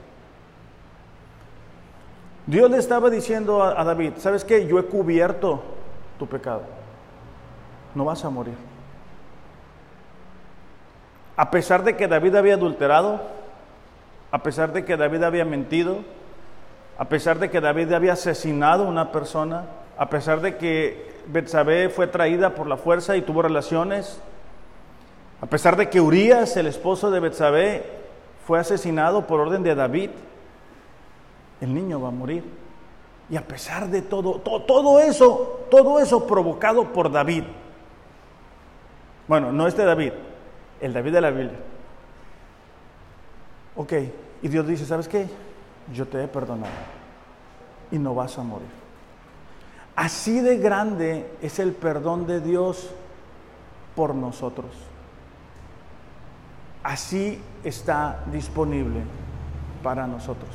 Dios 2.46 2.70
le 2.70 2.78
estaba 2.78 3.10
diciendo 3.10 3.62
a, 3.62 3.82
David, 3.82 4.12
¿sabes 4.18 4.44
qué? 4.44 4.66
Yo 4.66 4.78
he 4.78 4.84
cubierto 4.84 5.62
tu 6.18 6.28
pecado. 6.28 6.62
no 7.94 8.04
vas 8.04 8.24
a 8.24 8.30
morir. 8.30 8.54
A 11.36 11.50
pesar 11.50 11.82
de 11.82 11.96
que 11.96 12.06
David 12.06 12.36
había 12.36 12.54
adulterado, 12.54 13.20
a 14.30 14.42
pesar 14.42 14.72
de 14.72 14.84
que 14.84 14.96
David 14.96 15.22
había 15.22 15.44
mentido, 15.44 15.98
a 16.98 17.06
pesar 17.06 17.38
de 17.38 17.50
que 17.50 17.60
David 17.60 17.92
había 17.92 18.12
asesinado 18.12 18.84
a 18.84 18.88
una 18.88 19.12
persona, 19.12 19.64
a 19.98 20.10
pesar 20.10 20.40
de 20.40 20.56
que 20.56 21.16
Betsabé 21.26 21.88
fue 21.88 22.06
traída 22.06 22.54
por 22.54 22.66
la 22.66 22.76
fuerza 22.76 23.16
y 23.16 23.22
tuvo 23.22 23.42
relaciones, 23.42 24.20
a 25.40 25.46
pesar 25.46 25.76
de 25.76 25.90
que 25.90 26.00
Urias, 26.00 26.56
el 26.56 26.66
esposo 26.66 27.10
de 27.10 27.20
Betsabé, 27.20 27.84
fue 28.46 28.58
asesinado 28.58 29.26
por 29.26 29.40
orden 29.40 29.62
de 29.62 29.74
David, 29.74 30.10
el 31.60 31.74
niño 31.74 32.00
va 32.00 32.08
a 32.08 32.12
morir. 32.12 32.44
Y 33.28 33.36
a 33.36 33.42
pesar 33.42 33.88
de 33.88 34.02
todo, 34.02 34.40
todo 34.40 35.00
eso, 35.00 35.66
todo 35.68 35.98
eso 35.98 36.26
provocado 36.26 36.92
por 36.92 37.10
David. 37.10 37.42
Bueno, 39.26 39.50
no 39.50 39.66
este 39.66 39.84
David, 39.84 40.12
el 40.80 40.92
David 40.92 41.12
de 41.12 41.20
la 41.20 41.30
Biblia. 41.30 41.58
Ok, 43.74 43.92
y 44.42 44.48
Dios 44.48 44.66
dice, 44.66 44.86
¿sabes 44.86 45.08
qué? 45.08 45.26
Yo 45.92 46.06
te 46.06 46.22
he 46.22 46.28
perdonado 46.28 46.72
y 47.90 47.98
no 47.98 48.14
vas 48.14 48.38
a 48.38 48.42
morir. 48.42 48.85
Así 49.96 50.40
de 50.40 50.58
grande 50.58 51.26
es 51.40 51.58
el 51.58 51.72
perdón 51.72 52.26
de 52.26 52.40
Dios 52.40 52.90
por 53.94 54.14
nosotros. 54.14 54.70
Así 56.82 57.40
está 57.64 58.22
disponible 58.30 59.00
para 59.82 60.06
nosotros. 60.06 60.50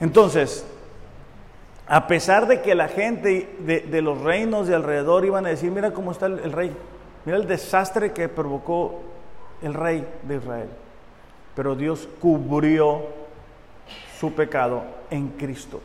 Entonces, 0.00 0.66
a 1.86 2.08
pesar 2.08 2.48
de 2.48 2.60
que 2.60 2.74
la 2.74 2.88
gente 2.88 3.56
de, 3.60 4.02
los 4.02 4.20
reinos 4.20 4.66
de 4.66 4.74
alrededor 4.74 5.24
iban 5.24 5.46
a 5.46 5.50
decir, 5.50 5.70
mira 5.70 5.92
cómo 5.92 6.10
está 6.10 6.26
el, 6.26 6.52
rey, 6.52 6.76
mira 7.24 7.38
el 7.38 7.46
desastre 7.46 8.12
que 8.12 8.28
provocó 8.28 9.00
el 9.62 9.74
rey 9.74 10.06
de 10.24 10.36
Israel. 10.36 10.68
Pero 11.54 11.76
Dios 11.76 12.08
cubrió 12.20 13.02
su 14.18 14.32
pecado 14.32 14.82
en 15.08 15.28
Cristo. 15.28 15.80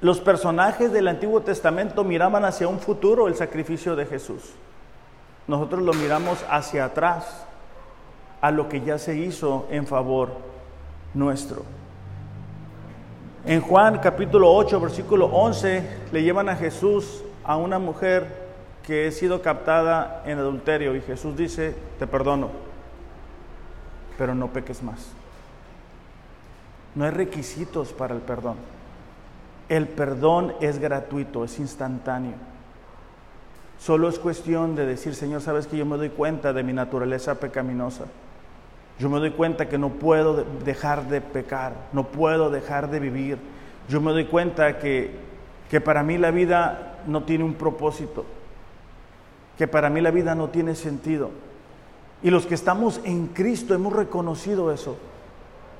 Los 0.00 0.20
personajes 0.20 0.92
del 0.92 1.08
Antiguo 1.08 1.40
Testamento 1.40 2.04
miraban 2.04 2.44
hacia 2.44 2.68
un 2.68 2.78
futuro 2.78 3.26
el 3.26 3.34
sacrificio 3.34 3.96
de 3.96 4.06
Jesús. 4.06 4.42
Nosotros 5.48 5.82
lo 5.82 5.92
miramos 5.92 6.44
hacia 6.48 6.84
atrás, 6.84 7.44
a 8.40 8.52
lo 8.52 8.68
que 8.68 8.80
ya 8.82 8.98
se 8.98 9.16
hizo 9.16 9.66
en 9.70 9.86
favor 9.86 10.30
nuestro. 11.14 11.64
En 13.44 13.60
Juan 13.60 13.98
capítulo 13.98 14.54
8, 14.54 14.80
versículo 14.80 15.26
11, 15.26 15.82
le 16.12 16.22
llevan 16.22 16.48
a 16.48 16.54
Jesús 16.54 17.24
a 17.44 17.56
una 17.56 17.80
mujer 17.80 18.48
que 18.84 19.08
ha 19.08 19.10
sido 19.10 19.42
captada 19.42 20.22
en 20.26 20.38
adulterio 20.38 20.94
y 20.94 21.00
Jesús 21.00 21.36
dice, 21.36 21.74
te 21.98 22.06
perdono, 22.06 22.50
pero 24.16 24.34
no 24.34 24.48
peques 24.48 24.82
más. 24.82 25.08
No 26.94 27.04
hay 27.04 27.10
requisitos 27.10 27.92
para 27.92 28.14
el 28.14 28.20
perdón. 28.20 28.56
El 29.68 29.86
perdón 29.88 30.54
es 30.60 30.78
gratuito, 30.78 31.44
es 31.44 31.58
instantáneo. 31.58 32.34
Solo 33.78 34.08
es 34.08 34.18
cuestión 34.18 34.74
de 34.74 34.86
decir, 34.86 35.14
Señor, 35.14 35.40
sabes 35.40 35.66
que 35.66 35.76
yo 35.76 35.86
me 35.86 35.96
doy 35.96 36.08
cuenta 36.08 36.52
de 36.52 36.62
mi 36.62 36.72
naturaleza 36.72 37.38
pecaminosa. 37.38 38.06
Yo 38.98 39.08
me 39.08 39.20
doy 39.20 39.30
cuenta 39.30 39.68
que 39.68 39.78
no 39.78 39.90
puedo 39.90 40.44
dejar 40.64 41.08
de 41.08 41.20
pecar, 41.20 41.72
no 41.92 42.04
puedo 42.04 42.50
dejar 42.50 42.90
de 42.90 42.98
vivir. 42.98 43.38
Yo 43.88 44.00
me 44.00 44.10
doy 44.10 44.24
cuenta 44.24 44.78
que, 44.78 45.12
que 45.70 45.80
para 45.80 46.02
mí 46.02 46.18
la 46.18 46.32
vida 46.32 46.98
no 47.06 47.22
tiene 47.22 47.44
un 47.44 47.54
propósito, 47.54 48.24
que 49.56 49.68
para 49.68 49.88
mí 49.88 50.00
la 50.00 50.10
vida 50.10 50.34
no 50.34 50.48
tiene 50.48 50.74
sentido. 50.74 51.30
Y 52.22 52.30
los 52.30 52.46
que 52.46 52.54
estamos 52.54 53.00
en 53.04 53.28
Cristo 53.28 53.74
hemos 53.74 53.92
reconocido 53.92 54.72
eso. 54.72 54.96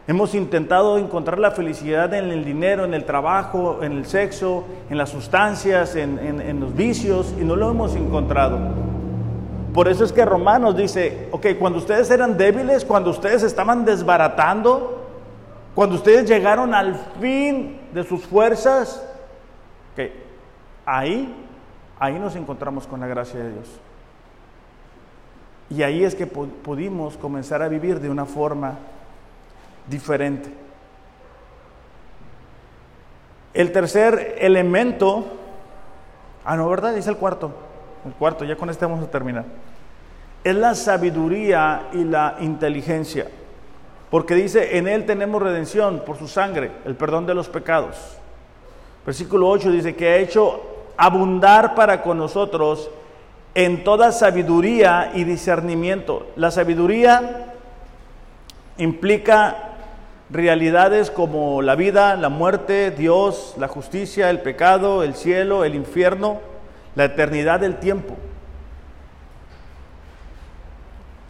Hemos 0.09 0.35
intentado 0.35 0.97
encontrar 0.97 1.39
la 1.39 1.51
felicidad 1.51 2.15
en 2.15 2.31
el 2.31 2.43
dinero, 2.43 2.87
en 2.87 2.95
el 2.95 3.05
trabajo, 3.05 3.81
en 3.83 3.93
el 3.93 4.07
sexo, 4.07 4.65
en 4.89 4.97
las 4.97 5.11
sustancias, 5.11 5.97
en, 5.97 6.19
en 6.19 6.61
los 6.61 6.75
vicios, 6.75 7.35
y 7.39 7.45
no 7.45 7.55
lo 7.57 7.71
hemos 7.71 7.95
encontrado. 7.95 8.59
Por 9.75 9.87
eso 9.87 10.05
es 10.05 10.13
que 10.15 10.25
Romanos 10.25 10.79
dice, 10.79 11.29
ok, 11.31 11.49
cuando 11.59 11.79
ustedes 11.79 12.11
eran 12.11 12.39
débiles, 12.39 12.87
cuando 12.87 13.11
ustedes 13.11 13.43
estaban 13.43 13.85
desbaratando, 13.85 15.07
cuando 15.75 15.97
ustedes 15.97 16.27
llegaron 16.27 16.73
al 16.73 16.95
fin 17.21 17.79
de 17.93 18.03
sus 18.03 18.25
fuerzas, 18.25 19.07
ok, 19.93 20.11
ahí, 20.87 21.35
ahí 21.99 22.19
nos 22.19 22.35
encontramos 22.35 22.87
con 22.87 23.01
la 23.01 23.09
gracia 23.09 23.41
de 23.41 23.53
Dios. 23.53 23.69
Y 25.69 25.83
ahí 25.83 26.03
es 26.03 26.15
que 26.15 26.27
pudimos 26.27 27.19
comenzar 27.19 27.61
a 27.61 27.69
vivir 27.69 28.01
de 28.01 28.09
una 28.09 28.25
forma 28.25 28.79
diferente. 29.89 30.53
El 33.55 33.73
tercer 33.73 34.37
elemento, 34.39 35.27
ah, 36.45 36.57
no, 36.57 36.69
¿verdad? 36.69 36.95
Dice 36.95 37.11
el 37.11 37.17
cuarto, 37.17 37.53
el 38.07 38.13
cuarto, 38.13 38.45
ya 38.45 38.57
con 38.57 38.71
este 38.71 38.85
vamos 38.87 39.03
a 39.03 39.11
terminar 39.11 39.45
es 40.45 40.55
la 40.55 40.75
sabiduría 40.75 41.89
y 41.93 42.05
la 42.05 42.37
inteligencia. 42.41 43.27
Porque 44.11 44.35
dice, 44.35 44.79
en 44.79 44.89
Él 44.89 45.05
tenemos 45.05 45.43
redención 45.43 46.03
por 46.07 46.17
su 46.17 46.29
sangre, 46.29 46.71
el 46.87 46.95
perdón 46.95 47.27
de 47.27 47.35
los 47.35 47.49
pecados. 47.49 47.97
Versículo 49.05 49.49
8 49.49 49.71
dice 49.71 49.95
que 49.95 50.09
ha 50.09 50.17
hecho 50.17 50.63
abundar 50.97 51.75
para 51.75 52.03
con 52.03 52.19
nosotros 52.19 52.91
en 53.55 53.85
toda 53.85 54.13
sabiduría 54.13 55.13
y 55.15 55.25
discernimiento. 55.25 56.27
La 56.37 56.51
sabiduría 56.51 57.55
implica 58.79 59.68
realidades 60.31 61.11
como 61.11 61.63
la 61.63 61.75
vida, 61.75 62.17
la 62.17 62.29
muerte, 62.29 62.91
Dios, 62.91 63.55
la 63.59 63.69
justicia, 63.69 64.31
el 64.31 64.41
pecado, 64.41 65.03
el 65.03 65.15
cielo, 65.15 65.65
el 65.65 65.75
infierno, 65.75 66.41
la 66.95 67.05
eternidad 67.05 67.61
del 67.61 67.77
tiempo. 67.77 68.17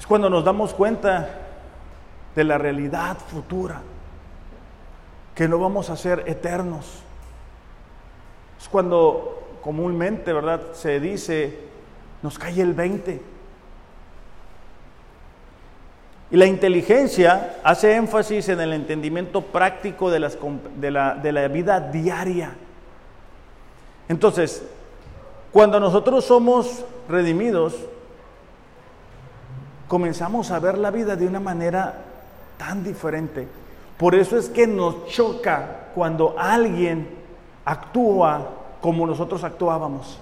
cuando 0.08 0.30
nos 0.30 0.42
damos 0.42 0.72
cuenta 0.72 1.28
de 2.34 2.42
la 2.42 2.56
realidad 2.56 3.18
futura, 3.18 3.82
que 5.34 5.46
no 5.46 5.58
vamos 5.58 5.90
a 5.90 5.96
ser 5.96 6.24
eternos. 6.26 7.02
Es 8.58 8.68
cuando 8.70 9.58
comúnmente, 9.60 10.32
¿verdad? 10.32 10.72
Se 10.72 10.98
dice, 10.98 11.58
nos 12.22 12.38
cae 12.38 12.62
el 12.62 12.72
20. 12.72 13.20
Y 16.30 16.36
la 16.36 16.46
inteligencia 16.46 17.56
hace 17.64 17.94
énfasis 17.96 18.48
en 18.50 18.60
el 18.60 18.74
entendimiento 18.74 19.42
práctico 19.42 20.10
de, 20.10 20.20
la 20.90 21.48
vida 21.48 21.80
diaria. 21.80 22.54
Entonces, 24.08 24.62
cuando 25.52 25.80
nosotros 25.80 26.24
somos 26.24 26.84
redimidos, 27.08 27.74
comenzamos 29.88 30.50
a 30.50 30.58
ver 30.58 30.76
la 30.76 30.90
vida 30.90 31.16
de 31.16 31.26
una 31.26 31.40
manera 31.40 31.94
tan 32.58 32.84
diferente. 32.84 33.48
Por 33.96 34.14
eso 34.14 34.36
es 34.36 34.48
que 34.48 34.66
nos 34.66 35.06
choca 35.06 35.88
cuando 35.94 36.34
alguien 36.38 37.08
actúa 37.64 38.50
como 38.80 39.06
nosotros 39.06 39.42
actuábamos. 39.44 40.18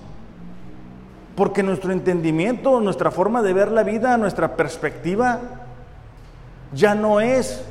Porque 1.35 1.63
nuestro 1.63 1.93
entendimiento, 1.93 2.81
nuestra 2.81 3.11
forma 3.11 3.43
de 3.43 3.53
ver 3.53 3.71
la 3.71 3.83
vida, 3.83 4.17
nuestra 4.17 4.57
perspectiva, 4.57 5.41
ya 6.73 6.95
no 6.95 7.21
es 7.21 7.65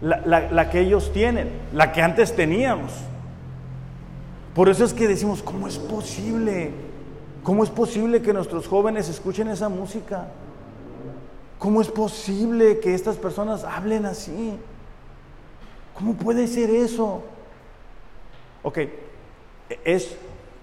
la, 0.00 0.70
que 0.70 0.80
ellos 0.80 1.12
tienen, 1.12 1.50
la 1.72 1.92
que 1.92 2.02
antes 2.02 2.34
teníamos. 2.34 2.92
Por 4.54 4.68
eso 4.68 4.84
es 4.84 4.92
que 4.92 5.06
decimos, 5.06 5.42
¿cómo 5.42 5.68
es 5.68 5.78
posible? 5.78 6.72
¿Cómo 7.42 7.64
es 7.64 7.70
posible 7.70 8.22
que 8.22 8.32
nuestros 8.32 8.66
jóvenes 8.66 9.08
escuchen 9.08 9.48
esa 9.48 9.68
música? 9.68 10.28
¿Cómo 11.58 11.80
es 11.80 11.88
posible 11.88 12.80
que 12.80 12.94
estas 12.94 13.16
personas 13.16 13.64
hablen 13.64 14.06
así? 14.06 14.54
¿Cómo 15.94 16.14
puede 16.14 16.46
ser 16.46 16.70
eso? 16.70 17.22
Ok, 18.62 18.78
es 19.84 20.16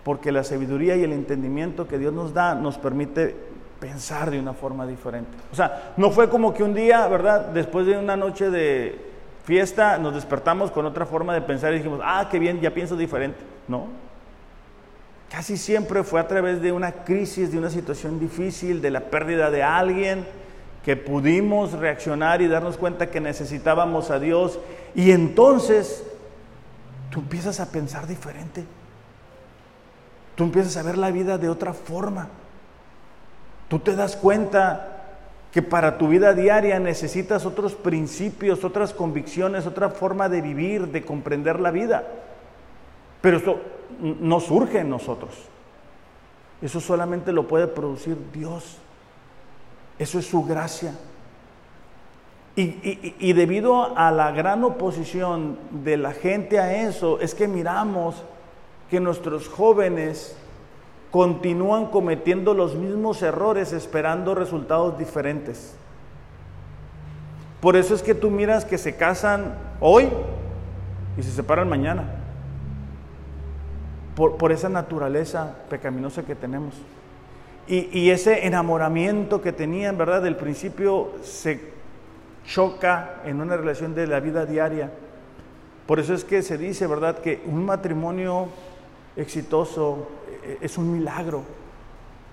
porque 0.03 0.31
la 0.31 0.43
sabiduría 0.43 0.95
y 0.95 1.03
el 1.03 1.13
entendimiento 1.13 1.87
que 1.87 1.99
Dios 1.99 2.13
nos 2.13 2.33
da 2.33 2.55
nos 2.55 2.77
permite 2.77 3.35
pensar 3.79 4.31
de 4.31 4.39
una 4.39 4.53
forma 4.53 4.85
diferente. 4.85 5.31
O 5.51 5.55
sea, 5.55 5.93
no 5.97 6.11
fue 6.11 6.29
como 6.29 6.53
que 6.53 6.63
un 6.63 6.73
día, 6.73 7.07
¿verdad? 7.07 7.47
Después 7.47 7.85
de 7.85 7.97
una 7.97 8.15
noche 8.15 8.49
de 8.49 8.99
fiesta 9.45 9.97
nos 9.97 10.13
despertamos 10.13 10.71
con 10.71 10.85
otra 10.85 11.05
forma 11.05 11.33
de 11.33 11.41
pensar 11.41 11.73
y 11.73 11.77
dijimos, 11.77 12.01
ah, 12.03 12.27
qué 12.29 12.39
bien, 12.39 12.59
ya 12.59 12.73
pienso 12.73 12.97
diferente. 12.97 13.39
No. 13.67 13.87
Casi 15.29 15.57
siempre 15.57 16.03
fue 16.03 16.19
a 16.19 16.27
través 16.27 16.61
de 16.61 16.71
una 16.71 16.91
crisis, 16.91 17.51
de 17.51 17.57
una 17.57 17.69
situación 17.69 18.19
difícil, 18.19 18.81
de 18.81 18.91
la 18.91 19.01
pérdida 19.01 19.51
de 19.51 19.63
alguien, 19.63 20.25
que 20.83 20.95
pudimos 20.95 21.73
reaccionar 21.73 22.41
y 22.41 22.47
darnos 22.47 22.77
cuenta 22.77 23.09
que 23.09 23.19
necesitábamos 23.19 24.09
a 24.09 24.19
Dios. 24.19 24.59
Y 24.95 25.11
entonces 25.11 26.03
tú 27.09 27.19
empiezas 27.19 27.59
a 27.59 27.71
pensar 27.71 28.07
diferente. 28.07 28.65
tú 30.35 30.43
empiezas 30.43 30.77
a 30.77 30.83
ver 30.83 30.97
la 30.97 31.11
vida 31.11 31.37
de 31.37 31.49
otra 31.49 31.73
forma. 31.73 32.29
Tú 33.67 33.79
te 33.79 33.95
das 33.95 34.15
cuenta 34.15 34.93
que 35.51 35.61
para 35.61 35.97
tu 35.97 36.07
vida 36.07 36.33
diaria 36.33 36.79
necesitas 36.79 37.45
otros 37.45 37.75
principios, 37.75 38.63
otras 38.63 38.93
convicciones, 38.93 39.65
otra 39.65 39.89
forma 39.89 40.29
de 40.29 40.41
vivir, 40.41 40.87
de 40.87 41.03
comprender 41.03 41.59
la 41.59 41.71
vida. 41.71 42.07
Pero 43.21 43.37
eso 43.37 43.59
no 43.99 44.39
surge 44.39 44.79
en 44.79 44.89
nosotros. 44.89 45.31
Eso 46.61 46.79
solamente 46.79 47.31
lo 47.31 47.47
puede 47.47 47.67
producir 47.67 48.17
Dios. 48.33 48.77
Eso 49.99 50.19
es 50.19 50.25
su 50.25 50.43
gracia. 50.43 50.93
Y, 52.55 53.33
debido 53.33 53.95
a 53.95 54.09
la 54.09 54.31
gran 54.31 54.63
oposición 54.63 55.59
de 55.69 55.95
la 55.95 56.11
gente 56.13 56.57
a 56.57 56.87
eso, 56.87 57.19
es 57.19 57.35
que 57.35 57.47
miramos 57.47 58.23
que 58.89 58.99
nuestros 58.99 59.47
jóvenes 59.47 60.35
continúan 61.11 61.87
cometiendo 61.87 62.53
los 62.53 62.75
mismos 62.75 63.21
errores 63.21 63.73
esperando 63.73 64.35
resultados 64.35 64.97
diferentes. 64.97 65.75
Por 67.61 67.75
eso 67.75 67.95
es 67.95 68.03
que 68.03 68.13
tú 68.13 68.29
miras 68.29 68.65
que 68.65 68.77
se 68.77 68.95
casan 68.95 69.57
hoy 69.79 70.09
y 71.17 71.23
se 71.23 71.31
separan 71.31 71.69
mañana. 71.69 72.03
Por, 74.15 74.51
esa 74.51 74.67
naturaleza 74.67 75.55
pecaminosa 75.69 76.23
que 76.23 76.33
tenemos. 76.33 76.73
Y, 77.67 77.87
y, 77.91 78.09
ese 78.09 78.47
enamoramiento 78.47 79.41
que 79.41 79.51
tenían, 79.51 79.95
¿verdad? 79.95 80.23
Del 80.23 80.35
principio 80.35 81.11
se 81.21 81.71
choca 82.45 83.21
en 83.25 83.41
una 83.41 83.57
relación 83.57 83.93
de 83.93 84.07
la 84.07 84.19
vida 84.19 84.47
diaria. 84.47 84.91
Por 85.85 85.99
eso 85.99 86.15
es 86.15 86.23
que 86.23 86.41
se 86.41 86.57
dice, 86.57 86.87
¿verdad?, 86.87 87.19
que 87.19 87.43
un 87.45 87.65
matrimonio 87.65 88.47
exitoso 89.15 90.07
es 90.61 90.77
un 90.77 90.91
milagro, 90.91 91.43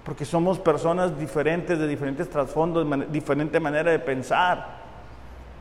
porque 0.04 0.24
somos 0.24 0.58
personas 0.58 1.18
diferentes, 1.18 1.78
de 1.78 1.86
diferentes 1.86 2.28
trasfondos, 2.28 2.86
diferente 3.10 3.60
manera 3.60 3.90
de 3.90 3.98
pensar. 3.98 4.82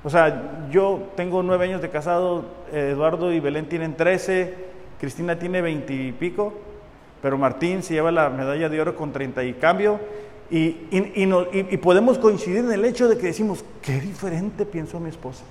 O 0.03 0.09
sea, 0.09 0.67
yo 0.69 1.11
tengo 1.15 1.41
nueve 1.43 1.65
años 1.65 1.81
de 1.81 1.89
casado, 1.89 2.43
Eduardo 2.71 3.31
y 3.31 3.39
Belén 3.39 3.69
tienen 3.69 3.95
trece, 3.95 4.53
Cristina 4.99 5.39
tiene 5.39 5.61
veintipico, 5.61 6.53
pero 7.21 7.37
Martín 7.37 7.83
se 7.83 7.93
lleva 7.93 8.11
la 8.11 8.29
medalla 8.29 8.67
de 8.67 8.81
oro 8.81 8.95
con 8.95 9.13
treinta 9.13 9.43
y 9.43 9.53
cambio, 9.53 9.99
y, 10.49 11.77
podemos 11.77 12.19
coincidir 12.19 12.59
en 12.59 12.71
el 12.71 12.85
hecho 12.85 13.07
de 13.07 13.17
que 13.17 13.27
decimos, 13.27 13.65
qué 13.81 13.99
diferente 13.99 14.65
pienso 14.65 14.99
mi 14.99 15.09
esposa. 15.09 15.43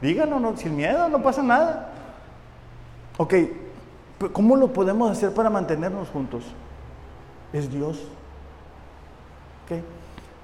Díganlo, 0.00 0.38
no, 0.38 0.56
sin 0.56 0.76
miedo, 0.76 1.08
no 1.08 1.20
pasa 1.22 1.42
nada. 1.42 1.90
Ok, 3.16 3.34
¿cómo 4.32 4.56
lo 4.56 4.72
podemos 4.72 5.10
hacer 5.10 5.32
para 5.32 5.50
mantenernos 5.50 6.08
juntos? 6.08 6.44
Es 7.52 7.70
Dios. 7.70 8.02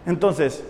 Entonces, 0.06 0.62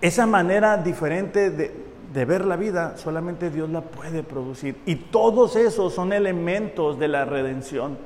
esa 0.00 0.26
manera 0.26 0.76
diferente 0.78 1.50
de 1.50 2.24
ver 2.24 2.44
la 2.44 2.56
vida, 2.56 2.96
solamente 2.96 3.50
Dios 3.50 3.68
la 3.70 3.82
puede 3.82 4.22
producir. 4.22 4.80
Y 4.86 4.96
todos 4.96 5.56
esos 5.56 5.92
son 5.92 6.12
elementos 6.12 6.98
de 6.98 7.08
la 7.08 7.24
redención. 7.24 7.98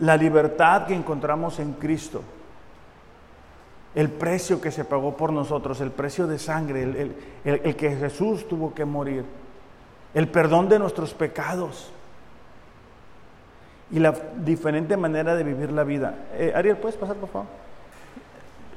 la 0.00 0.16
libertad 0.16 0.86
que 0.86 0.94
encontramos 0.94 1.58
en 1.58 1.74
Cristo, 1.74 2.22
el 3.94 4.08
precio 4.08 4.60
que 4.60 4.70
se 4.70 4.84
pagó 4.84 5.16
por 5.16 5.32
nosotros, 5.32 5.80
el 5.80 5.90
precio 5.90 6.26
de 6.26 6.38
sangre, 6.38 7.14
el, 7.44 7.76
que 7.76 7.96
Jesús 7.96 8.48
tuvo 8.48 8.74
que 8.74 8.84
morir, 8.84 9.24
el 10.14 10.28
perdón 10.28 10.68
de 10.68 10.78
nuestros 10.78 11.14
pecados 11.14 11.90
y 13.92 13.98
la 13.98 14.14
diferente 14.44 14.96
manera 14.96 15.34
de 15.34 15.44
vivir 15.44 15.72
la 15.72 15.84
vida. 15.84 16.14
Eh, 16.34 16.52
Ariel, 16.54 16.76
¿puedes 16.76 16.96
pasar, 16.96 17.16
por 17.16 17.28
favor? 17.28 17.48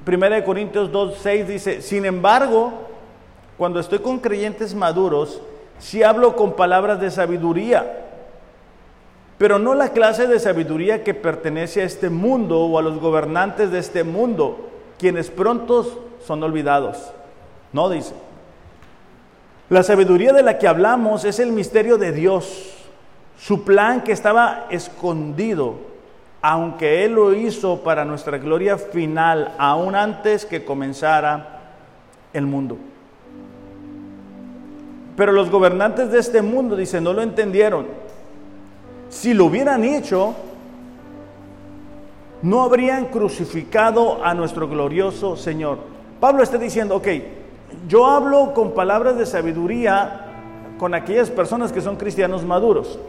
Primera 0.04 0.36
de 0.36 0.44
Corintios 0.44 0.92
2, 0.92 1.18
6 1.22 1.48
dice, 1.48 1.82
sin 1.82 2.06
embargo, 2.06 2.74
cuando 3.58 3.80
estoy 3.80 4.00
con 4.00 4.20
creyentes 4.20 4.76
maduros, 4.76 5.42
si 5.80 6.04
hablo 6.04 6.36
con 6.36 6.56
palabras 6.56 7.00
de 7.00 7.10
sabiduría, 7.10 8.00
pero 9.38 9.60
no 9.60 9.74
la 9.74 9.90
clase 9.90 10.28
de 10.28 10.40
sabiduría 10.40 11.04
que 11.04 11.14
pertenece 11.14 11.82
a 11.82 11.86
este 11.86 12.10
mundo 12.10 12.60
o 12.60 12.80
a 12.80 12.82
los 12.82 13.00
gobernantes 13.00 13.72
de 13.72 13.80
este 13.80 14.04
mundo, 14.04 14.70
quienes 14.98 15.30
prontos 15.30 15.98
son 16.26 16.44
olvidados. 16.44 17.12
No 17.72 17.90
dice. 17.90 18.14
La 19.70 19.84
sabiduría 19.84 20.34
de 20.34 20.44
la 20.44 20.58
que 20.58 20.68
hablamos 20.68 21.26
es 21.26 21.40
el 21.40 21.52
misterio 21.52 21.98
de 21.98 22.12
Dios, 22.12 22.74
su 23.38 23.64
plan 23.64 24.04
que 24.04 24.12
estaba 24.12 24.68
escondido, 24.70 25.76
aunque 26.42 27.06
Él 27.06 27.14
lo 27.14 27.34
hizo 27.34 27.84
para 27.84 28.06
nuestra 28.06 28.38
gloria 28.38 28.78
final, 28.78 29.54
aún 29.58 29.96
antes 29.96 30.46
que 30.46 30.66
comenzara 30.66 31.62
el 32.34 32.46
mundo. 32.46 32.78
Pero 35.16 35.32
los 35.32 35.50
gobernantes 35.50 36.12
de 36.12 36.20
este 36.20 36.42
mundo, 36.42 36.76
dice, 36.76 37.00
no 37.00 37.14
lo 37.14 37.22
entendieron 37.22 38.04
si 39.14 39.36
lo 39.36 39.46
hubieran 39.46 39.84
hecho, 39.84 40.34
no 42.42 42.64
habrían 42.64 43.06
crucificado 43.06 44.26
a 44.26 44.34
nuestro 44.34 44.68
glorioso 44.68 45.38
Señor. 45.38 45.78
Pablo 46.20 46.42
está 46.42 46.58
diciendo, 46.58 46.96
ok, 46.96 47.08
yo 47.88 48.06
hablo 48.06 48.54
con 48.54 48.74
palabras 48.74 49.18
de 49.18 49.26
sabiduría 49.26 50.22
con 50.78 50.94
aquellas 50.94 51.30
personas 51.30 51.72
que 51.72 51.82
son 51.82 51.96
cristianos 51.96 52.44
maduros. 52.44 53.00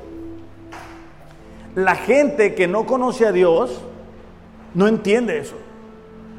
La 1.75 1.97
gente 1.97 2.55
que 2.55 2.69
no 2.69 2.87
conoce 2.87 3.27
a 3.27 3.33
Dios 3.33 3.81
no 4.75 4.87
entiende 4.87 5.39
eso. 5.39 5.57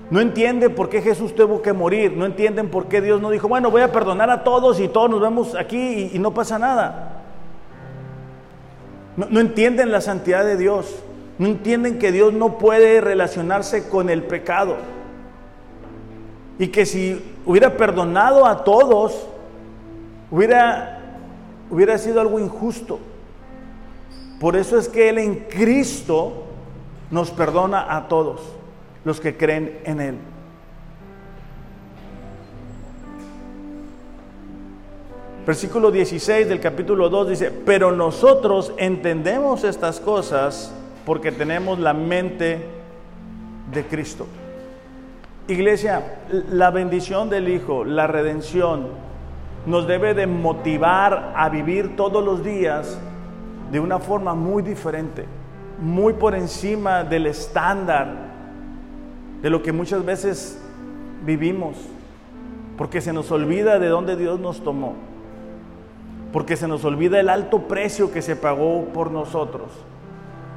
No 0.10 0.22
entiende 0.22 0.70
por 0.70 0.90
qué 0.90 1.02
Jesús 1.02 1.34
tuvo 1.36 1.62
que 1.62 1.74
morir. 1.74 2.14
No 2.16 2.26
entienden 2.26 2.70
por 2.70 2.88
qué 2.88 3.02
Dios 3.02 3.22
no 3.22 3.32
dijo, 3.32 3.48
bueno, 3.48 3.72
voy 3.72 3.82
a 3.82 3.92
perdonar 3.92 4.30
a 4.30 4.44
todos 4.44 4.80
y 4.80 4.88
todos 4.88 5.10
nos 5.10 5.20
vemos 5.20 5.56
aquí 5.56 5.78
y, 5.78 6.16
y 6.16 6.20
no 6.20 6.34
pasa 6.34 6.60
nada. 6.60 7.16
No, 9.18 9.40
entienden 9.40 9.92
la 9.92 10.02
santidad 10.02 10.44
de 10.46 10.58
Dios. 10.58 10.94
No 11.38 11.48
entienden 11.48 12.00
que 12.00 12.12
Dios 12.12 12.34
no 12.34 12.58
puede 12.58 13.02
relacionarse 13.02 13.90
con 13.90 14.10
el 14.10 14.24
pecado. 14.24 14.78
Y 16.58 16.68
que 16.68 16.86
si 16.86 17.22
hubiera 17.46 17.76
perdonado 17.76 18.46
a 18.46 18.64
todos, 18.64 19.28
hubiera, 20.32 21.02
hubiera 21.70 21.98
sido 21.98 22.22
algo 22.22 22.40
injusto. 22.40 23.00
Por 24.40 24.56
eso 24.56 24.78
es 24.78 24.88
que 24.88 25.10
Él 25.10 25.18
en 25.18 25.36
Cristo 25.50 26.44
nos 27.12 27.32
perdona 27.32 27.96
a 27.96 28.08
todos 28.08 28.42
los 29.04 29.20
que 29.20 29.38
creen 29.38 29.80
en 29.86 30.02
Él. 30.02 30.18
Versículo 35.46 35.92
16 35.92 36.50
del 36.50 36.60
capítulo 36.60 37.08
2 37.08 37.30
dice, 37.30 37.52
pero 37.52 37.92
nosotros 37.92 38.74
entendemos 38.78 39.64
estas 39.64 40.00
cosas 40.00 40.74
porque 41.06 41.32
tenemos 41.32 41.78
la 41.78 41.94
mente 41.94 42.66
de 43.72 43.86
Cristo. 43.86 44.26
Iglesia, 45.48 46.20
la 46.50 46.72
bendición 46.72 47.30
del 47.30 47.50
Hijo, 47.50 47.86
la 47.86 48.08
redención, 48.08 48.88
nos 49.66 49.88
debe 49.88 50.14
de 50.14 50.28
motivar 50.28 51.34
a 51.36 51.50
vivir 51.50 51.96
todos 51.96 52.24
los 52.24 52.44
días 52.44 53.00
de 53.72 53.80
una 53.80 54.00
forma 54.00 54.36
muy 54.36 54.64
diferente, 54.64 55.26
muy 55.80 56.14
por 56.14 56.36
encima 56.36 57.04
del 57.04 57.28
estándar 57.28 58.08
de 59.42 59.50
lo 59.50 59.62
que 59.62 59.72
muchas 59.72 60.04
veces 60.06 60.62
vivimos, 61.24 61.78
porque 62.78 63.02
se 63.02 63.14
nos 63.14 63.32
olvida 63.32 63.80
de 63.80 63.88
dónde 63.88 64.16
Dios 64.16 64.40
nos 64.40 64.64
tomó 64.64 64.96
porque 66.36 66.58
se 66.58 66.68
nos 66.68 66.84
olvida 66.84 67.18
el 67.22 67.30
alto 67.30 67.70
precio 67.70 68.12
que 68.12 68.22
se 68.22 68.36
pagó 68.36 68.84
por 68.94 69.10
nosotros, 69.10 69.72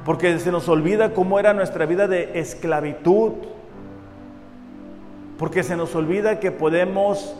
porque 0.03 0.37
se 0.39 0.51
nos 0.51 0.67
olvida 0.67 1.13
cómo 1.13 1.39
era 1.39 1.53
nuestra 1.53 1.85
vida 1.85 2.05
de 2.05 2.37
esclavitud, 2.37 3.31
porque 5.39 5.63
se 5.63 5.77
nos 5.77 5.95
olvida 5.95 6.41
que 6.41 6.51
podemos 6.51 7.33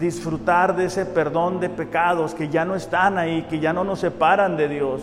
disfrutar 0.00 0.74
de 0.74 0.86
ese 0.86 1.04
perdón 1.04 1.60
de 1.60 1.68
pecados 1.68 2.34
que 2.34 2.48
ya 2.48 2.64
no 2.64 2.74
están 2.74 3.18
ahí, 3.18 3.42
que 3.42 3.60
ya 3.60 3.74
no 3.74 3.84
nos 3.84 4.00
separan 4.00 4.56
de 4.56 4.68
Dios. 4.68 5.02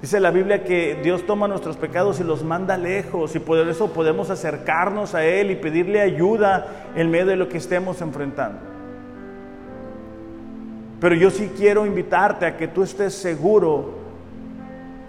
Dice 0.00 0.20
la 0.20 0.30
Biblia 0.30 0.62
que 0.62 1.00
Dios 1.02 1.26
toma 1.26 1.48
nuestros 1.48 1.76
pecados 1.76 2.20
y 2.20 2.24
los 2.24 2.44
manda 2.44 2.76
lejos 2.76 3.34
y 3.34 3.40
por 3.40 3.58
eso 3.58 3.92
podemos 3.92 4.30
acercarnos 4.30 5.16
a 5.16 5.24
Él 5.24 5.50
y 5.50 5.56
pedirle 5.56 6.00
ayuda 6.00 6.68
en 6.94 7.10
medio 7.10 7.26
de 7.26 7.36
lo 7.36 7.48
que 7.48 7.58
estemos 7.58 8.00
enfrentando. 8.00 8.60
Pero 11.00 11.16
yo 11.16 11.28
sí 11.30 11.50
quiero 11.56 11.86
invitarte 11.86 12.46
a 12.46 12.56
que 12.56 12.68
tú 12.68 12.84
estés 12.84 13.14
seguro, 13.14 13.94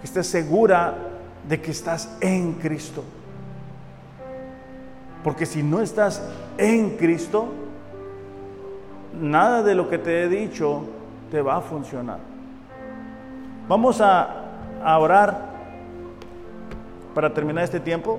que 0.00 0.06
estés 0.08 0.26
segura 0.26 0.94
de 1.48 1.60
que 1.60 1.70
estás 1.70 2.16
en 2.20 2.54
Cristo. 2.54 3.04
Porque 5.22 5.46
si 5.46 5.62
no 5.62 5.80
estás 5.80 6.20
en 6.58 6.96
Cristo, 6.96 7.48
nada 9.20 9.62
de 9.62 9.74
lo 9.74 9.88
que 9.88 9.98
te 9.98 10.22
he 10.22 10.28
dicho 10.28 10.84
te 11.30 11.40
va 11.40 11.56
a 11.56 11.60
funcionar. 11.60 12.18
Vamos 13.68 14.00
a, 14.00 14.38
orar 14.84 15.52
para 17.14 17.32
terminar 17.32 17.64
este 17.64 17.78
tiempo? 17.78 18.18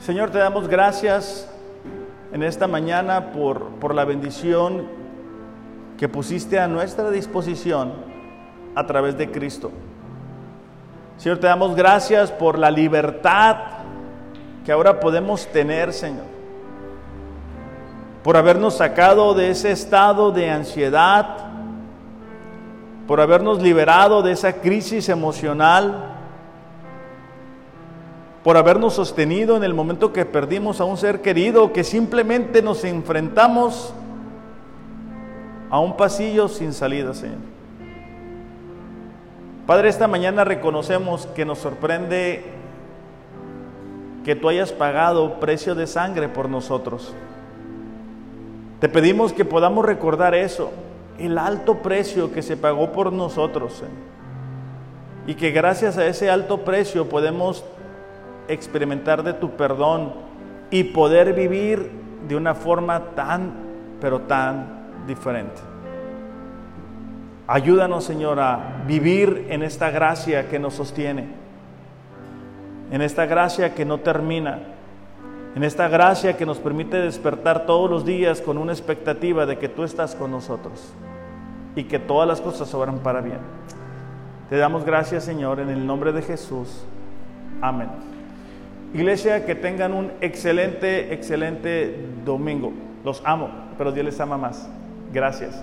Señor, 0.00 0.30
te 0.30 0.38
damos 0.38 0.66
gracias 0.66 1.48
en 2.32 2.42
esta 2.42 2.66
mañana 2.66 3.32
por, 3.32 3.66
por 3.80 3.94
la 3.94 4.04
bendición 4.04 4.86
que 5.98 6.08
pusiste 6.08 6.58
a 6.58 6.66
nuestra 6.66 7.10
disposición 7.10 7.92
a 8.74 8.86
través 8.86 9.18
de 9.18 9.30
Cristo. 9.30 9.70
Señor, 11.18 11.38
te 11.38 11.46
damos 11.46 11.76
gracias 11.76 12.32
por 12.32 12.58
la 12.58 12.70
libertad 12.70 13.56
que 14.64 14.72
ahora 14.72 15.00
podemos 15.00 15.46
tener, 15.46 15.92
Señor. 15.92 16.24
Por 18.22 18.36
habernos 18.36 18.74
sacado 18.74 19.34
de 19.34 19.50
ese 19.50 19.70
estado 19.70 20.30
de 20.30 20.50
ansiedad, 20.50 21.36
por 23.06 23.20
habernos 23.20 23.62
liberado 23.62 24.22
de 24.22 24.32
esa 24.32 24.52
crisis 24.54 25.08
emocional, 25.08 26.16
por 28.44 28.56
habernos 28.56 28.94
sostenido 28.94 29.56
en 29.56 29.64
el 29.64 29.74
momento 29.74 30.12
que 30.12 30.24
perdimos 30.24 30.80
a 30.80 30.84
un 30.84 30.96
ser 30.96 31.20
querido, 31.20 31.72
que 31.72 31.84
simplemente 31.84 32.62
nos 32.62 32.84
enfrentamos 32.84 33.92
a 35.70 35.78
un 35.78 35.96
pasillo 35.96 36.48
sin 36.48 36.72
salida, 36.72 37.14
Señor. 37.14 37.38
Padre, 39.66 39.88
esta 39.88 40.08
mañana 40.08 40.44
reconocemos 40.44 41.26
que 41.28 41.44
nos 41.44 41.58
sorprende 41.58 42.59
que 44.24 44.36
tú 44.36 44.48
hayas 44.48 44.72
pagado 44.72 45.40
precio 45.40 45.74
de 45.74 45.86
sangre 45.86 46.28
por 46.28 46.48
nosotros. 46.48 47.14
Te 48.80 48.88
pedimos 48.88 49.32
que 49.32 49.44
podamos 49.44 49.84
recordar 49.84 50.34
eso, 50.34 50.72
el 51.18 51.38
alto 51.38 51.82
precio 51.82 52.32
que 52.32 52.42
se 52.42 52.56
pagó 52.56 52.92
por 52.92 53.12
nosotros. 53.12 53.82
Y 55.26 55.34
que 55.34 55.50
gracias 55.50 55.98
a 55.98 56.06
ese 56.06 56.30
alto 56.30 56.64
precio 56.64 57.08
podemos 57.08 57.64
experimentar 58.48 59.22
de 59.22 59.34
tu 59.34 59.50
perdón 59.50 60.12
y 60.70 60.84
poder 60.84 61.34
vivir 61.34 61.90
de 62.26 62.36
una 62.36 62.54
forma 62.54 63.10
tan, 63.14 63.52
pero 64.00 64.22
tan 64.22 65.06
diferente. 65.06 65.60
Ayúdanos, 67.46 68.04
Señor, 68.04 68.38
a 68.38 68.82
vivir 68.86 69.46
en 69.50 69.62
esta 69.62 69.90
gracia 69.90 70.48
que 70.48 70.58
nos 70.58 70.74
sostiene, 70.74 71.39
en 72.90 73.02
esta 73.02 73.26
gracia 73.26 73.74
que 73.74 73.84
no 73.84 73.98
termina, 73.98 74.60
en 75.54 75.64
esta 75.64 75.88
gracia 75.88 76.36
que 76.36 76.46
nos 76.46 76.58
permite 76.58 76.96
despertar 76.98 77.66
todos 77.66 77.90
los 77.90 78.04
días 78.04 78.40
con 78.40 78.58
una 78.58 78.72
expectativa 78.72 79.46
de 79.46 79.58
que 79.58 79.68
tú 79.68 79.84
estás 79.84 80.14
con 80.14 80.30
nosotros 80.30 80.92
y 81.74 81.84
que 81.84 81.98
todas 81.98 82.28
las 82.28 82.40
cosas 82.40 82.72
obran 82.74 82.98
para 82.98 83.20
bien. 83.20 83.38
Te 84.48 84.56
damos 84.56 84.84
gracias, 84.84 85.24
Señor, 85.24 85.60
en 85.60 85.68
el 85.68 85.86
nombre 85.86 86.12
de 86.12 86.22
Jesús. 86.22 86.84
Amén. 87.60 87.88
Iglesia, 88.92 89.46
que 89.46 89.54
tengan 89.54 89.92
un 89.92 90.10
excelente, 90.20 91.14
excelente 91.14 92.08
domingo. 92.24 92.72
Los 93.04 93.22
amo, 93.24 93.48
pero 93.78 93.92
Dios 93.92 94.04
les 94.04 94.20
ama 94.20 94.36
más. 94.36 94.68
Gracias. 95.12 95.54